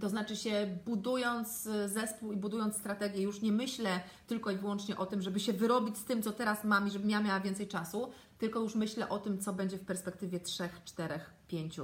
To 0.00 0.08
znaczy 0.08 0.36
się, 0.36 0.78
budując 0.84 1.66
y, 1.66 1.88
zespół 1.88 2.32
i 2.32 2.36
budując 2.36 2.76
strategię, 2.76 3.22
już 3.22 3.42
nie 3.42 3.52
myślę 3.52 4.00
tylko 4.26 4.50
i 4.50 4.56
wyłącznie 4.56 4.96
o 4.96 5.06
tym, 5.06 5.22
żeby 5.22 5.40
się 5.40 5.52
wyrobić 5.52 5.98
z 5.98 6.04
tym, 6.04 6.22
co 6.22 6.32
teraz 6.32 6.64
mam 6.64 6.88
i 6.88 6.90
żebym 6.90 7.10
ja 7.10 7.20
miała 7.20 7.40
więcej 7.40 7.68
czasu, 7.68 8.10
tylko 8.38 8.60
już 8.60 8.74
myślę 8.74 9.08
o 9.08 9.18
tym, 9.18 9.38
co 9.38 9.52
będzie 9.52 9.78
w 9.78 9.84
perspektywie 9.84 10.40
3, 10.40 10.68
4, 10.84 11.20
5 11.48 11.80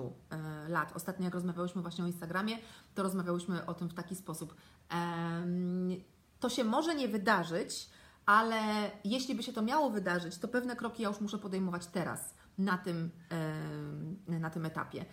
lat. 0.68 0.92
Ostatnio, 0.96 1.24
jak 1.24 1.34
rozmawiałyśmy 1.34 1.82
właśnie 1.82 2.04
o 2.04 2.06
Instagramie, 2.06 2.58
to 2.94 3.02
rozmawiałyśmy 3.02 3.66
o 3.66 3.74
tym 3.74 3.88
w 3.88 3.94
taki 3.94 4.16
sposób. 4.16 4.54
To 6.40 6.48
się 6.48 6.64
może 6.64 6.94
nie 6.94 7.08
wydarzyć, 7.08 7.88
ale 8.26 8.90
jeśli 9.04 9.34
by 9.34 9.42
się 9.42 9.52
to 9.52 9.62
miało 9.62 9.90
wydarzyć, 9.90 10.38
to 10.38 10.48
pewne 10.48 10.76
kroki 10.76 11.02
ja 11.02 11.08
już 11.08 11.20
muszę 11.20 11.38
podejmować 11.38 11.86
teraz, 11.86 12.34
na 12.58 12.78
tym, 12.78 13.10
na 14.28 14.50
tym 14.50 14.66
etapie. 14.66 15.04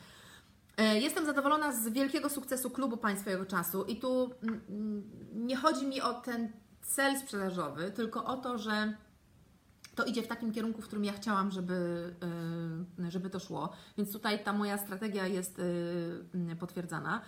E, 0.79 0.99
jestem 0.99 1.25
zadowolona 1.25 1.71
z 1.71 1.87
wielkiego 1.89 2.29
sukcesu 2.29 2.69
klubu 2.69 2.97
Państwowego 2.97 3.45
Czasu 3.45 3.83
i 3.83 3.95
tu 3.95 4.31
mm, 4.43 4.61
mm, 4.69 5.11
nie 5.33 5.55
chodzi 5.55 5.87
mi 5.87 6.01
o 6.01 6.13
ten 6.13 6.51
cel 6.81 7.19
sprzedażowy, 7.19 7.91
tylko 7.91 8.25
o 8.25 8.37
to, 8.37 8.57
że 8.57 8.93
to 9.95 10.05
idzie 10.05 10.23
w 10.23 10.27
takim 10.27 10.51
kierunku, 10.51 10.81
w 10.81 10.85
którym 10.85 11.05
ja 11.05 11.13
chciałam, 11.13 11.51
żeby, 11.51 12.13
e, 12.99 13.11
żeby 13.11 13.29
to 13.29 13.39
szło. 13.39 13.69
Więc 13.97 14.11
tutaj 14.13 14.43
ta 14.43 14.53
moja 14.53 14.77
strategia 14.77 15.27
jest 15.27 15.61
e, 16.51 16.55
potwierdzana. 16.55 17.21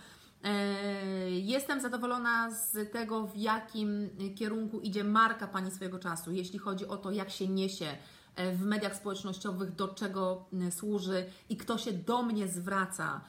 Jestem 1.30 1.82
zadowolona 1.82 2.52
z 2.52 2.92
tego, 2.92 3.28
w 3.28 3.38
jakim 3.38 4.10
kierunku 4.36 4.80
idzie 4.80 5.04
marka 5.04 5.48
Pani 5.48 5.72
swojego 5.72 6.00
czasu, 6.00 6.32
jeśli 6.32 6.60
chodzi 6.60 6.88
o 6.88 6.98
to, 6.98 7.12
jak 7.12 7.30
się 7.30 7.48
niesie 7.48 7.98
w 8.38 8.66
mediach 8.66 8.96
społecznościowych, 8.96 9.76
do 9.76 9.88
czego 9.88 10.46
służy 10.72 11.26
i 11.50 11.58
kto 11.58 11.78
się 11.78 11.94
do 11.94 12.24
mnie 12.24 12.48
zwraca 12.48 13.22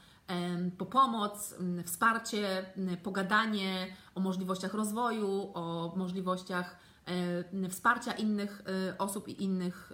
po 0.78 0.86
pomoc, 0.86 1.54
wsparcie, 1.84 2.64
pogadanie 3.02 3.86
o 4.14 4.20
możliwościach 4.20 4.74
rozwoju, 4.74 5.50
o 5.54 5.92
możliwościach 5.96 6.76
wsparcia 7.70 8.12
innych 8.12 8.62
e, 8.90 8.98
osób 8.98 9.28
i 9.28 9.42
innych 9.42 9.92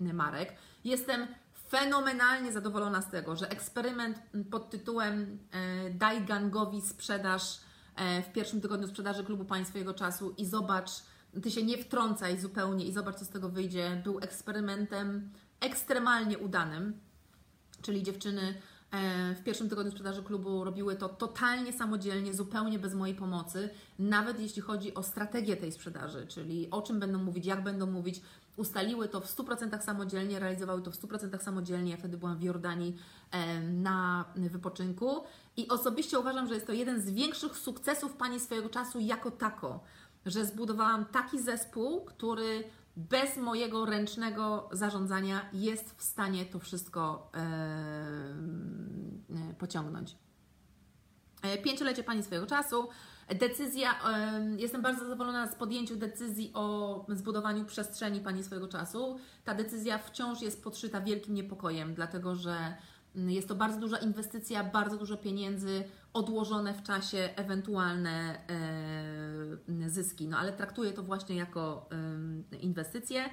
e, 0.00 0.12
marek. 0.12 0.52
Jestem 0.84 1.26
fenomenalnie 1.68 2.52
zadowolona 2.52 3.02
z 3.02 3.10
tego, 3.10 3.36
że 3.36 3.50
eksperyment 3.50 4.22
pod 4.50 4.70
tytułem 4.70 5.38
e, 5.52 5.90
Daj 5.90 6.24
gangowi 6.24 6.80
sprzedaż 6.80 7.60
w 8.28 8.32
pierwszym 8.32 8.60
tygodniu 8.60 8.88
sprzedaży 8.88 9.24
klubu 9.24 9.44
Państwa 9.44 9.78
jego 9.78 9.94
czasu 9.94 10.34
i 10.36 10.46
zobacz, 10.46 10.90
ty 11.42 11.50
się 11.50 11.62
nie 11.62 11.78
wtrącaj 11.78 12.40
zupełnie 12.40 12.84
i 12.84 12.92
zobacz, 12.92 13.16
co 13.16 13.24
z 13.24 13.28
tego 13.28 13.48
wyjdzie, 13.48 14.00
był 14.04 14.18
eksperymentem 14.18 15.30
ekstremalnie 15.60 16.38
udanym, 16.38 17.00
czyli 17.82 18.02
dziewczyny 18.02 18.54
w 19.34 19.42
pierwszym 19.44 19.68
tygodniu 19.68 19.92
sprzedaży 19.92 20.22
klubu 20.22 20.64
robiły 20.64 20.96
to 20.96 21.08
totalnie 21.08 21.72
samodzielnie, 21.72 22.34
zupełnie 22.34 22.78
bez 22.78 22.94
mojej 22.94 23.14
pomocy, 23.16 23.70
nawet 23.98 24.40
jeśli 24.40 24.62
chodzi 24.62 24.94
o 24.94 25.02
strategię 25.02 25.56
tej 25.56 25.72
sprzedaży, 25.72 26.26
czyli 26.26 26.70
o 26.70 26.82
czym 26.82 27.00
będą 27.00 27.18
mówić, 27.18 27.46
jak 27.46 27.62
będą 27.62 27.86
mówić, 27.86 28.20
ustaliły 28.56 29.08
to 29.08 29.20
w 29.20 29.36
100% 29.36 29.82
samodzielnie, 29.82 30.38
realizowały 30.38 30.82
to 30.82 30.90
w 30.90 30.94
100% 30.94 31.42
samodzielnie. 31.42 31.90
Ja 31.90 31.96
wtedy 31.96 32.16
byłam 32.16 32.38
w 32.38 32.42
Jordanii 32.42 32.96
e, 33.30 33.60
na 33.60 34.24
wypoczynku 34.36 35.24
i 35.56 35.68
osobiście 35.68 36.18
uważam, 36.18 36.48
że 36.48 36.54
jest 36.54 36.66
to 36.66 36.72
jeden 36.72 37.00
z 37.00 37.10
większych 37.10 37.56
sukcesów 37.56 38.12
Pani 38.12 38.40
swojego 38.40 38.68
czasu 38.68 39.00
jako 39.00 39.30
tako, 39.30 39.80
że 40.26 40.44
zbudowałam 40.44 41.04
taki 41.04 41.42
zespół, 41.42 42.04
który 42.04 42.64
bez 42.98 43.36
mojego 43.36 43.86
ręcznego 43.86 44.68
zarządzania 44.72 45.48
jest 45.52 45.94
w 45.98 46.02
stanie 46.02 46.46
to 46.46 46.58
wszystko 46.58 47.30
e, 47.34 47.40
e, 47.40 47.44
pociągnąć. 49.58 50.16
Pięciolecie 51.64 52.04
Pani 52.04 52.22
swojego 52.22 52.46
czasu. 52.46 52.88
Decyzja, 53.40 53.94
jestem 54.56 54.82
bardzo 54.82 55.04
zadowolona 55.04 55.46
z 55.46 55.54
podjęciu 55.54 55.96
decyzji 55.96 56.50
o 56.54 57.06
zbudowaniu 57.08 57.64
przestrzeni 57.64 58.20
Pani 58.20 58.44
swojego 58.44 58.68
czasu. 58.68 59.18
Ta 59.44 59.54
decyzja 59.54 59.98
wciąż 59.98 60.42
jest 60.42 60.64
podszyta 60.64 61.00
wielkim 61.00 61.34
niepokojem, 61.34 61.94
dlatego 61.94 62.34
że 62.34 62.74
mm, 63.16 63.30
jest 63.30 63.48
to 63.48 63.54
bardzo 63.54 63.80
duża 63.80 63.96
inwestycja, 63.96 64.64
bardzo 64.64 64.96
dużo 64.96 65.16
pieniędzy, 65.16 65.84
odłożone 66.18 66.74
w 66.74 66.82
czasie 66.82 67.30
ewentualne 67.36 68.38
e, 69.84 69.90
zyski. 69.90 70.28
No 70.28 70.38
ale 70.38 70.52
traktuję 70.52 70.92
to 70.92 71.02
właśnie 71.02 71.36
jako 71.36 71.88
inwestycję. 72.60 73.24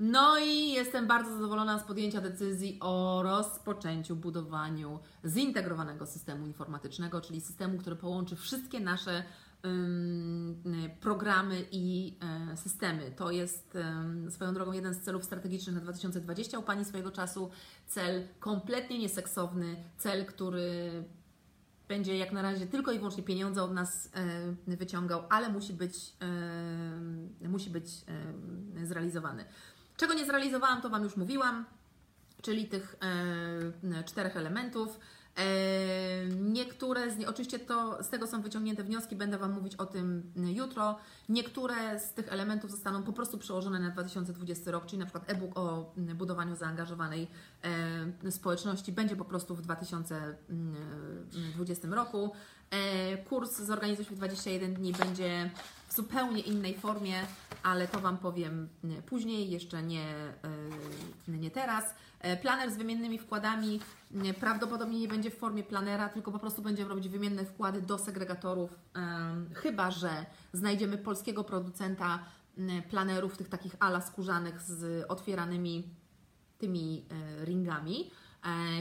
No 0.00 0.38
i 0.38 0.72
jestem 0.72 1.06
bardzo 1.06 1.34
zadowolona 1.34 1.78
z 1.78 1.84
podjęcia 1.84 2.20
decyzji 2.20 2.78
o 2.80 3.22
rozpoczęciu 3.22 4.16
budowaniu 4.16 4.98
zintegrowanego 5.26 6.06
systemu 6.06 6.46
informatycznego, 6.46 7.20
czyli 7.20 7.40
systemu, 7.40 7.78
który 7.78 7.96
połączy 7.96 8.36
wszystkie 8.36 8.80
nasze 8.80 9.24
programy 11.00 11.64
i 11.72 12.16
e, 12.52 12.56
systemy. 12.56 13.10
To 13.16 13.30
jest 13.30 13.78
swoją 14.30 14.54
drogą 14.54 14.72
jeden 14.72 14.94
z 14.94 15.00
celów 15.00 15.24
strategicznych 15.24 15.74
na 15.74 15.80
2020 15.80 16.58
u 16.58 16.62
Pani 16.62 16.84
swojego 16.84 17.10
czasu. 17.10 17.50
Cel 17.86 18.28
kompletnie 18.38 18.98
nieseksowny, 18.98 19.76
cel, 19.98 20.26
który 20.26 21.04
będzie 21.90 22.18
jak 22.18 22.32
na 22.32 22.42
razie 22.42 22.66
tylko 22.66 22.92
i 22.92 22.98
wyłącznie 22.98 23.22
pieniądze 23.22 23.62
od 23.62 23.72
nas 23.72 24.10
e, 24.68 24.76
wyciągał, 24.76 25.22
ale 25.30 25.48
musi 25.48 25.72
być, 25.72 25.94
musi 27.48 27.70
być 27.70 27.86
zrealizowany. 28.84 29.44
Czego 29.96 30.14
nie 30.14 30.26
zrealizowałam, 30.26 30.82
to 30.82 30.90
Wam 30.90 31.02
już 31.02 31.16
mówiłam, 31.16 31.64
czyli 32.42 32.68
tych 32.68 32.96
e, 33.92 34.04
czterech 34.04 34.36
elementów. 34.36 35.00
Niektóre 36.40 37.10
z 37.10 37.18
nie, 37.18 37.28
oczywiście 37.28 37.58
to, 37.58 38.02
z 38.02 38.08
tego 38.08 38.26
są 38.26 38.42
wyciągnięte 38.42 38.84
wnioski, 38.84 39.16
będę 39.16 39.38
Wam 39.38 39.52
mówić 39.52 39.76
o 39.76 39.86
tym 39.86 40.32
jutro. 40.36 40.96
Niektóre 41.28 42.00
z 42.00 42.12
tych 42.12 42.32
elementów 42.32 42.70
zostaną 42.70 43.02
po 43.02 43.12
prostu 43.12 43.38
przełożone 43.38 43.80
na 43.80 43.90
2020 43.90 44.70
rok, 44.70 44.86
czyli 44.86 44.98
na 44.98 45.06
przykład 45.06 45.30
e-book 45.30 45.58
o 45.58 45.92
budowaniu 45.96 46.56
zaangażowanej 46.56 47.28
społeczności 48.30 48.92
będzie 48.92 49.16
po 49.16 49.24
prostu 49.24 49.54
w 49.54 49.62
2020 49.62 51.88
roku. 51.88 52.32
E, 52.70 53.16
kurs 53.16 53.60
Zorganizuj 53.60 54.04
się 54.04 54.14
w 54.14 54.18
21 54.18 54.74
dni 54.74 54.92
będzie 54.92 55.50
w 55.90 55.94
zupełnie 55.94 56.40
innej 56.40 56.74
formie, 56.74 57.14
ale 57.62 57.88
to 57.88 58.00
Wam 58.00 58.18
powiem 58.18 58.68
e, 58.84 59.02
później, 59.02 59.50
jeszcze 59.50 59.82
nie, 59.82 60.04
e, 61.28 61.38
nie 61.38 61.50
teraz. 61.50 61.84
Planer 62.42 62.72
z 62.72 62.76
wymiennymi 62.76 63.18
wkładami 63.18 63.80
prawdopodobnie 64.40 65.00
nie 65.00 65.08
będzie 65.08 65.30
w 65.30 65.38
formie 65.38 65.62
planera, 65.62 66.08
tylko 66.08 66.32
po 66.32 66.38
prostu 66.38 66.62
będziemy 66.62 66.88
robić 66.88 67.08
wymienne 67.08 67.44
wkłady 67.44 67.82
do 67.82 67.98
segregatorów, 67.98 68.70
chyba 69.54 69.90
że 69.90 70.26
znajdziemy 70.52 70.98
polskiego 70.98 71.44
producenta 71.44 72.18
planerów, 72.90 73.36
tych 73.36 73.48
takich 73.48 73.76
ala 73.78 74.00
skórzanych 74.00 74.60
z 74.62 75.04
otwieranymi 75.08 75.88
tymi 76.58 77.04
ringami, 77.44 78.10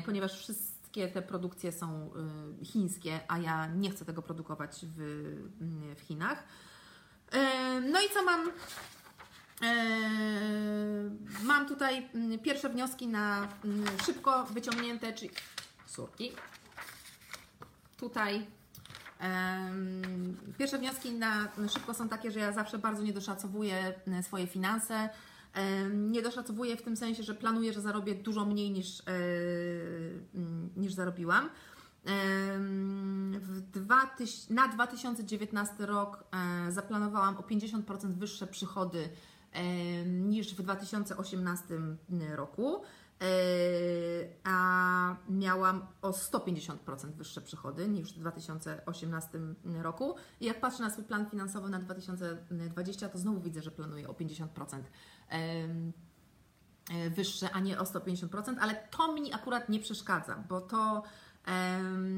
ponieważ 0.06 0.40
wszyscy 0.40 0.80
wszystkie 0.90 1.08
te 1.08 1.22
produkcje 1.22 1.72
są 1.72 2.10
chińskie, 2.64 3.20
a 3.28 3.38
ja 3.38 3.68
nie 3.68 3.90
chcę 3.90 4.06
tego 4.06 4.22
produkować 4.22 4.86
w, 4.98 4.98
w 5.98 6.02
Chinach. 6.02 6.44
E, 7.32 7.82
no 7.82 8.02
i 8.02 8.10
co 8.14 8.24
mam? 8.24 8.52
E, 9.62 9.74
mam 11.44 11.68
tutaj 11.68 12.10
mm, 12.16 12.40
pierwsze 12.40 12.70
wnioski 12.70 13.08
na 13.08 13.48
mm, 13.66 13.86
szybko 14.06 14.44
wyciągnięte, 14.44 15.14
czyli 15.14 15.32
surki. 15.86 16.32
Tutaj 17.98 18.48
Pierwsze 20.58 20.78
wnioski 20.78 21.12
na 21.12 21.48
szybko 21.74 21.94
są 21.94 22.10
takie, 22.10 22.32
że 22.32 22.40
ja 22.40 22.52
zawsze 22.52 22.78
bardzo 22.78 23.04
niedoszacowuję 23.04 23.94
swoje 24.22 24.48
finanse. 24.48 25.10
Nie 25.94 26.22
doszacowuję 26.22 26.78
w 26.78 26.82
tym 26.82 26.98
sensie, 26.98 27.24
że 27.24 27.36
planuję, 27.36 27.74
że 27.74 27.82
zarobię 27.82 28.16
dużo 28.16 28.46
mniej 28.46 28.72
niż, 28.72 29.00
e, 29.00 29.04
mm, 30.36 30.70
niż 30.78 30.94
zarobiłam. 30.94 31.50
Dwa, 33.74 34.16
na 34.50 34.68
2019 34.68 35.86
rok 35.86 36.24
e, 36.68 36.72
zaplanowałam 36.72 37.38
o 37.38 37.42
50% 37.42 38.14
wyższe 38.14 38.48
przychody 38.48 39.10
niż 40.06 40.56
w 40.56 40.62
2018 40.62 41.80
roku. 42.36 42.82
A 44.44 45.16
miałam 45.30 45.88
o 46.02 46.12
150% 46.12 47.12
wyższe 47.12 47.42
przychody 47.42 47.88
niż 47.88 48.14
w 48.14 48.20
2018 48.20 49.40
roku. 49.82 50.16
I 50.40 50.46
jak 50.46 50.60
patrzę 50.60 50.84
na 50.84 50.90
swój 50.90 51.04
plan 51.04 51.30
finansowy 51.30 51.70
na 51.70 51.80
2020, 51.80 53.10
to 53.10 53.18
znowu 53.18 53.42
widzę, 53.42 53.62
że 53.62 53.72
planuję 53.72 54.10
o 54.10 54.14
50% 54.14 54.48
yy, 56.92 57.10
wyższe, 57.10 57.52
a 57.52 57.60
nie 57.60 57.80
o 57.80 57.84
150%, 57.84 58.56
ale 58.60 58.76
to 58.76 59.14
mi 59.14 59.34
akurat 59.34 59.70
nie 59.70 59.80
przeszkadza, 59.80 60.44
bo 60.50 60.62
to 60.62 61.04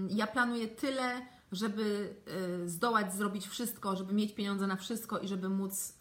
ja 0.10 0.28
planuję 0.28 0.68
tyle, 0.68 1.22
żeby 1.52 2.16
yy, 2.60 2.70
zdołać 2.70 3.14
zrobić 3.14 3.48
wszystko, 3.48 3.96
żeby 3.96 4.14
mieć 4.14 4.36
pieniądze 4.36 4.68
na 4.68 4.76
wszystko 4.76 5.20
i 5.20 5.28
żeby 5.28 5.50
móc 5.50 5.98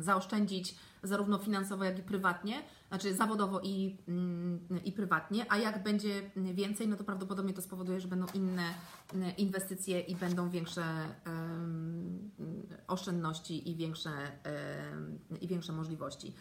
zaoszczędzić 0.00 0.74
zarówno 1.02 1.38
finansowo, 1.38 1.84
jak 1.84 1.98
i 1.98 2.02
prywatnie, 2.02 2.62
znaczy 2.88 3.14
zawodowo 3.14 3.60
i, 3.60 3.96
mm, 4.08 4.68
i 4.84 4.92
prywatnie, 4.92 5.46
a 5.48 5.56
jak 5.56 5.82
będzie 5.82 6.30
więcej, 6.36 6.88
no 6.88 6.96
to 6.96 7.04
prawdopodobnie 7.04 7.54
to 7.54 7.62
spowoduje, 7.62 8.00
że 8.00 8.08
będą 8.08 8.26
inne 8.34 8.74
mm, 9.14 9.36
inwestycje 9.36 10.00
i 10.00 10.16
będą 10.16 10.50
większe 10.50 10.84
oszczędności 12.86 13.70
i 13.70 13.76
większe, 13.76 14.10
i 15.40 15.48
większe 15.48 15.72
możliwości. 15.72 16.34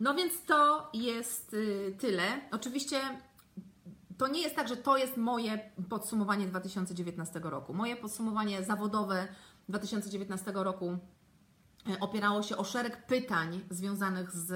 No 0.00 0.14
więc 0.14 0.32
to 0.46 0.90
jest 0.94 1.54
y, 1.54 1.96
tyle. 1.98 2.22
Oczywiście 2.50 3.00
to 4.18 4.28
nie 4.28 4.42
jest 4.42 4.56
tak, 4.56 4.68
że 4.68 4.76
to 4.76 4.96
jest 4.96 5.16
moje 5.16 5.70
podsumowanie 5.88 6.46
2019 6.46 7.40
roku. 7.42 7.74
Moje 7.74 7.96
podsumowanie 7.96 8.64
zawodowe 8.64 9.28
2019 9.68 10.52
roku 10.54 10.98
E, 11.88 12.00
opierało 12.00 12.42
się 12.42 12.56
o 12.56 12.64
szereg 12.64 13.06
pytań 13.06 13.60
związanych 13.70 14.30
z 14.30 14.52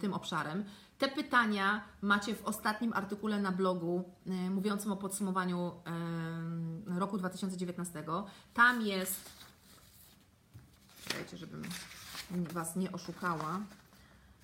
tym 0.00 0.14
obszarem. 0.14 0.64
Te 0.98 1.08
pytania 1.08 1.84
macie 2.02 2.34
w 2.34 2.44
ostatnim 2.44 2.92
artykule 2.92 3.40
na 3.40 3.52
blogu 3.52 4.04
e, 4.26 4.50
mówiącym 4.50 4.92
o 4.92 4.96
podsumowaniu 4.96 5.72
roku 6.86 7.18
2019. 7.18 8.04
Tam 8.54 8.82
jest, 8.82 9.30
czekajcie, 11.08 11.36
żebym 11.36 11.62
Was 12.30 12.76
nie 12.76 12.92
oszukała. 12.92 13.60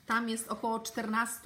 Tam 0.07 0.29
jest 0.29 0.49
około 0.49 0.81
14 0.81 1.41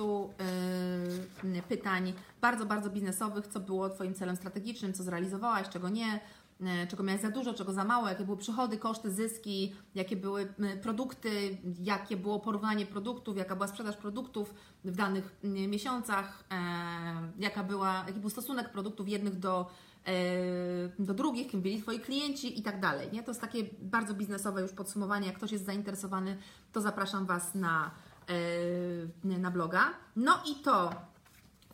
pytań 1.69 2.13
bardzo, 2.41 2.67
bardzo 2.67 2.91
biznesowych, 2.91 3.47
co 3.47 3.61
było 3.61 3.89
Twoim 3.91 4.15
celem 4.15 4.37
strategicznym, 4.37 4.93
co 4.93 5.03
zrealizowałaś, 5.03 5.69
czego 5.69 5.89
nie, 5.89 6.21
E, 6.61 6.87
czego 6.87 7.03
miałeś 7.03 7.23
za 7.23 7.31
dużo, 7.31 7.55
czego 7.55 7.73
za 7.73 7.85
mało, 7.85 8.09
jakie 8.09 8.25
były 8.25 8.37
przychody, 8.37 8.79
koszty, 8.79 9.11
zyski, 9.11 9.75
jakie 9.95 10.17
były 10.17 10.55
produkty, 10.83 11.59
jakie 11.81 12.17
było 12.17 12.41
porównanie 12.41 12.87
produktów, 12.87 13.37
jaka 13.37 13.55
była 13.57 13.69
sprzedaż 13.69 13.97
produktów 13.97 14.55
w 14.85 14.97
danych 14.97 15.37
miesiącach, 15.45 16.45
e, 16.51 16.57
jaka 17.39 17.65
była, 17.65 18.05
jaki 18.07 18.21
był 18.21 18.31
stosunek 18.31 18.73
produktów 18.73 19.09
jednych 19.09 19.39
do, 19.39 19.71
e, 20.07 20.13
do 20.99 21.15
drugich, 21.15 21.51
kim 21.51 21.63
byli 21.63 21.83
Twoi 21.83 22.01
klienci 22.01 22.59
i 22.59 22.63
tak 22.63 22.81
dalej. 22.81 23.09
Nie? 23.13 23.23
To 23.23 23.31
jest 23.31 23.41
takie 23.41 23.65
bardzo 23.83 24.15
biznesowe 24.15 24.63
już 24.63 24.73
podsumowanie. 24.73 25.27
Jak 25.27 25.37
ktoś 25.37 25.53
jest 25.53 25.67
zainteresowany, 25.67 26.37
to 26.73 26.81
zapraszam 26.81 27.27
Was 27.27 27.55
na, 27.55 27.91
na 29.25 29.51
bloga. 29.51 29.91
No 30.17 30.33
i 30.51 30.63
to 30.63 30.91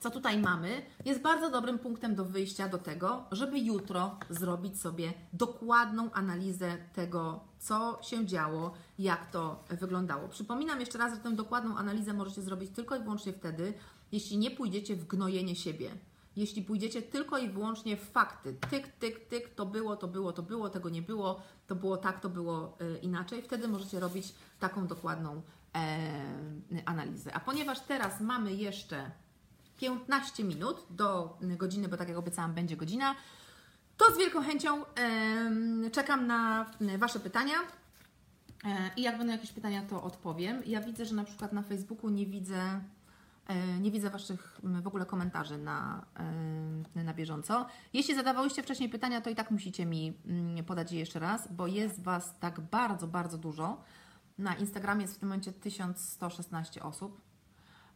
co 0.00 0.10
tutaj 0.10 0.38
mamy, 0.38 0.82
jest 1.04 1.20
bardzo 1.20 1.50
dobrym 1.50 1.78
punktem 1.78 2.14
do 2.14 2.24
wyjścia 2.24 2.68
do 2.68 2.78
tego, 2.78 3.24
żeby 3.32 3.58
jutro 3.58 4.18
zrobić 4.30 4.80
sobie 4.80 5.12
dokładną 5.32 6.12
analizę 6.12 6.76
tego, 6.92 7.40
co 7.58 7.98
się 8.02 8.26
działo, 8.26 8.72
jak 8.98 9.30
to 9.30 9.64
wyglądało. 9.70 10.28
Przypominam 10.28 10.80
jeszcze 10.80 10.98
raz, 10.98 11.14
że 11.14 11.20
tę 11.20 11.32
dokładną 11.32 11.76
analizę 11.76 12.12
możecie 12.12 12.42
zrobić 12.42 12.70
tylko 12.70 12.96
i 12.96 13.02
wyłącznie 13.02 13.32
wtedy, 13.32 13.74
jeśli 14.12 14.38
nie 14.38 14.50
pójdziecie 14.50 14.96
w 14.96 15.06
gnojenie 15.06 15.56
siebie. 15.56 15.90
Jeśli 16.36 16.62
pójdziecie 16.62 17.02
tylko 17.02 17.38
i 17.38 17.48
wyłącznie 17.48 17.96
w 17.96 18.10
fakty, 18.10 18.54
tyk, 18.70 18.88
tyk, 18.88 19.28
tyk, 19.28 19.54
to 19.54 19.66
było, 19.66 19.96
to 19.96 20.08
było, 20.08 20.32
to 20.32 20.42
było, 20.42 20.70
tego 20.70 20.88
nie 20.88 21.02
było, 21.02 21.40
to 21.66 21.74
było 21.74 21.96
tak, 21.96 22.20
to 22.20 22.28
było 22.28 22.76
y, 22.80 22.98
inaczej, 22.98 23.42
wtedy 23.42 23.68
możecie 23.68 24.00
robić 24.00 24.34
taką 24.60 24.86
dokładną 24.86 25.42
e, 25.74 26.82
analizę. 26.84 27.34
A 27.34 27.40
ponieważ 27.40 27.80
teraz 27.80 28.20
mamy 28.20 28.54
jeszcze 28.54 29.10
15 29.80 30.44
minut 30.44 30.86
do 30.90 31.38
godziny, 31.42 31.88
bo 31.88 31.96
tak 31.96 32.08
jak 32.08 32.18
obiecałam, 32.18 32.54
będzie 32.54 32.76
godzina, 32.76 33.14
to 33.96 34.14
z 34.14 34.18
wielką 34.18 34.42
chęcią 34.42 34.84
e, 34.84 35.90
czekam 35.92 36.26
na 36.26 36.70
Wasze 36.98 37.20
pytania. 37.20 37.54
E, 38.64 38.90
I 38.96 39.02
jak 39.02 39.18
będą 39.18 39.32
jakieś 39.32 39.52
pytania, 39.52 39.82
to 39.82 40.02
odpowiem. 40.02 40.62
Ja 40.66 40.80
widzę, 40.80 41.04
że 41.04 41.14
na 41.14 41.24
przykład 41.24 41.52
na 41.52 41.62
Facebooku 41.62 42.10
nie 42.10 42.26
widzę 42.26 42.80
E, 43.50 43.78
nie 43.78 43.90
widzę 43.90 44.10
Waszych 44.10 44.60
w 44.62 44.86
ogóle 44.86 45.06
komentarzy 45.06 45.58
na, 45.58 46.06
na 46.94 47.14
bieżąco. 47.14 47.66
Jeśli 47.92 48.14
zadawałyście 48.14 48.62
wcześniej 48.62 48.88
pytania, 48.88 49.20
to 49.20 49.30
i 49.30 49.34
tak 49.34 49.50
musicie 49.50 49.86
mi 49.86 50.12
mm, 50.26 50.64
podać 50.64 50.92
je 50.92 50.98
jeszcze 50.98 51.18
raz, 51.18 51.52
bo 51.52 51.66
jest 51.66 52.02
Was 52.02 52.38
tak 52.40 52.60
bardzo, 52.60 53.06
bardzo 53.06 53.38
dużo. 53.38 53.80
Na 54.38 54.54
Instagramie 54.54 55.02
jest 55.02 55.16
w 55.16 55.18
tym 55.18 55.28
momencie 55.28 55.52
1116 55.52 56.82
osób, 56.82 57.20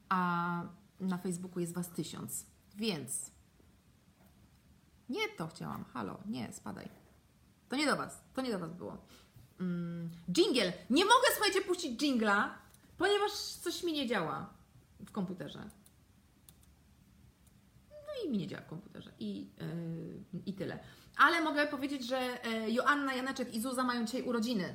a 0.08 0.62
na 1.08 1.18
Facebooku 1.18 1.60
jest 1.60 1.74
Was 1.74 1.90
1000. 1.90 2.46
Więc 2.76 3.30
nie 5.08 5.28
to 5.28 5.46
chciałam. 5.46 5.84
Halo, 5.84 6.18
nie, 6.26 6.52
spadaj. 6.52 6.88
To 7.68 7.76
nie 7.76 7.86
do 7.86 7.96
Was, 7.96 8.20
to 8.34 8.42
nie 8.42 8.50
do 8.50 8.58
Was 8.58 8.72
było. 8.72 8.98
Mm, 9.60 10.10
jingle. 10.32 10.72
Nie 10.90 11.04
mogę, 11.04 11.26
słuchajcie, 11.34 11.60
puścić 11.60 12.02
jingla, 12.02 12.58
ponieważ 12.98 13.32
coś 13.32 13.82
mi 13.82 13.92
nie 13.92 14.06
działa 14.06 14.54
w 15.00 15.12
komputerze. 15.12 15.70
No 17.90 18.24
i 18.24 18.30
mi 18.30 18.38
nie 18.38 18.46
działa 18.46 18.62
w 18.62 18.66
komputerze. 18.66 19.12
I, 19.18 19.50
yy, 20.34 20.42
I 20.46 20.54
tyle. 20.54 20.78
Ale 21.16 21.40
mogę 21.40 21.66
powiedzieć, 21.66 22.06
że 22.06 22.38
yy, 22.44 22.70
Joanna, 22.70 23.14
Janeczek 23.14 23.54
i 23.54 23.60
Zuza 23.60 23.84
mają 23.84 24.04
dzisiaj 24.04 24.22
urodziny. 24.22 24.74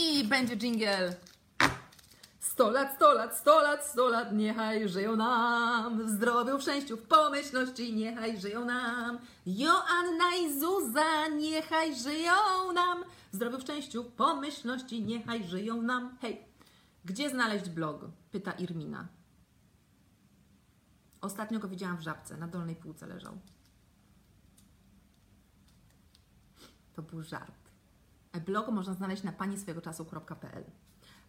I 0.00 0.24
będzie 0.24 0.56
jingle. 0.56 1.16
100 2.52 2.70
lat, 2.70 2.94
100 2.94 3.14
lat, 3.14 3.36
100 3.36 3.62
lat, 3.62 3.86
100 3.86 4.08
lat, 4.08 4.32
niechaj 4.32 4.88
żyją 4.88 5.16
nam. 5.16 6.06
W 6.06 6.08
zdrowiu, 6.08 6.58
w 6.58 6.62
szczęściu, 6.62 6.96
w 6.96 7.02
pomyślności, 7.02 7.94
niechaj 7.94 8.40
żyją 8.40 8.64
nam. 8.64 9.18
Joanna 9.46 10.36
i 10.42 10.60
Zuza, 10.60 11.28
niechaj 11.28 11.94
żyją 11.94 12.32
nam. 12.74 13.04
W 13.32 13.36
zdrowiu, 13.36 13.58
w 13.58 13.62
szczęściu, 13.62 14.04
w 14.04 14.12
pomyślności, 14.12 15.02
niechaj 15.02 15.44
żyją 15.44 15.82
nam. 15.82 16.18
Hej! 16.20 16.44
Gdzie 17.04 17.30
znaleźć 17.30 17.68
blog? 17.68 18.04
Pyta 18.30 18.52
Irmina. 18.52 19.08
Ostatnio 21.20 21.58
go 21.58 21.68
widziałam 21.68 21.96
w 21.96 22.02
żabce, 22.02 22.36
na 22.36 22.48
dolnej 22.48 22.76
półce 22.76 23.06
leżał. 23.06 23.38
To 26.94 27.02
był 27.02 27.22
żart. 27.22 27.70
Blog 28.46 28.68
można 28.68 28.94
znaleźć 28.94 29.22
na 29.22 29.32
pani 29.32 29.58
swojego 29.58 29.80
czasu.pl. 29.80 30.64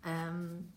Um, 0.06 0.72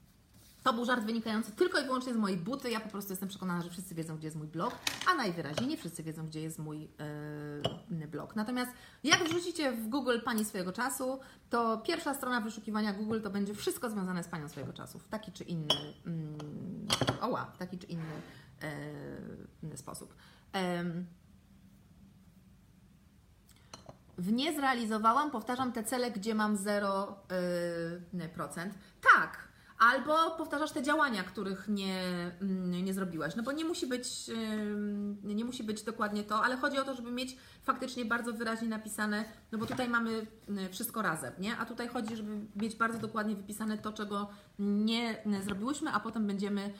to 0.66 0.72
był 0.72 0.84
żart 0.84 1.04
wynikający 1.04 1.52
tylko 1.52 1.80
i 1.80 1.84
wyłącznie 1.84 2.14
z 2.14 2.16
mojej 2.16 2.38
buty. 2.38 2.70
Ja 2.70 2.80
po 2.80 2.88
prostu 2.88 3.12
jestem 3.12 3.28
przekonana, 3.28 3.62
że 3.62 3.70
wszyscy 3.70 3.94
wiedzą, 3.94 4.16
gdzie 4.16 4.26
jest 4.26 4.36
mój 4.36 4.46
blog, 4.46 4.74
a 5.10 5.14
najwyraźniej 5.14 5.68
nie 5.68 5.76
wszyscy 5.76 6.02
wiedzą, 6.02 6.26
gdzie 6.26 6.40
jest 6.40 6.58
mój 6.58 6.88
yy, 7.90 8.08
blog. 8.08 8.36
Natomiast 8.36 8.70
jak 9.04 9.24
wrzucicie 9.24 9.72
w 9.72 9.88
Google 9.88 10.18
Pani 10.24 10.44
swojego 10.44 10.72
czasu, 10.72 11.20
to 11.50 11.78
pierwsza 11.78 12.14
strona 12.14 12.40
wyszukiwania 12.40 12.92
Google 12.92 13.20
to 13.20 13.30
będzie 13.30 13.54
wszystko 13.54 13.90
związane 13.90 14.24
z 14.24 14.28
Panią 14.28 14.48
swojego 14.48 14.72
czasu 14.72 14.98
w 14.98 15.08
taki 15.08 15.32
czy 15.32 15.44
inny, 15.44 15.74
yy, 16.06 17.20
oła, 17.20 17.44
w 17.44 17.58
taki 17.58 17.78
czy 17.78 17.86
inny 17.86 18.22
yy, 19.62 19.76
sposób. 19.76 20.14
w 24.18 24.32
nie 24.32 24.54
zrealizowałam, 24.54 25.30
powtarzam 25.30 25.72
te 25.72 25.84
cele, 25.84 26.10
gdzie 26.10 26.34
mam 26.34 26.56
0%. 26.56 27.10
Tak, 29.14 29.48
albo 29.78 30.30
powtarzasz 30.30 30.72
te 30.72 30.82
działania, 30.82 31.22
których 31.22 31.68
nie, 31.68 32.00
mm, 32.40 32.84
nie 32.84 32.94
zrobiłaś. 32.94 33.36
No 33.36 33.42
bo 33.42 33.52
nie 33.52 33.64
musi 33.64 33.86
być, 33.86 34.30
nie 35.22 35.44
musi 35.44 35.64
być 35.64 35.82
dokładnie 35.82 36.24
to, 36.24 36.42
ale 36.44 36.56
chodzi 36.56 36.78
o 36.78 36.84
to, 36.84 36.94
żeby 36.94 37.10
mieć 37.10 37.36
faktycznie 37.62 38.04
bardzo 38.04 38.32
wyraźnie 38.32 38.68
napisane, 38.68 39.24
no 39.52 39.58
bo 39.58 39.66
tutaj 39.66 39.88
mamy 39.88 40.26
y, 40.66 40.68
wszystko 40.70 41.02
razem, 41.02 41.32
nie? 41.38 41.56
A 41.56 41.66
tutaj 41.66 41.88
chodzi, 41.88 42.16
żeby 42.16 42.40
mieć 42.56 42.76
bardzo 42.76 42.98
dokładnie 42.98 43.36
wypisane 43.36 43.78
to, 43.78 43.92
czego 43.92 44.30
nie 44.58 45.22
zrobiłyśmy, 45.44 45.90
a 45.90 46.00
potem 46.00 46.26
będziemy 46.26 46.72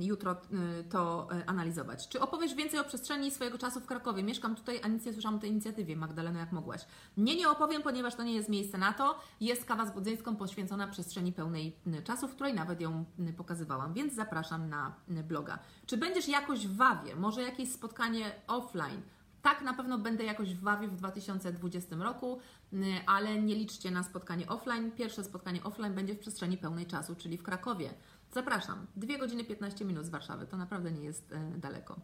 jutro 0.00 0.32
y, 0.32 0.84
to 0.84 1.28
y, 1.32 1.46
analizować. 1.46 2.08
Czy 2.08 2.20
opowiesz 2.20 2.54
więcej 2.54 2.80
o 2.80 2.84
przestrzeni 2.84 3.30
swojego 3.30 3.58
czasu 3.58 3.80
w 3.80 3.86
Krakowie? 3.86 4.22
Mieszkam 4.22 4.56
tutaj, 4.56 4.80
a 4.82 4.88
nic 4.88 5.06
nie 5.06 5.12
słyszałam 5.12 5.38
o 5.38 5.40
tej 5.40 5.50
inicjatywie. 5.50 5.96
Magdalena, 5.96 6.40
jak 6.40 6.52
mogłaś? 6.52 6.86
Nie, 7.16 7.36
nie 7.36 7.50
opowiem, 7.50 7.82
ponieważ 7.82 8.14
to 8.14 8.22
nie 8.22 8.34
jest 8.34 8.48
miejsce 8.48 8.78
na 8.78 8.92
to. 8.92 9.18
Jest 9.40 9.64
kawa 9.64 9.86
z 9.86 9.94
Budzyńską 9.94 10.36
poświęcona 10.36 10.86
przestrzeni 10.86 11.32
pełnej 11.32 11.76
czasu, 12.04 12.28
w 12.28 12.34
której 12.34 12.54
nawet 12.54 12.80
ją 12.80 13.04
pokazywałam, 13.36 13.92
więc 13.94 14.14
zapraszam 14.14 14.68
na 14.68 14.94
bloga. 15.08 15.58
Czy 15.86 15.96
będziesz 15.96 16.28
jakoś 16.28 16.66
w 16.66 16.76
Wawie? 16.76 17.16
Może 17.16 17.42
jakieś 17.42 17.72
spotkanie 17.72 18.32
offline? 18.46 19.02
Tak, 19.46 19.62
na 19.62 19.74
pewno 19.74 19.98
będę 19.98 20.24
jakoś 20.24 20.54
w 20.54 20.60
Wawie 20.60 20.88
w 20.88 20.96
2020 20.96 21.96
roku, 21.96 22.38
y, 22.72 22.76
ale 23.06 23.42
nie 23.42 23.54
liczcie 23.54 23.90
na 23.90 24.02
spotkanie 24.02 24.48
offline. 24.48 24.92
Pierwsze 24.92 25.24
spotkanie 25.24 25.64
offline 25.64 25.94
będzie 25.94 26.14
w 26.14 26.18
przestrzeni 26.18 26.58
pełnej 26.58 26.86
czasu, 26.86 27.14
czyli 27.16 27.38
w 27.38 27.42
Krakowie. 27.42 27.90
Zapraszam. 28.32 28.86
2 28.96 29.18
godziny 29.18 29.44
15 29.44 29.84
minut 29.84 30.06
z 30.06 30.08
Warszawy, 30.08 30.46
to 30.46 30.56
naprawdę 30.56 30.92
nie 30.92 31.04
jest 31.04 31.32
y, 31.32 31.58
daleko. 31.58 31.96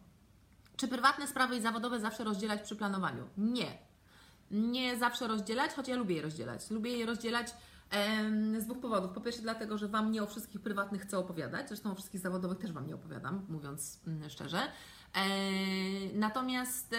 Czy 0.75 0.87
prywatne 0.87 1.27
sprawy 1.27 1.55
i 1.55 1.61
zawodowe 1.61 1.99
zawsze 1.99 2.23
rozdzielać 2.23 2.61
przy 2.61 2.75
planowaniu? 2.75 3.23
Nie. 3.37 3.77
Nie 4.51 4.97
zawsze 4.97 5.27
rozdzielać, 5.27 5.71
choć 5.73 5.87
ja 5.87 5.95
lubię 5.95 6.15
je 6.15 6.21
rozdzielać. 6.21 6.71
Lubię 6.71 6.97
je 6.97 7.05
rozdzielać 7.05 7.53
z 8.57 8.65
dwóch 8.65 8.79
powodów. 8.79 9.11
Po 9.11 9.21
pierwsze, 9.21 9.41
dlatego, 9.41 9.77
że 9.77 9.87
Wam 9.87 10.11
nie 10.11 10.23
o 10.23 10.27
wszystkich 10.27 10.61
prywatnych 10.61 11.01
chcę 11.01 11.17
opowiadać, 11.17 11.67
zresztą 11.67 11.91
o 11.91 11.95
wszystkich 11.95 12.21
zawodowych 12.21 12.57
też 12.57 12.71
Wam 12.71 12.87
nie 12.87 12.95
opowiadam, 12.95 13.45
mówiąc 13.49 13.99
mm, 14.07 14.29
szczerze. 14.29 14.59
E, 15.15 15.23
natomiast 16.13 16.95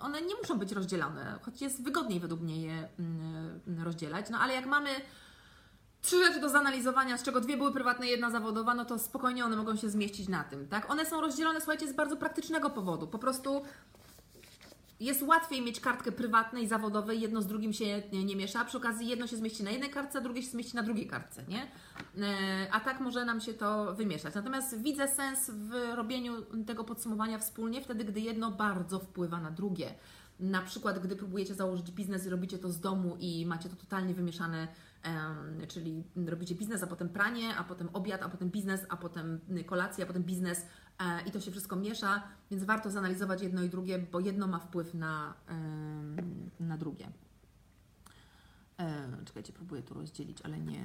one 0.00 0.22
nie 0.22 0.34
muszą 0.34 0.58
być 0.58 0.72
rozdzielone, 0.72 1.38
choć 1.42 1.62
jest 1.62 1.82
wygodniej 1.82 2.20
według 2.20 2.40
mnie 2.40 2.62
je 2.62 2.88
mm, 2.98 3.84
rozdzielać. 3.84 4.30
No 4.30 4.38
ale 4.38 4.54
jak 4.54 4.66
mamy 4.66 4.90
trzy 6.02 6.24
rzeczy 6.24 6.40
do 6.40 6.48
zanalizowania, 6.48 7.18
z 7.18 7.22
czego 7.22 7.40
dwie 7.40 7.56
były 7.56 7.72
prywatne, 7.72 8.06
jedna 8.06 8.30
zawodowa, 8.30 8.74
no 8.74 8.84
to 8.84 8.98
spokojnie 8.98 9.44
one 9.44 9.56
mogą 9.56 9.76
się 9.76 9.90
zmieścić 9.90 10.28
na 10.28 10.44
tym, 10.44 10.68
tak? 10.68 10.90
One 10.90 11.06
są 11.06 11.20
rozdzielone, 11.20 11.60
słuchajcie, 11.60 11.88
z 11.88 11.92
bardzo 11.92 12.16
praktycznego 12.16 12.70
powodu. 12.70 13.06
Po 13.06 13.18
prostu 13.18 13.62
jest 15.00 15.22
łatwiej 15.22 15.62
mieć 15.62 15.80
kartkę 15.80 16.12
prywatnej, 16.12 16.68
zawodowej, 16.68 17.20
jedno 17.20 17.42
z 17.42 17.46
drugim 17.46 17.72
się 17.72 18.02
nie, 18.12 18.24
nie 18.24 18.36
miesza. 18.36 18.64
Przy 18.64 18.76
okazji 18.76 19.08
jedno 19.08 19.26
się 19.26 19.36
zmieści 19.36 19.62
na 19.62 19.70
jednej 19.70 19.90
kartce, 19.90 20.18
a 20.18 20.20
drugie 20.20 20.42
się 20.42 20.50
zmieści 20.50 20.76
na 20.76 20.82
drugiej 20.82 21.06
kartce, 21.06 21.44
nie? 21.48 21.62
E, 21.62 22.72
a 22.72 22.80
tak 22.80 23.00
może 23.00 23.24
nam 23.24 23.40
się 23.40 23.54
to 23.54 23.94
wymieszać. 23.94 24.34
Natomiast 24.34 24.82
widzę 24.82 25.08
sens 25.08 25.50
w 25.50 25.94
robieniu 25.94 26.32
tego 26.66 26.84
podsumowania 26.84 27.38
wspólnie, 27.38 27.80
wtedy, 27.80 28.04
gdy 28.04 28.20
jedno 28.20 28.50
bardzo 28.50 28.98
wpływa 28.98 29.40
na 29.40 29.50
drugie. 29.50 29.94
Na 30.40 30.62
przykład, 30.62 30.98
gdy 30.98 31.16
próbujecie 31.16 31.54
założyć 31.54 31.90
biznes 31.90 32.26
i 32.26 32.30
robicie 32.30 32.58
to 32.58 32.70
z 32.70 32.80
domu 32.80 33.16
i 33.18 33.46
macie 33.46 33.68
to 33.68 33.76
totalnie 33.76 34.14
wymieszane, 34.14 34.68
czyli 35.68 36.04
robicie 36.26 36.54
biznes, 36.54 36.82
a 36.82 36.86
potem 36.86 37.08
pranie, 37.08 37.56
a 37.56 37.64
potem 37.64 37.88
obiad, 37.92 38.22
a 38.22 38.28
potem 38.28 38.50
biznes, 38.50 38.86
a 38.88 38.96
potem 38.96 39.40
kolacja, 39.66 40.04
a 40.04 40.06
potem 40.06 40.22
biznes, 40.22 40.66
i 41.26 41.30
to 41.30 41.40
się 41.40 41.50
wszystko 41.50 41.76
miesza, 41.76 42.22
więc 42.50 42.64
warto 42.64 42.90
zanalizować 42.90 43.42
jedno 43.42 43.62
i 43.62 43.68
drugie, 43.68 43.98
bo 43.98 44.20
jedno 44.20 44.46
ma 44.46 44.58
wpływ 44.58 44.94
na, 44.94 45.34
na 46.60 46.78
drugie. 46.78 47.08
E, 48.78 49.08
czekajcie, 49.24 49.52
próbuję 49.52 49.82
tu 49.82 49.94
rozdzielić, 49.94 50.38
ale 50.42 50.58
nie, 50.58 50.84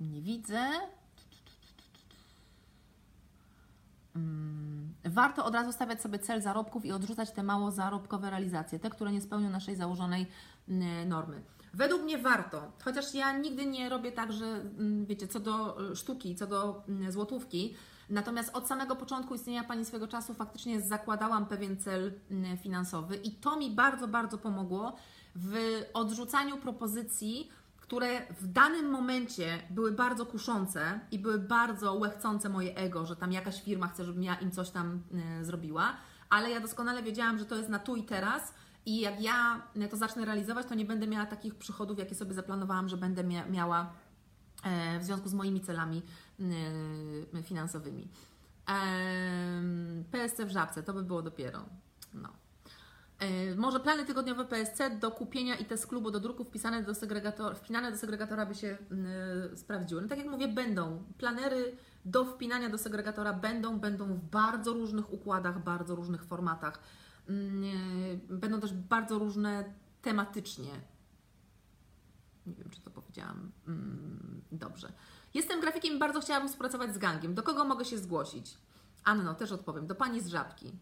nie 0.00 0.22
widzę. 0.22 0.70
Mm, 4.16 4.94
warto 5.04 5.44
od 5.44 5.54
razu 5.54 5.72
stawiać 5.72 6.02
sobie 6.02 6.18
cel 6.18 6.42
zarobków 6.42 6.84
i 6.84 6.92
odrzucać 6.92 7.30
te 7.30 7.42
mało 7.42 7.70
zarobkowe 7.70 8.30
realizacje, 8.30 8.78
te, 8.78 8.90
które 8.90 9.12
nie 9.12 9.20
spełnią 9.20 9.50
naszej 9.50 9.76
założonej 9.76 10.26
normy. 11.06 11.42
Według 11.74 12.02
mnie 12.02 12.18
warto, 12.18 12.72
chociaż 12.84 13.14
ja 13.14 13.38
nigdy 13.38 13.66
nie 13.66 13.88
robię 13.88 14.12
tak, 14.12 14.32
że 14.32 14.46
mm, 14.46 15.06
wiecie, 15.06 15.28
co 15.28 15.40
do 15.40 15.76
sztuki, 15.94 16.34
co 16.34 16.46
do 16.46 16.84
złotówki, 17.08 17.74
Natomiast 18.10 18.56
od 18.56 18.66
samego 18.66 18.96
początku 18.96 19.34
istnienia 19.34 19.64
Pani 19.64 19.84
swego 19.84 20.08
czasu 20.08 20.34
faktycznie 20.34 20.80
zakładałam 20.80 21.46
pewien 21.46 21.76
cel 21.76 22.12
mm, 22.30 22.58
finansowy 22.58 23.16
i 23.16 23.30
to 23.30 23.56
mi 23.56 23.70
bardzo, 23.70 24.08
bardzo 24.08 24.38
pomogło 24.38 24.96
w 25.36 25.56
odrzucaniu 25.94 26.56
propozycji, 26.56 27.50
które 27.76 28.20
w 28.40 28.46
danym 28.46 28.90
momencie 28.90 29.62
były 29.70 29.92
bardzo 29.92 30.26
kuszące 30.26 31.00
i 31.10 31.18
były 31.18 31.38
bardzo 31.38 31.94
łechcące 31.94 32.48
moje 32.48 32.76
ego, 32.76 33.06
że 33.06 33.16
tam 33.16 33.32
jakaś 33.32 33.62
firma 33.62 33.88
chce, 33.88 34.04
żebym 34.04 34.22
ja 34.22 34.34
im 34.34 34.50
coś 34.50 34.70
tam 34.70 35.02
y, 35.40 35.44
zrobiła, 35.44 35.96
ale 36.30 36.50
ja 36.50 36.60
doskonale 36.60 37.02
wiedziałam, 37.02 37.38
że 37.38 37.44
to 37.44 37.56
jest 37.56 37.68
na 37.68 37.78
tu 37.78 37.96
i 37.96 38.02
teraz 38.02 38.54
i 38.86 39.00
jak 39.00 39.20
ja 39.20 39.62
to 39.90 39.96
zacznę 39.96 40.24
realizować, 40.24 40.66
to 40.66 40.74
nie 40.74 40.84
będę 40.84 41.06
miała 41.06 41.26
takich 41.26 41.54
przychodów, 41.54 41.98
jakie 41.98 42.14
sobie 42.14 42.34
zaplanowałam, 42.34 42.88
że 42.88 42.96
będę 42.96 43.24
mia 43.24 43.46
miała 43.46 43.92
w 45.00 45.04
związku 45.04 45.28
z 45.28 45.34
moimi 45.34 45.60
celami 45.60 46.02
e, 47.34 47.42
finansowymi. 47.42 48.08
E, 48.68 48.74
PSC 50.12 50.46
w 50.46 50.50
żabce, 50.50 50.82
to 50.82 50.92
by 50.92 51.02
było 51.02 51.22
dopiero. 51.22 51.64
No. 52.14 52.28
E, 53.18 53.54
może 53.54 53.80
plany 53.80 54.04
tygodniowe 54.04 54.44
PSC 54.44 54.90
do 55.00 55.10
kupienia 55.10 55.56
i 55.56 55.64
te 55.64 55.76
z 55.76 55.86
klubu 55.86 56.10
do 56.10 56.20
druku 56.20 56.44
wpisane 56.44 56.82
do 56.82 56.94
segregatora, 56.94 57.54
wpinane 57.54 57.92
do 57.92 57.98
segregatora 57.98 58.46
by 58.46 58.54
się 58.54 58.78
y, 59.52 59.56
sprawdziły. 59.56 60.02
No 60.02 60.08
tak 60.08 60.18
jak 60.18 60.28
mówię, 60.28 60.48
będą. 60.48 61.02
Planery 61.18 61.76
do 62.04 62.24
wpinania 62.24 62.70
do 62.70 62.78
segregatora 62.78 63.32
będą, 63.32 63.78
będą 63.78 64.06
w 64.06 64.20
bardzo 64.20 64.72
różnych 64.72 65.12
układach, 65.12 65.64
bardzo 65.64 65.94
różnych 65.94 66.24
formatach. 66.24 66.80
Y, 67.30 67.32
będą 68.28 68.60
też 68.60 68.72
bardzo 68.72 69.18
różne 69.18 69.64
tematycznie. 70.02 70.70
Nie 72.46 72.54
wiem, 72.54 72.70
czy 72.70 72.80
to 72.80 72.90
mm, 73.22 74.42
dobrze. 74.52 74.92
Jestem 75.34 75.60
grafikiem 75.60 75.96
i 75.96 75.98
bardzo 75.98 76.20
chciałabym 76.20 76.48
współpracować 76.48 76.94
z 76.94 76.98
gangiem. 76.98 77.34
Do 77.34 77.42
kogo 77.42 77.64
mogę 77.64 77.84
się 77.84 77.98
zgłosić? 77.98 78.54
Anno, 79.04 79.34
też 79.34 79.52
odpowiem. 79.52 79.86
Do 79.86 79.94
pani 79.94 80.20
z 80.20 80.26
żabki. 80.26 80.72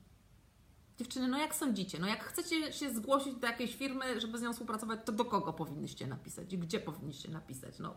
Dziewczyny, 0.99 1.29
no 1.29 1.39
jak 1.39 1.55
sądzicie? 1.55 1.99
No 1.99 2.07
jak 2.07 2.25
chcecie 2.25 2.73
się 2.73 2.95
zgłosić 2.95 3.35
do 3.35 3.47
jakiejś 3.47 3.77
firmy, 3.77 4.21
żeby 4.21 4.39
z 4.39 4.43
nią 4.43 4.53
współpracować, 4.53 5.01
to 5.05 5.13
do 5.13 5.25
kogo 5.25 5.53
powinniście 5.53 6.07
napisać 6.07 6.53
i 6.53 6.59
gdzie 6.59 6.81
powinniście 6.81 7.29
napisać? 7.29 7.79
No. 7.79 7.97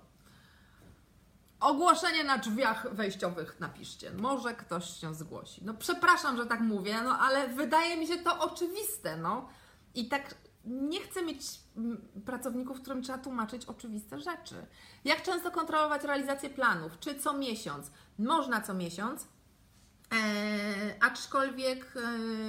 Ogłoszenie 1.59 2.23
na 2.23 2.38
drzwiach 2.38 2.95
wejściowych 2.95 3.59
napiszcie. 3.59 4.11
Może 4.11 4.53
ktoś 4.53 4.99
się 4.99 5.15
zgłosi. 5.15 5.61
No 5.65 5.73
przepraszam, 5.73 6.38
że 6.38 6.45
tak 6.45 6.59
mówię, 6.59 7.01
no 7.03 7.19
ale 7.19 7.47
wydaje 7.47 7.97
mi 7.97 8.07
się 8.07 8.17
to 8.17 8.39
oczywiste, 8.39 9.17
no. 9.17 9.49
I 9.95 10.07
tak 10.07 10.35
nie 10.68 11.01
chcę 11.01 11.24
mieć 11.24 11.41
mm, 11.78 12.01
pracowników, 12.26 12.82
którym 12.82 13.03
trzeba 13.03 13.18
tłumaczyć 13.18 13.65
oczywiste 13.65 14.20
rzeczy. 14.20 14.55
Jak 15.05 15.24
często 15.24 15.51
kontrolować 15.51 16.03
realizację 16.03 16.49
planów? 16.49 16.99
Czy 16.99 17.20
co 17.20 17.34
miesiąc? 17.34 17.91
Można 18.20 18.61
co 18.61 18.74
miesiąc, 18.74 19.28
E, 20.13 21.03
aczkolwiek 21.03 21.93
e, 21.95 21.99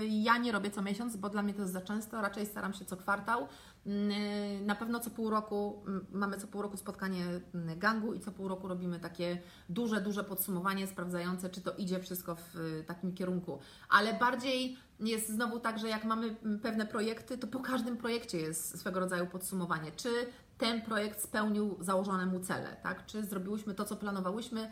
ja 0.06 0.38
nie 0.38 0.52
robię 0.52 0.70
co 0.70 0.82
miesiąc, 0.82 1.16
bo 1.16 1.28
dla 1.28 1.42
mnie 1.42 1.54
to 1.54 1.60
jest 1.60 1.72
za 1.72 1.80
często, 1.80 2.20
raczej 2.20 2.46
staram 2.46 2.74
się 2.74 2.84
co 2.84 2.96
kwartał. 2.96 3.48
Mm, 3.88 4.66
na 4.66 4.74
pewno 4.74 5.00
co 5.00 5.10
pół 5.10 5.30
roku 5.30 5.82
mm, 5.86 6.06
mamy 6.12 6.36
co 6.36 6.46
pół 6.46 6.62
roku 6.62 6.76
spotkanie 6.76 7.24
mm, 7.54 7.78
gangu 7.78 8.14
i 8.14 8.20
co 8.20 8.32
pół 8.32 8.48
roku 8.48 8.68
robimy 8.68 9.00
takie 9.00 9.42
duże, 9.68 10.00
duże 10.00 10.24
podsumowanie 10.24 10.86
sprawdzające, 10.86 11.50
czy 11.50 11.60
to 11.60 11.72
idzie 11.76 12.00
wszystko 12.00 12.36
w 12.36 12.84
takim 12.86 13.14
kierunku. 13.14 13.58
Ale 13.88 14.14
bardziej 14.14 14.76
jest 15.00 15.28
znowu 15.28 15.60
tak, 15.60 15.78
że 15.78 15.88
jak 15.88 16.04
mamy 16.04 16.36
pewne 16.62 16.86
projekty, 16.86 17.38
to 17.38 17.46
po 17.46 17.60
każdym 17.60 17.96
projekcie 17.96 18.38
jest 18.38 18.78
swego 18.78 19.00
rodzaju 19.00 19.26
podsumowanie. 19.26 19.92
Czy 19.92 20.10
ten 20.58 20.82
projekt 20.82 21.22
spełnił 21.22 21.76
założone 21.80 22.26
mu 22.26 22.40
cele, 22.40 22.76
tak? 22.82 23.06
Czy 23.06 23.24
zrobiłyśmy 23.24 23.74
to, 23.74 23.84
co 23.84 23.96
planowałyśmy 23.96 24.70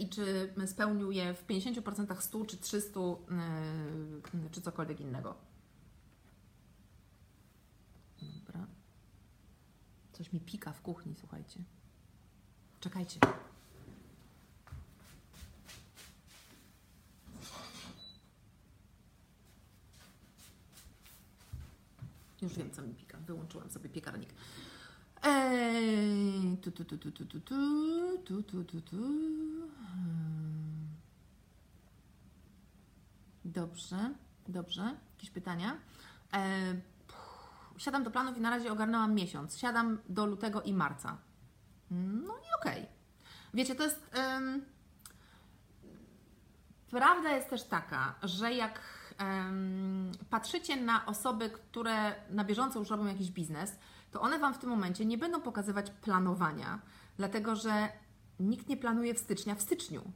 i 0.00 0.08
czy 0.08 0.54
spełnił 0.66 1.10
je 1.10 1.34
w 1.34 1.46
50%, 1.46 2.20
100 2.20 2.44
czy 2.44 2.56
300 2.56 3.00
mm, 3.30 4.22
czy 4.50 4.60
cokolwiek 4.60 5.00
innego. 5.00 5.48
Dobra. 8.48 8.66
Coś 10.18 10.32
mi 10.32 10.40
pika 10.40 10.72
w 10.72 10.80
kuchni, 10.82 11.14
słuchajcie. 11.20 11.60
Czekajcie. 12.80 13.20
Już 22.42 22.54
wiem, 22.54 22.70
co 22.70 22.82
mi 22.82 22.94
pika. 22.94 23.18
Wyłączyłam 23.18 23.70
sobie 23.70 23.88
piekarnik. 23.88 24.28
Eee, 25.22 26.56
tu, 26.62 26.72
tu, 26.72 26.84
tu, 26.84 26.98
tu, 26.98 27.10
tu, 27.12 27.26
tu, 27.26 27.40
tu, 28.24 28.42
tu, 28.42 28.64
tu, 28.64 28.80
tu. 28.80 28.96
Dobrze, 33.44 34.14
dobrze. 34.48 34.96
Jakieś 35.16 35.30
pytania? 35.30 35.78
Eee, 36.32 36.80
siadam 37.78 38.04
do 38.04 38.10
planów 38.10 38.36
i 38.36 38.40
na 38.40 38.50
razie 38.50 38.72
ogarnęłam 38.72 39.14
miesiąc. 39.14 39.58
Siadam 39.58 39.98
do 40.08 40.26
lutego 40.26 40.62
i 40.62 40.72
marca. 40.72 41.18
No 41.90 42.34
i 42.34 42.60
okej. 42.60 42.82
Okay. 42.82 42.86
Wiecie, 43.54 43.74
to 43.74 43.82
jest. 43.82 44.10
Prawda 46.90 47.32
jest 47.32 47.50
też 47.50 47.64
taka, 47.64 48.14
że 48.22 48.52
jak 48.52 48.80
patrzycie 50.30 50.76
na 50.76 51.06
osoby, 51.06 51.50
które 51.50 52.14
na 52.30 52.44
bieżąco 52.44 52.78
już 52.78 52.90
robią 52.90 53.06
jakiś 53.06 53.30
biznes, 53.30 53.78
to 54.10 54.20
one 54.20 54.38
Wam 54.38 54.54
w 54.54 54.58
tym 54.58 54.70
momencie 54.70 55.06
nie 55.06 55.18
będą 55.18 55.40
pokazywać 55.40 55.90
planowania, 55.90 56.78
dlatego 57.16 57.56
że 57.56 57.88
nikt 58.40 58.68
nie 58.68 58.76
planuje 58.76 59.14
w 59.14 59.18
stycznia 59.18 59.54
w 59.54 59.62
styczniu. 59.62 60.12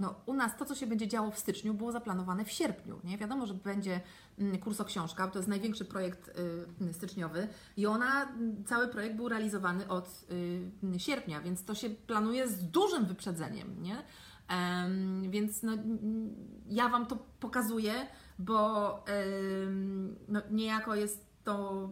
No, 0.00 0.14
u 0.26 0.34
nas 0.34 0.56
to, 0.56 0.64
co 0.64 0.74
się 0.74 0.86
będzie 0.86 1.08
działo 1.08 1.30
w 1.30 1.38
styczniu, 1.38 1.74
było 1.74 1.92
zaplanowane 1.92 2.44
w 2.44 2.50
sierpniu. 2.50 3.00
Nie? 3.04 3.18
Wiadomo, 3.18 3.46
że 3.46 3.54
będzie 3.54 4.00
mm, 4.38 4.58
kurs 4.58 4.80
o 4.80 4.84
książka, 4.84 5.28
to 5.28 5.38
jest 5.38 5.48
największy 5.48 5.84
projekt 5.84 6.38
y, 6.80 6.92
styczniowy 6.92 7.48
i 7.76 7.86
ona, 7.86 8.22
mm, 8.22 8.64
cały 8.64 8.88
projekt 8.88 9.16
był 9.16 9.28
realizowany 9.28 9.88
od 9.88 10.24
y, 10.30 11.00
sierpnia, 11.00 11.40
więc 11.40 11.64
to 11.64 11.74
się 11.74 11.90
planuje 11.90 12.48
z 12.48 12.70
dużym 12.70 13.04
wyprzedzeniem. 13.04 13.82
Nie? 13.82 14.02
Więc 15.30 15.62
no, 15.62 15.72
ja 16.68 16.88
Wam 16.88 17.06
to 17.06 17.16
pokazuję, 17.40 17.92
bo 18.38 19.04
no, 20.28 20.42
niejako 20.50 20.94
jest 20.94 21.26
to 21.44 21.88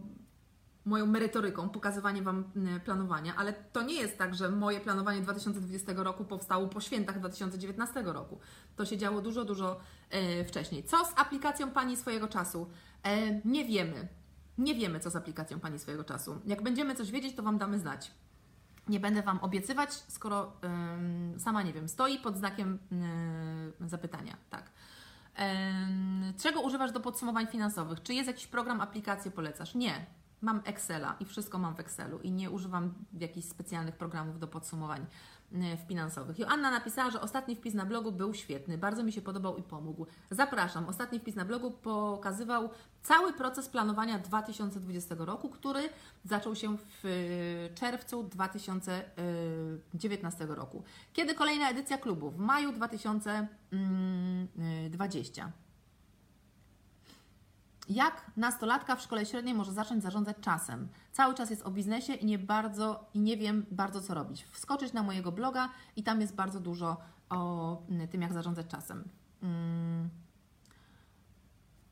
moją 0.85 1.05
merytoryką, 1.05 1.69
pokazywanie 1.69 2.21
Wam 2.21 2.43
planowania, 2.85 3.35
ale 3.35 3.53
to 3.53 3.83
nie 3.83 3.93
jest 3.93 4.17
tak, 4.17 4.35
że 4.35 4.49
moje 4.49 4.79
planowanie 4.79 5.21
2020 5.21 5.93
roku 5.95 6.25
powstało 6.25 6.67
po 6.67 6.81
świętach 6.81 7.19
2019 7.19 8.03
roku. 8.03 8.39
To 8.75 8.85
się 8.85 8.97
działo 8.97 9.21
dużo, 9.21 9.45
dużo 9.45 9.79
e, 10.09 10.45
wcześniej. 10.45 10.83
Co 10.83 11.05
z 11.05 11.13
aplikacją 11.15 11.71
Pani 11.71 11.97
swojego 11.97 12.27
czasu? 12.27 12.69
E, 13.03 13.41
nie 13.45 13.65
wiemy. 13.65 14.07
Nie 14.57 14.75
wiemy, 14.75 14.99
co 14.99 15.09
z 15.09 15.15
aplikacją 15.15 15.59
Pani 15.59 15.79
swojego 15.79 16.03
czasu. 16.03 16.41
Jak 16.45 16.61
będziemy 16.61 16.95
coś 16.95 17.11
wiedzieć, 17.11 17.35
to 17.35 17.43
Wam 17.43 17.57
damy 17.57 17.79
znać. 17.79 18.11
Nie 18.87 18.99
będę 18.99 19.21
Wam 19.21 19.39
obiecywać, 19.39 19.93
skoro 19.93 20.51
e, 21.35 21.39
sama 21.39 21.63
nie 21.63 21.73
wiem, 21.73 21.89
stoi 21.89 22.19
pod 22.19 22.37
znakiem 22.37 22.79
e, 23.81 23.87
zapytania. 23.89 24.37
Tak. 24.49 24.71
Czego 26.41 26.61
używasz 26.61 26.91
do 26.91 26.99
podsumowań 26.99 27.47
finansowych? 27.47 28.03
Czy 28.03 28.13
jest 28.13 28.27
jakiś 28.27 28.47
program, 28.47 28.81
aplikację 28.81 29.31
polecasz? 29.31 29.75
Nie 29.75 30.05
mam 30.41 30.61
Excela 30.65 31.15
i 31.19 31.25
wszystko 31.25 31.57
mam 31.57 31.75
w 31.75 31.79
Excelu 31.79 32.19
i 32.19 32.31
nie 32.31 32.51
używam 32.51 32.93
jakichś 33.19 33.47
specjalnych 33.47 33.95
programów 33.95 34.39
do 34.39 34.47
podsumowań 34.47 35.05
e, 35.53 35.77
finansowych. 35.87 36.39
Joanna 36.39 36.71
napisała, 36.71 37.11
że 37.11 37.21
ostatni 37.21 37.55
wpis 37.55 37.73
na 37.73 37.85
blogu 37.85 38.11
był 38.11 38.33
świetny, 38.33 38.77
bardzo 38.77 39.03
mi 39.03 39.11
się 39.11 39.21
podobał 39.21 39.57
i 39.57 39.63
pomógł. 39.63 40.05
Zapraszam. 40.31 40.89
Ostatni 40.89 41.19
wpis 41.19 41.35
na 41.35 41.45
blogu 41.45 41.71
pokazywał 41.71 42.69
cały 43.01 43.33
proces 43.33 43.69
planowania 43.69 44.19
2020 44.19 45.15
roku, 45.19 45.49
który 45.49 45.89
zaczął 46.25 46.55
się 46.55 46.77
w 46.77 47.05
e, 47.05 47.09
czerwcu 47.75 48.23
2019 48.23 50.45
roku. 50.45 50.83
Kiedy 51.13 51.33
kolejna 51.33 51.69
edycja 51.69 51.97
klubu? 51.97 52.31
W 52.31 52.37
maju 52.37 52.71
2020. 52.71 55.51
Jak 57.89 58.31
nastolatka 58.37 58.95
w 58.95 59.01
szkole 59.01 59.25
średniej 59.25 59.53
może 59.53 59.71
zacząć 59.71 60.03
zarządzać 60.03 60.37
czasem? 60.41 60.87
Cały 61.11 61.33
czas 61.33 61.49
jest 61.49 61.61
o 61.61 61.71
biznesie 61.71 62.13
i 62.13 62.25
nie 62.25 62.39
bardzo 62.39 63.09
i 63.13 63.19
nie 63.19 63.37
wiem 63.37 63.65
bardzo 63.71 64.01
co 64.01 64.13
robić. 64.13 64.45
Wskoczyć 64.51 64.93
na 64.93 65.03
mojego 65.03 65.31
bloga 65.31 65.69
i 65.95 66.03
tam 66.03 66.21
jest 66.21 66.35
bardzo 66.35 66.59
dużo 66.59 66.97
o 67.29 67.81
mm, 67.89 68.07
tym, 68.07 68.21
jak 68.21 68.33
zarządzać 68.33 68.67
czasem. 68.67 69.03
Hmm. 69.41 70.09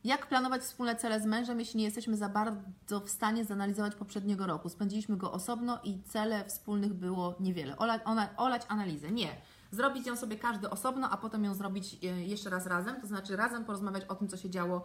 Jak 0.03 0.27
planować 0.27 0.61
wspólne 0.61 0.95
cele 0.95 1.19
z 1.19 1.25
mężem, 1.25 1.59
jeśli 1.59 1.77
nie 1.77 1.85
jesteśmy 1.85 2.17
za 2.17 2.29
bardzo 2.29 2.99
w 2.99 3.09
stanie 3.09 3.45
zanalizować 3.45 3.95
poprzedniego 3.95 4.47
roku? 4.47 4.69
Spędziliśmy 4.69 5.17
go 5.17 5.31
osobno 5.31 5.79
i 5.83 6.03
cele 6.03 6.45
wspólnych 6.45 6.93
było 6.93 7.35
niewiele. 7.39 7.77
Olać, 7.77 8.01
olać 8.37 8.61
analizę. 8.67 9.11
Nie 9.11 9.35
zrobić 9.74 10.07
ją 10.07 10.15
sobie 10.15 10.38
każdy 10.38 10.69
osobno, 10.69 11.09
a 11.09 11.17
potem 11.17 11.43
ją 11.43 11.53
zrobić 11.53 11.97
e, 12.03 12.07
jeszcze 12.07 12.49
raz 12.49 12.67
razem, 12.67 13.01
to 13.01 13.07
znaczy 13.07 13.36
razem 13.36 13.65
porozmawiać 13.65 14.05
o 14.05 14.15
tym, 14.15 14.28
co 14.28 14.38
się 14.38 14.49
działo 14.49 14.84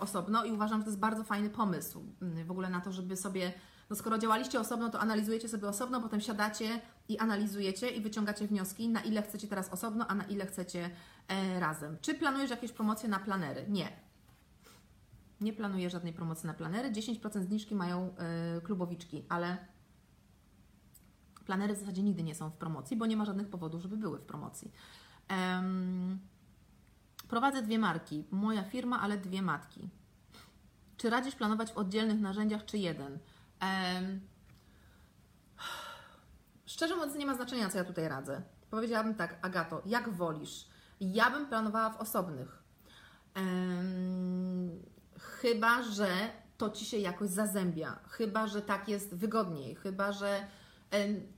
osobno 0.00 0.44
i 0.44 0.52
uważam, 0.52 0.78
że 0.78 0.84
to 0.84 0.90
jest 0.90 1.00
bardzo 1.00 1.24
fajny 1.24 1.50
pomysł 1.50 2.02
w 2.20 2.50
ogóle 2.50 2.70
na 2.70 2.80
to, 2.80 2.92
żeby 2.92 3.16
sobie, 3.16 3.52
no 3.90 3.96
skoro 3.96 4.18
działaliście 4.18 4.60
osobno, 4.60 4.90
to 4.90 5.00
analizujecie 5.00 5.48
sobie 5.48 5.68
osobno, 5.68 6.00
potem 6.00 6.20
siadacie 6.20 6.80
i 7.08 7.18
analizujecie 7.18 7.88
i 7.88 8.00
wyciągacie 8.00 8.46
wnioski, 8.46 8.88
na 8.88 9.00
ile 9.00 9.22
chcecie 9.22 9.48
teraz 9.48 9.72
osobno, 9.72 10.06
a 10.06 10.14
na 10.14 10.24
ile 10.24 10.46
chcecie 10.46 10.90
e, 11.28 11.60
razem. 11.60 11.96
Czy 12.00 12.14
planujesz 12.14 12.50
jakieś 12.50 12.72
promocje 12.72 13.08
na 13.08 13.18
planery? 13.18 13.64
Nie. 13.68 13.88
Nie 15.40 15.52
planuję 15.52 15.90
żadnej 15.90 16.12
promocji 16.12 16.46
na 16.46 16.54
planery. 16.54 16.92
10% 16.92 17.42
zniżki 17.42 17.74
mają 17.74 18.14
e, 18.16 18.60
klubowiczki, 18.60 19.24
ale 19.28 19.56
Planery 21.44 21.74
w 21.74 21.78
zasadzie 21.78 22.02
nigdy 22.02 22.22
nie 22.22 22.34
są 22.34 22.50
w 22.50 22.56
promocji, 22.56 22.96
bo 22.96 23.06
nie 23.06 23.16
ma 23.16 23.24
żadnych 23.24 23.48
powodów, 23.48 23.82
żeby 23.82 23.96
były 23.96 24.18
w 24.18 24.22
promocji. 24.22 24.72
Um, 25.30 26.18
prowadzę 27.28 27.62
dwie 27.62 27.78
marki. 27.78 28.24
Moja 28.30 28.64
firma, 28.64 29.00
ale 29.00 29.18
dwie 29.18 29.42
matki. 29.42 29.88
Czy 30.96 31.10
radzisz 31.10 31.34
planować 31.34 31.72
w 31.72 31.76
oddzielnych 31.76 32.20
narzędziach, 32.20 32.64
czy 32.64 32.78
jeden? 32.78 33.18
Um, 33.62 34.20
szczerze 36.66 36.94
mówiąc, 36.94 37.14
nie 37.14 37.26
ma 37.26 37.34
znaczenia, 37.34 37.68
co 37.68 37.78
ja 37.78 37.84
tutaj 37.84 38.08
radzę. 38.08 38.42
Powiedziałabym 38.70 39.14
tak, 39.14 39.38
Agato, 39.42 39.82
jak 39.86 40.08
wolisz. 40.08 40.66
Ja 41.00 41.30
bym 41.30 41.46
planowała 41.46 41.90
w 41.90 42.00
osobnych. 42.00 42.62
Um, 43.36 44.82
chyba, 45.20 45.82
że 45.82 46.08
to 46.58 46.70
ci 46.70 46.84
się 46.84 46.96
jakoś 46.96 47.28
zazębia, 47.28 47.98
chyba, 48.08 48.46
że 48.46 48.62
tak 48.62 48.88
jest 48.88 49.14
wygodniej, 49.14 49.74
chyba, 49.74 50.12
że 50.12 50.46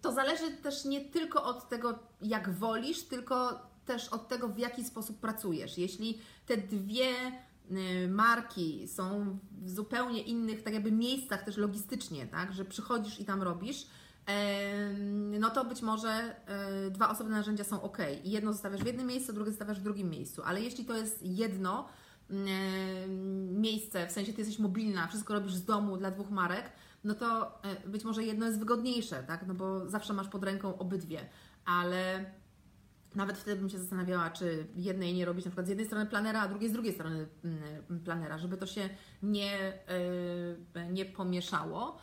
to 0.00 0.12
zależy 0.12 0.50
też 0.50 0.84
nie 0.84 1.00
tylko 1.00 1.44
od 1.44 1.68
tego, 1.68 1.98
jak 2.22 2.50
wolisz, 2.50 3.02
tylko 3.02 3.60
też 3.86 4.08
od 4.08 4.28
tego, 4.28 4.48
w 4.48 4.58
jaki 4.58 4.84
sposób 4.84 5.20
pracujesz. 5.20 5.78
Jeśli 5.78 6.18
te 6.46 6.56
dwie 6.56 7.10
y, 7.70 8.08
marki 8.08 8.88
są 8.88 9.38
w 9.62 9.70
zupełnie 9.70 10.22
innych, 10.22 10.62
tak 10.62 10.74
jakby 10.74 10.92
miejscach 10.92 11.44
też 11.44 11.56
logistycznie, 11.56 12.26
tak, 12.26 12.52
że 12.52 12.64
przychodzisz 12.64 13.20
i 13.20 13.24
tam 13.24 13.42
robisz, 13.42 13.86
no 15.40 15.50
to 15.50 15.64
być 15.64 15.82
może 15.82 16.36
e, 16.46 16.90
dwa 16.90 17.10
osobne 17.10 17.36
narzędzia 17.36 17.64
są 17.64 17.82
ok. 17.82 17.98
Jedno 18.24 18.52
zostawiasz 18.52 18.82
w 18.82 18.86
jednym 18.86 19.06
miejscu, 19.06 19.32
drugie 19.32 19.50
zostawiasz 19.50 19.80
w 19.80 19.82
drugim 19.82 20.10
miejscu. 20.10 20.42
Ale 20.44 20.60
jeśli 20.60 20.84
to 20.84 20.96
jest 20.96 21.22
jedno 21.22 21.88
miejsce, 23.50 24.06
w 24.06 24.12
sensie 24.12 24.32
ty 24.32 24.40
jesteś 24.40 24.58
mobilna, 24.58 25.06
wszystko 25.06 25.34
robisz 25.34 25.54
z 25.54 25.64
domu 25.64 25.96
dla 25.96 26.10
dwóch 26.10 26.30
marek, 26.30 26.72
no 27.04 27.14
to 27.14 27.58
e, 27.62 27.88
być 27.88 28.04
może 28.04 28.24
jedno 28.24 28.46
jest 28.46 28.58
wygodniejsze, 28.58 29.22
tak? 29.22 29.46
No 29.46 29.54
bo 29.54 29.88
zawsze 29.88 30.12
masz 30.12 30.28
pod 30.28 30.44
ręką 30.44 30.78
obydwie, 30.78 31.28
ale 31.64 32.24
nawet 33.14 33.38
wtedy 33.38 33.60
bym 33.60 33.70
się 33.70 33.78
zastanawiała, 33.78 34.30
czy 34.30 34.66
jednej 34.76 35.14
nie 35.14 35.24
robić 35.24 35.44
na 35.44 35.50
przykład 35.50 35.66
z 35.66 35.68
jednej 35.68 35.86
strony 35.86 36.06
planera, 36.06 36.40
a 36.40 36.48
drugiej 36.48 36.70
z 36.70 36.72
drugiej 36.72 36.94
strony 36.94 37.26
mm, 37.44 38.00
planera, 38.04 38.38
żeby 38.38 38.56
to 38.56 38.66
się 38.66 38.88
nie, 39.22 39.72
e, 40.74 40.92
nie 40.92 41.04
pomieszało. 41.04 41.98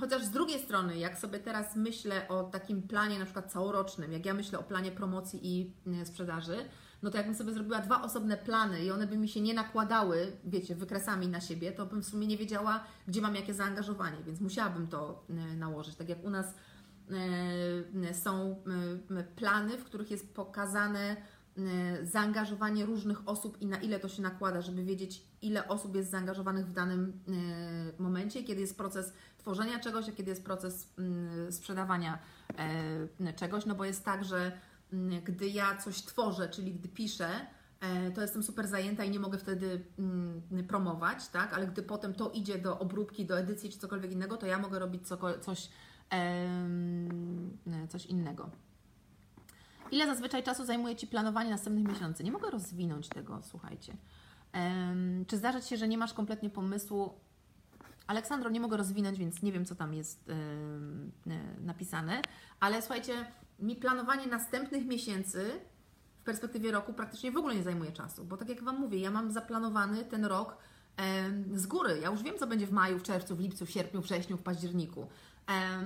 Chociaż 0.00 0.24
z 0.24 0.30
drugiej 0.30 0.60
strony, 0.60 0.98
jak 0.98 1.18
sobie 1.18 1.38
teraz 1.38 1.76
myślę 1.76 2.28
o 2.28 2.44
takim 2.44 2.82
planie 2.82 3.18
na 3.18 3.24
przykład 3.24 3.52
całorocznym, 3.52 4.12
jak 4.12 4.26
ja 4.26 4.34
myślę 4.34 4.58
o 4.58 4.62
planie 4.62 4.92
promocji 4.92 5.40
i 5.42 5.72
mm, 5.86 6.06
sprzedaży, 6.06 6.56
no 7.02 7.10
to 7.10 7.16
jakbym 7.16 7.34
sobie 7.34 7.52
zrobiła 7.52 7.80
dwa 7.80 8.02
osobne 8.02 8.36
plany 8.36 8.84
i 8.84 8.90
one 8.90 9.06
by 9.06 9.16
mi 9.16 9.28
się 9.28 9.40
nie 9.40 9.54
nakładały, 9.54 10.32
wiecie, 10.44 10.74
wykresami 10.74 11.28
na 11.28 11.40
siebie, 11.40 11.72
to 11.72 11.86
bym 11.86 12.02
w 12.02 12.06
sumie 12.06 12.26
nie 12.26 12.38
wiedziała, 12.38 12.84
gdzie 13.08 13.20
mam 13.20 13.34
jakie 13.34 13.54
zaangażowanie, 13.54 14.16
więc 14.26 14.40
musiałabym 14.40 14.86
to 14.86 15.24
e, 15.30 15.32
nałożyć. 15.56 15.96
Tak 15.96 16.08
jak 16.08 16.24
u 16.24 16.30
nas 16.30 16.54
e, 18.04 18.14
są 18.14 18.62
e, 19.16 19.22
plany, 19.22 19.78
w 19.78 19.84
których 19.84 20.10
jest 20.10 20.34
pokazane 20.34 21.16
zaangażowanie 22.02 22.86
różnych 22.86 23.28
osób 23.28 23.62
i 23.62 23.66
na 23.66 23.76
ile 23.76 24.00
to 24.00 24.08
się 24.08 24.22
nakłada, 24.22 24.62
żeby 24.62 24.84
wiedzieć, 24.84 25.22
ile 25.42 25.68
osób 25.68 25.94
jest 25.96 26.10
zaangażowanych 26.10 26.66
w 26.66 26.72
danym 26.72 27.20
momencie, 27.98 28.44
kiedy 28.44 28.60
jest 28.60 28.76
proces 28.76 29.12
tworzenia 29.38 29.78
czegoś, 29.78 30.08
a 30.08 30.12
kiedy 30.12 30.30
jest 30.30 30.44
proces 30.44 30.88
mm, 30.98 31.52
sprzedawania 31.52 32.18
czegoś, 33.36 33.66
no 33.66 33.74
bo 33.74 33.84
jest 33.84 34.04
tak, 34.04 34.24
że 34.24 34.52
gdy 35.24 35.48
ja 35.48 35.76
coś 35.76 36.02
tworzę, 36.02 36.48
czyli 36.48 36.74
gdy 36.74 36.88
piszę, 36.88 37.28
e, 37.80 38.10
to 38.10 38.20
jestem 38.20 38.42
super 38.42 38.68
zajęta 38.68 39.04
i 39.04 39.10
nie 39.10 39.20
mogę 39.20 39.38
wtedy 39.38 39.84
mm, 39.98 40.42
promować, 40.68 41.28
tak? 41.28 41.52
Ale 41.52 41.66
gdy 41.66 41.82
potem 41.82 42.14
to 42.14 42.30
idzie 42.30 42.58
do 42.58 42.78
obróbki, 42.78 43.26
do 43.26 43.38
edycji 43.38 43.70
czy 43.70 43.78
cokolwiek 43.78 44.12
innego, 44.12 44.36
to 44.36 44.46
ja 44.46 44.58
mogę 44.58 44.78
robić 44.78 45.08
coś, 45.40 45.68
coś 47.88 48.06
innego. 48.06 48.50
Ile 49.90 50.06
zazwyczaj 50.06 50.42
czasu 50.42 50.64
zajmuje 50.64 50.96
Ci 50.96 51.06
planowanie 51.06 51.50
następnych 51.50 51.88
miesięcy? 51.88 52.24
Nie 52.24 52.32
mogę 52.32 52.50
rozwinąć 52.50 53.08
tego, 53.08 53.40
słuchajcie. 53.42 53.96
Czy 55.26 55.36
zdarza 55.36 55.60
Ci 55.60 55.68
się, 55.68 55.76
że 55.76 55.88
nie 55.88 55.98
masz 55.98 56.14
kompletnie 56.14 56.50
pomysłu? 56.50 57.20
Aleksandro, 58.08 58.50
nie 58.50 58.60
mogę 58.60 58.76
rozwinąć, 58.76 59.18
więc 59.18 59.42
nie 59.42 59.52
wiem, 59.52 59.64
co 59.64 59.74
tam 59.74 59.94
jest 59.94 60.30
napisane, 61.60 62.22
ale 62.60 62.82
słuchajcie, 62.82 63.12
mi 63.58 63.76
planowanie 63.76 64.26
następnych 64.26 64.86
miesięcy 64.86 65.50
w 66.20 66.24
perspektywie 66.24 66.72
roku 66.72 66.92
praktycznie 66.92 67.32
w 67.32 67.36
ogóle 67.36 67.54
nie 67.54 67.62
zajmuje 67.62 67.92
czasu, 67.92 68.24
bo 68.24 68.36
tak 68.36 68.48
jak 68.48 68.62
Wam 68.62 68.80
mówię, 68.80 68.98
ja 68.98 69.10
mam 69.10 69.30
zaplanowany 69.30 70.04
ten 70.04 70.24
rok 70.24 70.56
e, 70.96 71.30
z 71.54 71.66
góry. 71.66 71.98
Ja 72.02 72.10
już 72.10 72.22
wiem, 72.22 72.38
co 72.38 72.46
będzie 72.46 72.66
w 72.66 72.72
maju, 72.72 72.98
w 72.98 73.02
czerwcu, 73.02 73.36
w 73.36 73.40
lipcu, 73.40 73.66
w 73.66 73.70
sierpniu, 73.70 74.02
w 74.02 74.04
wrześniu, 74.04 74.36
w 74.36 74.42
październiku. 74.42 75.06
E, 75.50 75.82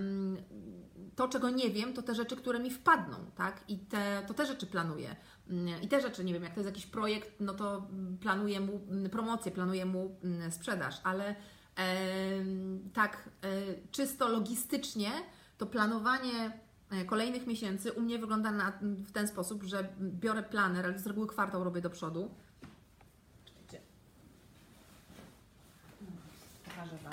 to, 1.16 1.28
czego 1.28 1.50
nie 1.50 1.70
wiem, 1.70 1.94
to 1.94 2.02
te 2.02 2.14
rzeczy, 2.14 2.36
które 2.36 2.60
mi 2.60 2.70
wpadną, 2.70 3.16
tak? 3.36 3.64
I 3.68 3.78
te, 3.78 4.22
to 4.26 4.34
te 4.34 4.46
rzeczy 4.46 4.66
planuję. 4.66 5.16
I 5.82 5.88
te 5.88 6.00
rzeczy, 6.00 6.24
nie 6.24 6.32
wiem, 6.32 6.42
jak 6.42 6.54
to 6.54 6.60
jest 6.60 6.70
jakiś 6.70 6.86
projekt, 6.86 7.40
no 7.40 7.54
to 7.54 7.88
planuję 8.20 8.60
mu 8.60 8.80
promocję, 9.10 9.52
planuję 9.52 9.86
mu 9.86 10.16
sprzedaż, 10.50 11.00
ale 11.04 11.28
e, 11.28 11.34
tak 12.92 13.28
czysto 13.90 14.28
logistycznie 14.28 15.10
to 15.58 15.66
planowanie 15.66 16.52
E, 16.92 17.04
kolejnych 17.04 17.46
miesięcy 17.46 17.92
u 17.92 18.00
mnie 18.00 18.18
wygląda 18.18 18.50
na, 18.50 18.72
w 18.80 19.12
ten 19.12 19.28
sposób, 19.28 19.62
że 19.62 19.88
biorę 20.00 20.42
planer, 20.42 20.86
ale 20.86 20.98
z 20.98 21.06
reguły 21.06 21.26
kwartał 21.26 21.64
robię 21.64 21.80
do 21.80 21.90
przodu. 21.90 22.34
Pokażę 26.64 26.96
Wam. 27.04 27.12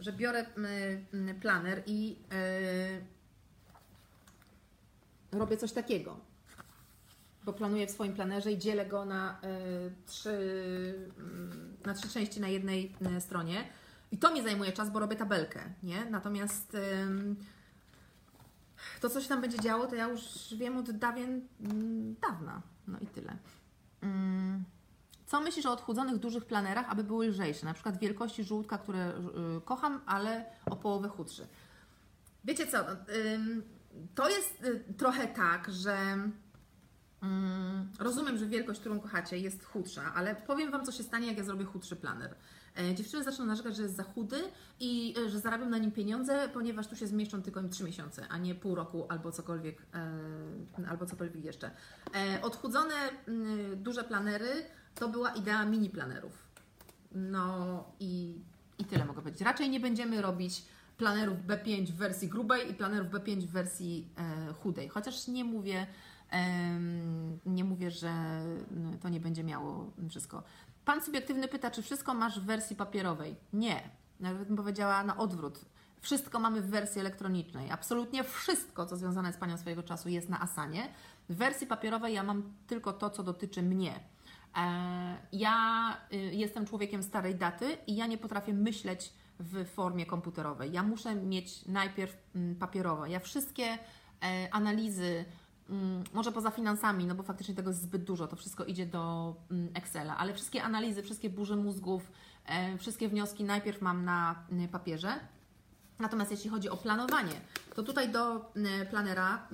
Że 0.00 0.12
biorę 0.12 0.46
planer 1.40 1.82
i 1.86 2.08
yy, 5.30 5.38
robię 5.38 5.56
coś 5.56 5.72
takiego. 5.72 6.20
Bo 7.44 7.52
planuję 7.52 7.86
w 7.86 7.90
swoim 7.90 8.12
planerze 8.12 8.52
i 8.52 8.58
dzielę 8.58 8.86
go 8.86 9.04
na, 9.04 9.40
yy, 9.42 9.92
trzy, 10.06 10.30
yy, 11.18 11.86
na 11.86 11.94
trzy 11.94 12.08
części 12.08 12.40
na 12.40 12.48
jednej 12.48 12.94
stronie. 13.20 13.64
I 14.12 14.18
to 14.18 14.34
mi 14.34 14.42
zajmuje 14.42 14.72
czas, 14.72 14.90
bo 14.90 14.98
robię 14.98 15.16
tabelkę, 15.16 15.60
nie? 15.82 16.04
Natomiast 16.04 16.76
to, 19.00 19.10
co 19.10 19.20
się 19.20 19.28
tam 19.28 19.40
będzie 19.40 19.58
działo, 19.58 19.86
to 19.86 19.94
ja 19.94 20.08
już 20.08 20.54
wiem 20.54 20.76
od 20.76 20.90
dawien 20.90 21.40
mm, 21.60 22.16
dawna. 22.20 22.62
No 22.88 22.98
i 22.98 23.06
tyle. 23.06 23.36
Mm. 24.02 24.64
Co 25.26 25.40
myślisz 25.40 25.66
o 25.66 25.72
odchudzonych 25.72 26.18
dużych 26.18 26.44
planerach, 26.44 26.86
aby 26.88 27.04
były 27.04 27.28
lżejsze? 27.28 27.66
Na 27.66 27.74
przykład 27.74 27.98
wielkości 27.98 28.44
żółtka, 28.44 28.78
które 28.78 29.08
y, 29.08 29.60
kocham, 29.64 30.00
ale 30.06 30.44
o 30.66 30.76
połowę 30.76 31.08
chudszy. 31.08 31.46
Wiecie 32.44 32.66
co? 32.66 32.78
To 34.14 34.28
jest 34.28 34.64
trochę 34.96 35.28
tak, 35.28 35.72
że 35.72 35.92
mm, 35.92 36.32
rozumiem, 37.98 38.38
że 38.38 38.46
wielkość, 38.46 38.80
którą 38.80 39.00
kochacie, 39.00 39.38
jest 39.38 39.64
chudsza, 39.64 40.14
ale 40.14 40.34
powiem 40.34 40.70
Wam, 40.70 40.86
co 40.86 40.92
się 40.92 41.02
stanie, 41.02 41.26
jak 41.26 41.38
ja 41.38 41.44
zrobię 41.44 41.64
chudszy 41.64 41.96
planer. 41.96 42.34
E, 42.78 42.94
dziewczyny 42.94 43.24
zaczną 43.24 43.44
narzekać, 43.44 43.76
że 43.76 43.82
jest 43.82 43.96
za 43.96 44.02
chudy 44.02 44.36
i 44.80 45.14
e, 45.26 45.30
że 45.30 45.40
zarabiam 45.40 45.70
na 45.70 45.78
nim 45.78 45.90
pieniądze, 45.92 46.48
ponieważ 46.52 46.86
tu 46.86 46.96
się 46.96 47.06
zmieszczą 47.06 47.42
tylko 47.42 47.60
im 47.60 47.70
3 47.70 47.84
miesiące, 47.84 48.28
a 48.28 48.38
nie 48.38 48.54
pół 48.54 48.74
roku 48.74 49.06
albo 49.08 49.32
cokolwiek, 49.32 49.82
e, 49.94 50.88
albo 50.88 51.06
cokolwiek 51.06 51.44
jeszcze. 51.44 51.70
Odchudzone 52.42 52.94
mm, 53.28 53.82
duże 53.82 54.04
planery 54.04 54.64
to 54.94 55.08
była 55.08 55.30
idea 55.30 55.64
mini 55.64 55.90
planerów. 55.90 56.50
No 57.12 57.84
i, 58.00 58.34
i 58.78 58.84
tyle 58.84 59.04
mogę 59.04 59.20
powiedzieć. 59.20 59.42
Raczej 59.42 59.70
nie 59.70 59.80
będziemy 59.80 60.22
robić 60.22 60.64
planerów 60.96 61.38
B5 61.46 61.86
w 61.86 61.96
wersji 61.96 62.28
grubej 62.28 62.70
i 62.70 62.74
planerów 62.74 63.08
B5 63.08 63.40
w 63.40 63.50
wersji 63.50 64.08
chudej. 64.62 64.88
Chociaż 64.88 65.28
nie 65.28 65.44
mówię, 65.44 65.86
nie 67.46 67.64
mówię, 67.64 67.90
że 67.90 68.40
no, 68.70 68.90
to 69.00 69.08
nie 69.08 69.20
będzie 69.20 69.44
miało 69.44 69.90
wszystko. 70.08 70.42
Pan 70.84 71.02
subiektywny 71.02 71.48
pyta, 71.48 71.70
czy 71.70 71.82
wszystko 71.82 72.14
masz 72.14 72.40
w 72.40 72.44
wersji 72.44 72.76
papierowej? 72.76 73.36
Nie. 73.52 73.90
Nawet 74.20 74.48
bym 74.48 74.56
powiedziała 74.56 75.04
na 75.04 75.16
odwrót. 75.16 75.64
Wszystko 76.00 76.38
mamy 76.38 76.62
w 76.62 76.70
wersji 76.70 77.00
elektronicznej. 77.00 77.70
Absolutnie 77.70 78.24
wszystko, 78.24 78.86
co 78.86 78.96
związane 78.96 79.32
z 79.32 79.36
Panią 79.36 79.58
swojego 79.58 79.82
czasu 79.82 80.08
jest 80.08 80.28
na 80.28 80.40
Asanie. 80.40 80.88
W 81.28 81.36
wersji 81.36 81.66
papierowej 81.66 82.14
ja 82.14 82.22
mam 82.22 82.52
tylko 82.66 82.92
to, 82.92 83.10
co 83.10 83.22
dotyczy 83.22 83.62
mnie. 83.62 84.00
E, 84.56 85.16
ja 85.32 85.96
y, 86.12 86.16
jestem 86.16 86.66
człowiekiem 86.66 87.02
starej 87.02 87.34
daty 87.34 87.78
i 87.86 87.96
ja 87.96 88.06
nie 88.06 88.18
potrafię 88.18 88.52
myśleć 88.52 89.12
w 89.38 89.66
formie 89.66 90.06
komputerowej. 90.06 90.72
Ja 90.72 90.82
muszę 90.82 91.14
mieć 91.14 91.66
najpierw 91.66 92.16
mm, 92.34 92.56
papierowe. 92.56 93.10
Ja 93.10 93.20
wszystkie 93.20 93.64
e, 94.22 94.48
analizy, 94.52 95.24
może 96.12 96.32
poza 96.32 96.50
finansami, 96.50 97.06
no 97.06 97.14
bo 97.14 97.22
faktycznie 97.22 97.54
tego 97.54 97.70
jest 97.70 97.82
zbyt 97.82 98.04
dużo, 98.04 98.26
to 98.26 98.36
wszystko 98.36 98.64
idzie 98.64 98.86
do 98.86 99.34
mm, 99.50 99.68
Excela, 99.74 100.16
ale 100.16 100.34
wszystkie 100.34 100.62
analizy, 100.62 101.02
wszystkie 101.02 101.30
burze 101.30 101.56
mózgów, 101.56 102.12
e, 102.46 102.78
wszystkie 102.78 103.08
wnioski 103.08 103.44
najpierw 103.44 103.82
mam 103.82 104.04
na 104.04 104.44
mm, 104.50 104.68
papierze. 104.68 105.20
Natomiast 105.98 106.30
jeśli 106.30 106.50
chodzi 106.50 106.68
o 106.68 106.76
planowanie, 106.76 107.40
to 107.74 107.82
tutaj 107.82 108.12
do 108.12 108.52
planera, 108.90 109.48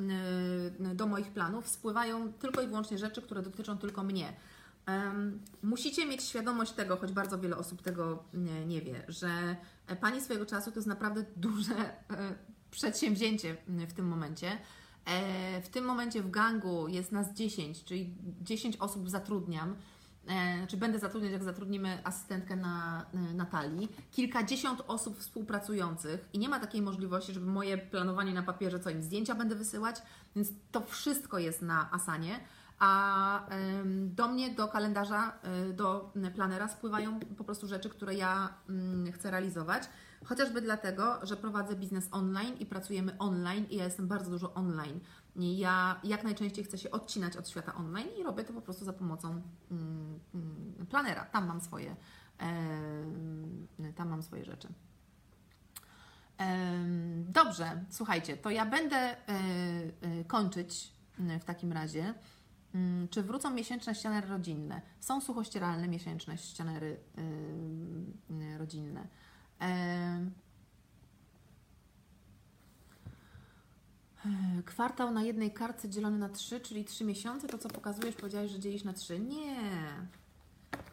do 0.95 1.07
moich 1.07 1.31
planów 1.31 1.69
spływają 1.69 2.33
tylko 2.33 2.63
i 2.63 2.67
wyłącznie 2.67 2.99
rzeczy, 2.99 3.23
które 3.23 3.43
dotyczą 3.43 3.79
tylko 3.79 4.03
mnie. 4.03 4.33
Musicie 5.63 6.07
mieć 6.07 6.23
świadomość 6.23 6.73
tego, 6.73 6.97
choć 6.97 7.13
bardzo 7.13 7.39
wiele 7.39 7.57
osób 7.57 7.83
tego 7.83 8.25
nie 8.67 8.81
wie, 8.81 9.05
że 9.09 9.57
Pani 10.01 10.21
swojego 10.21 10.47
czasu 10.47 10.71
to 10.71 10.79
jest 10.79 10.87
naprawdę 10.87 11.25
duże, 11.37 11.75
e, 11.75 12.35
przedsięwzięcie 12.71 13.57
w 13.69 13.93
tym 13.93 14.09
momencie. 14.09 14.59
E, 15.07 15.63
w 15.63 15.69
tym 15.69 15.85
momencie 15.85 16.23
w 16.23 16.31
gangu 16.31 16.89
jest 16.89 17.13
nas 17.13 17.33
10, 17.33 17.85
czyli 17.85 18.15
10 18.41 18.77
osób 18.77 19.11
zatrudniam. 19.11 19.77
E, 20.29 20.67
czy 20.67 20.77
będę 20.77 20.99
zatrudniać, 20.99 21.33
jak 21.33 21.45
zatrudnimy 21.45 21.99
asystentkę 22.05 22.57
na 22.57 23.07
e, 23.15 23.35
Natalii, 23.35 23.89
kilkadziesiąt 24.11 24.83
osób 24.87 25.19
współpracujących 25.19 26.29
i 26.33 26.39
nie 26.39 26.49
ma 26.49 26.61
takiej 26.61 26.83
możliwości, 26.83 27.33
żeby 27.33 27.47
moje 27.47 27.79
planowanie 27.79 28.35
na 28.35 28.43
papierze, 28.43 28.81
co 28.81 28.91
im 28.91 29.03
zdjęcia 29.03 29.35
będę 29.35 29.55
wysyłać, 29.55 30.03
więc 30.37 30.49
to 30.73 30.81
wszystko 30.81 31.39
jest 31.39 31.63
na 31.63 31.93
Asanie, 31.93 32.41
a 32.79 33.47
do 33.95 34.29
mnie, 34.29 34.51
do 34.51 34.69
kalendarza, 34.69 35.39
do 35.75 36.13
planera 36.35 36.69
spływają 36.69 37.21
po 37.21 37.45
prostu 37.45 37.67
rzeczy, 37.67 37.91
które 37.91 38.15
ja 38.15 38.55
mm, 38.69 39.13
chcę 39.13 39.31
realizować. 39.31 39.83
Chociażby 40.25 40.61
dlatego, 40.61 41.27
że 41.27 41.37
prowadzę 41.37 41.77
biznes 41.77 42.09
online 42.11 42.57
i 42.59 42.67
pracujemy 42.67 43.19
online 43.19 43.67
i 43.71 43.77
ja 43.77 43.85
jestem 43.85 44.09
bardzo 44.09 44.31
dużo 44.31 44.55
online. 44.55 45.01
Ja 45.37 46.01
jak 46.05 46.25
najczęściej 46.25 46.65
chcę 46.65 46.79
się 46.79 46.91
odcinać 46.91 47.37
od 47.37 47.49
świata 47.49 47.75
online 47.75 48.09
i 48.21 48.23
robię 48.23 48.45
to 48.45 48.53
po 48.53 48.61
prostu 48.61 48.85
za 48.85 48.93
pomocą 48.93 49.43
mm, 49.71 50.21
mm, 50.35 50.87
planera. 50.91 51.25
Tam 51.25 51.47
mam 51.47 51.61
swoje, 51.61 51.97
e, 52.41 53.93
tam 53.93 54.09
mam 54.09 54.23
swoje 54.23 54.45
rzeczy. 54.45 54.69
E, 56.41 56.75
dobrze, 57.29 57.85
słuchajcie, 57.91 58.37
to 58.37 58.51
ja 58.51 58.67
będę 58.67 58.97
e, 58.97 59.17
e 60.01 60.25
kończyć 60.25 60.93
w 61.41 61.45
takim 61.45 61.73
razie. 61.73 62.15
Mm, 62.75 63.09
czy 63.09 63.23
wrócą 63.23 63.51
miesięczne 63.51 63.95
ścianery 63.95 64.29
rodzinne? 64.29 64.81
Są 65.01 65.21
suchościeralne 65.21 65.89
miesięczne 65.89 66.39
ścianery 66.39 67.01
e, 68.45 68.59
rodzinne. 68.59 69.09
Kwartał 74.65 75.11
na 75.11 75.23
jednej 75.23 75.53
kartce 75.53 75.89
dzielony 75.89 76.19
na 76.19 76.29
trzy, 76.29 76.61
czyli 76.61 76.85
trzy 76.85 77.05
miesiące. 77.05 77.49
To, 77.49 77.59
co 77.59 77.69
pokazujesz, 77.69 78.15
powiedziałeś, 78.15 78.51
że 78.51 78.59
dzielisz 78.59 78.85
na 78.85 78.93
trzy. 78.93 79.19
Nie. 79.21 79.61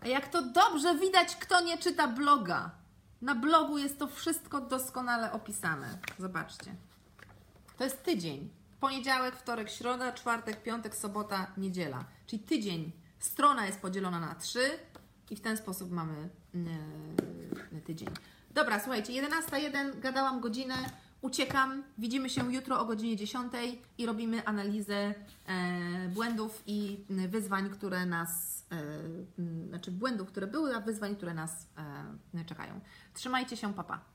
A 0.01 0.07
jak 0.07 0.27
to 0.27 0.41
dobrze 0.41 0.95
widać, 0.95 1.35
kto 1.35 1.61
nie 1.61 1.77
czyta 1.77 2.07
bloga. 2.07 2.71
Na 3.21 3.35
blogu 3.35 3.77
jest 3.77 3.99
to 3.99 4.07
wszystko 4.07 4.61
doskonale 4.61 5.31
opisane. 5.31 5.97
Zobaczcie. 6.19 6.75
To 7.77 7.83
jest 7.83 8.03
tydzień. 8.03 8.49
Poniedziałek, 8.79 9.35
wtorek, 9.35 9.69
środa, 9.69 10.11
czwartek, 10.11 10.63
piątek, 10.63 10.95
sobota, 10.95 11.47
niedziela. 11.57 12.05
Czyli 12.27 12.43
tydzień. 12.43 12.91
Strona 13.19 13.65
jest 13.65 13.81
podzielona 13.81 14.19
na 14.19 14.35
trzy 14.35 14.79
i 15.29 15.35
w 15.35 15.41
ten 15.41 15.57
sposób 15.57 15.91
mamy 15.91 16.29
yy, 17.71 17.81
tydzień. 17.81 18.09
Dobra, 18.53 18.79
słuchajcie, 18.79 19.13
11.01, 19.13 19.99
gadałam 19.99 20.39
godzinę, 20.39 20.75
uciekam. 21.21 21.83
Widzimy 21.97 22.29
się 22.29 22.53
jutro 22.53 22.79
o 22.79 22.85
godzinie 22.85 23.15
10 23.15 23.53
i 23.97 24.05
robimy 24.05 24.45
analizę 24.45 24.95
e, 24.95 25.13
błędów 26.09 26.63
i 26.67 27.05
wyzwań, 27.09 27.69
które 27.69 28.05
nas, 28.05 28.63
e, 28.71 29.67
znaczy 29.67 29.91
błędów, 29.91 30.27
które 30.27 30.47
były, 30.47 30.75
a 30.75 30.79
wyzwań, 30.79 31.15
które 31.15 31.33
nas 31.33 31.67
e, 32.35 32.45
czekają. 32.45 32.79
Trzymajcie 33.13 33.57
się, 33.57 33.73
papa. 33.73 34.12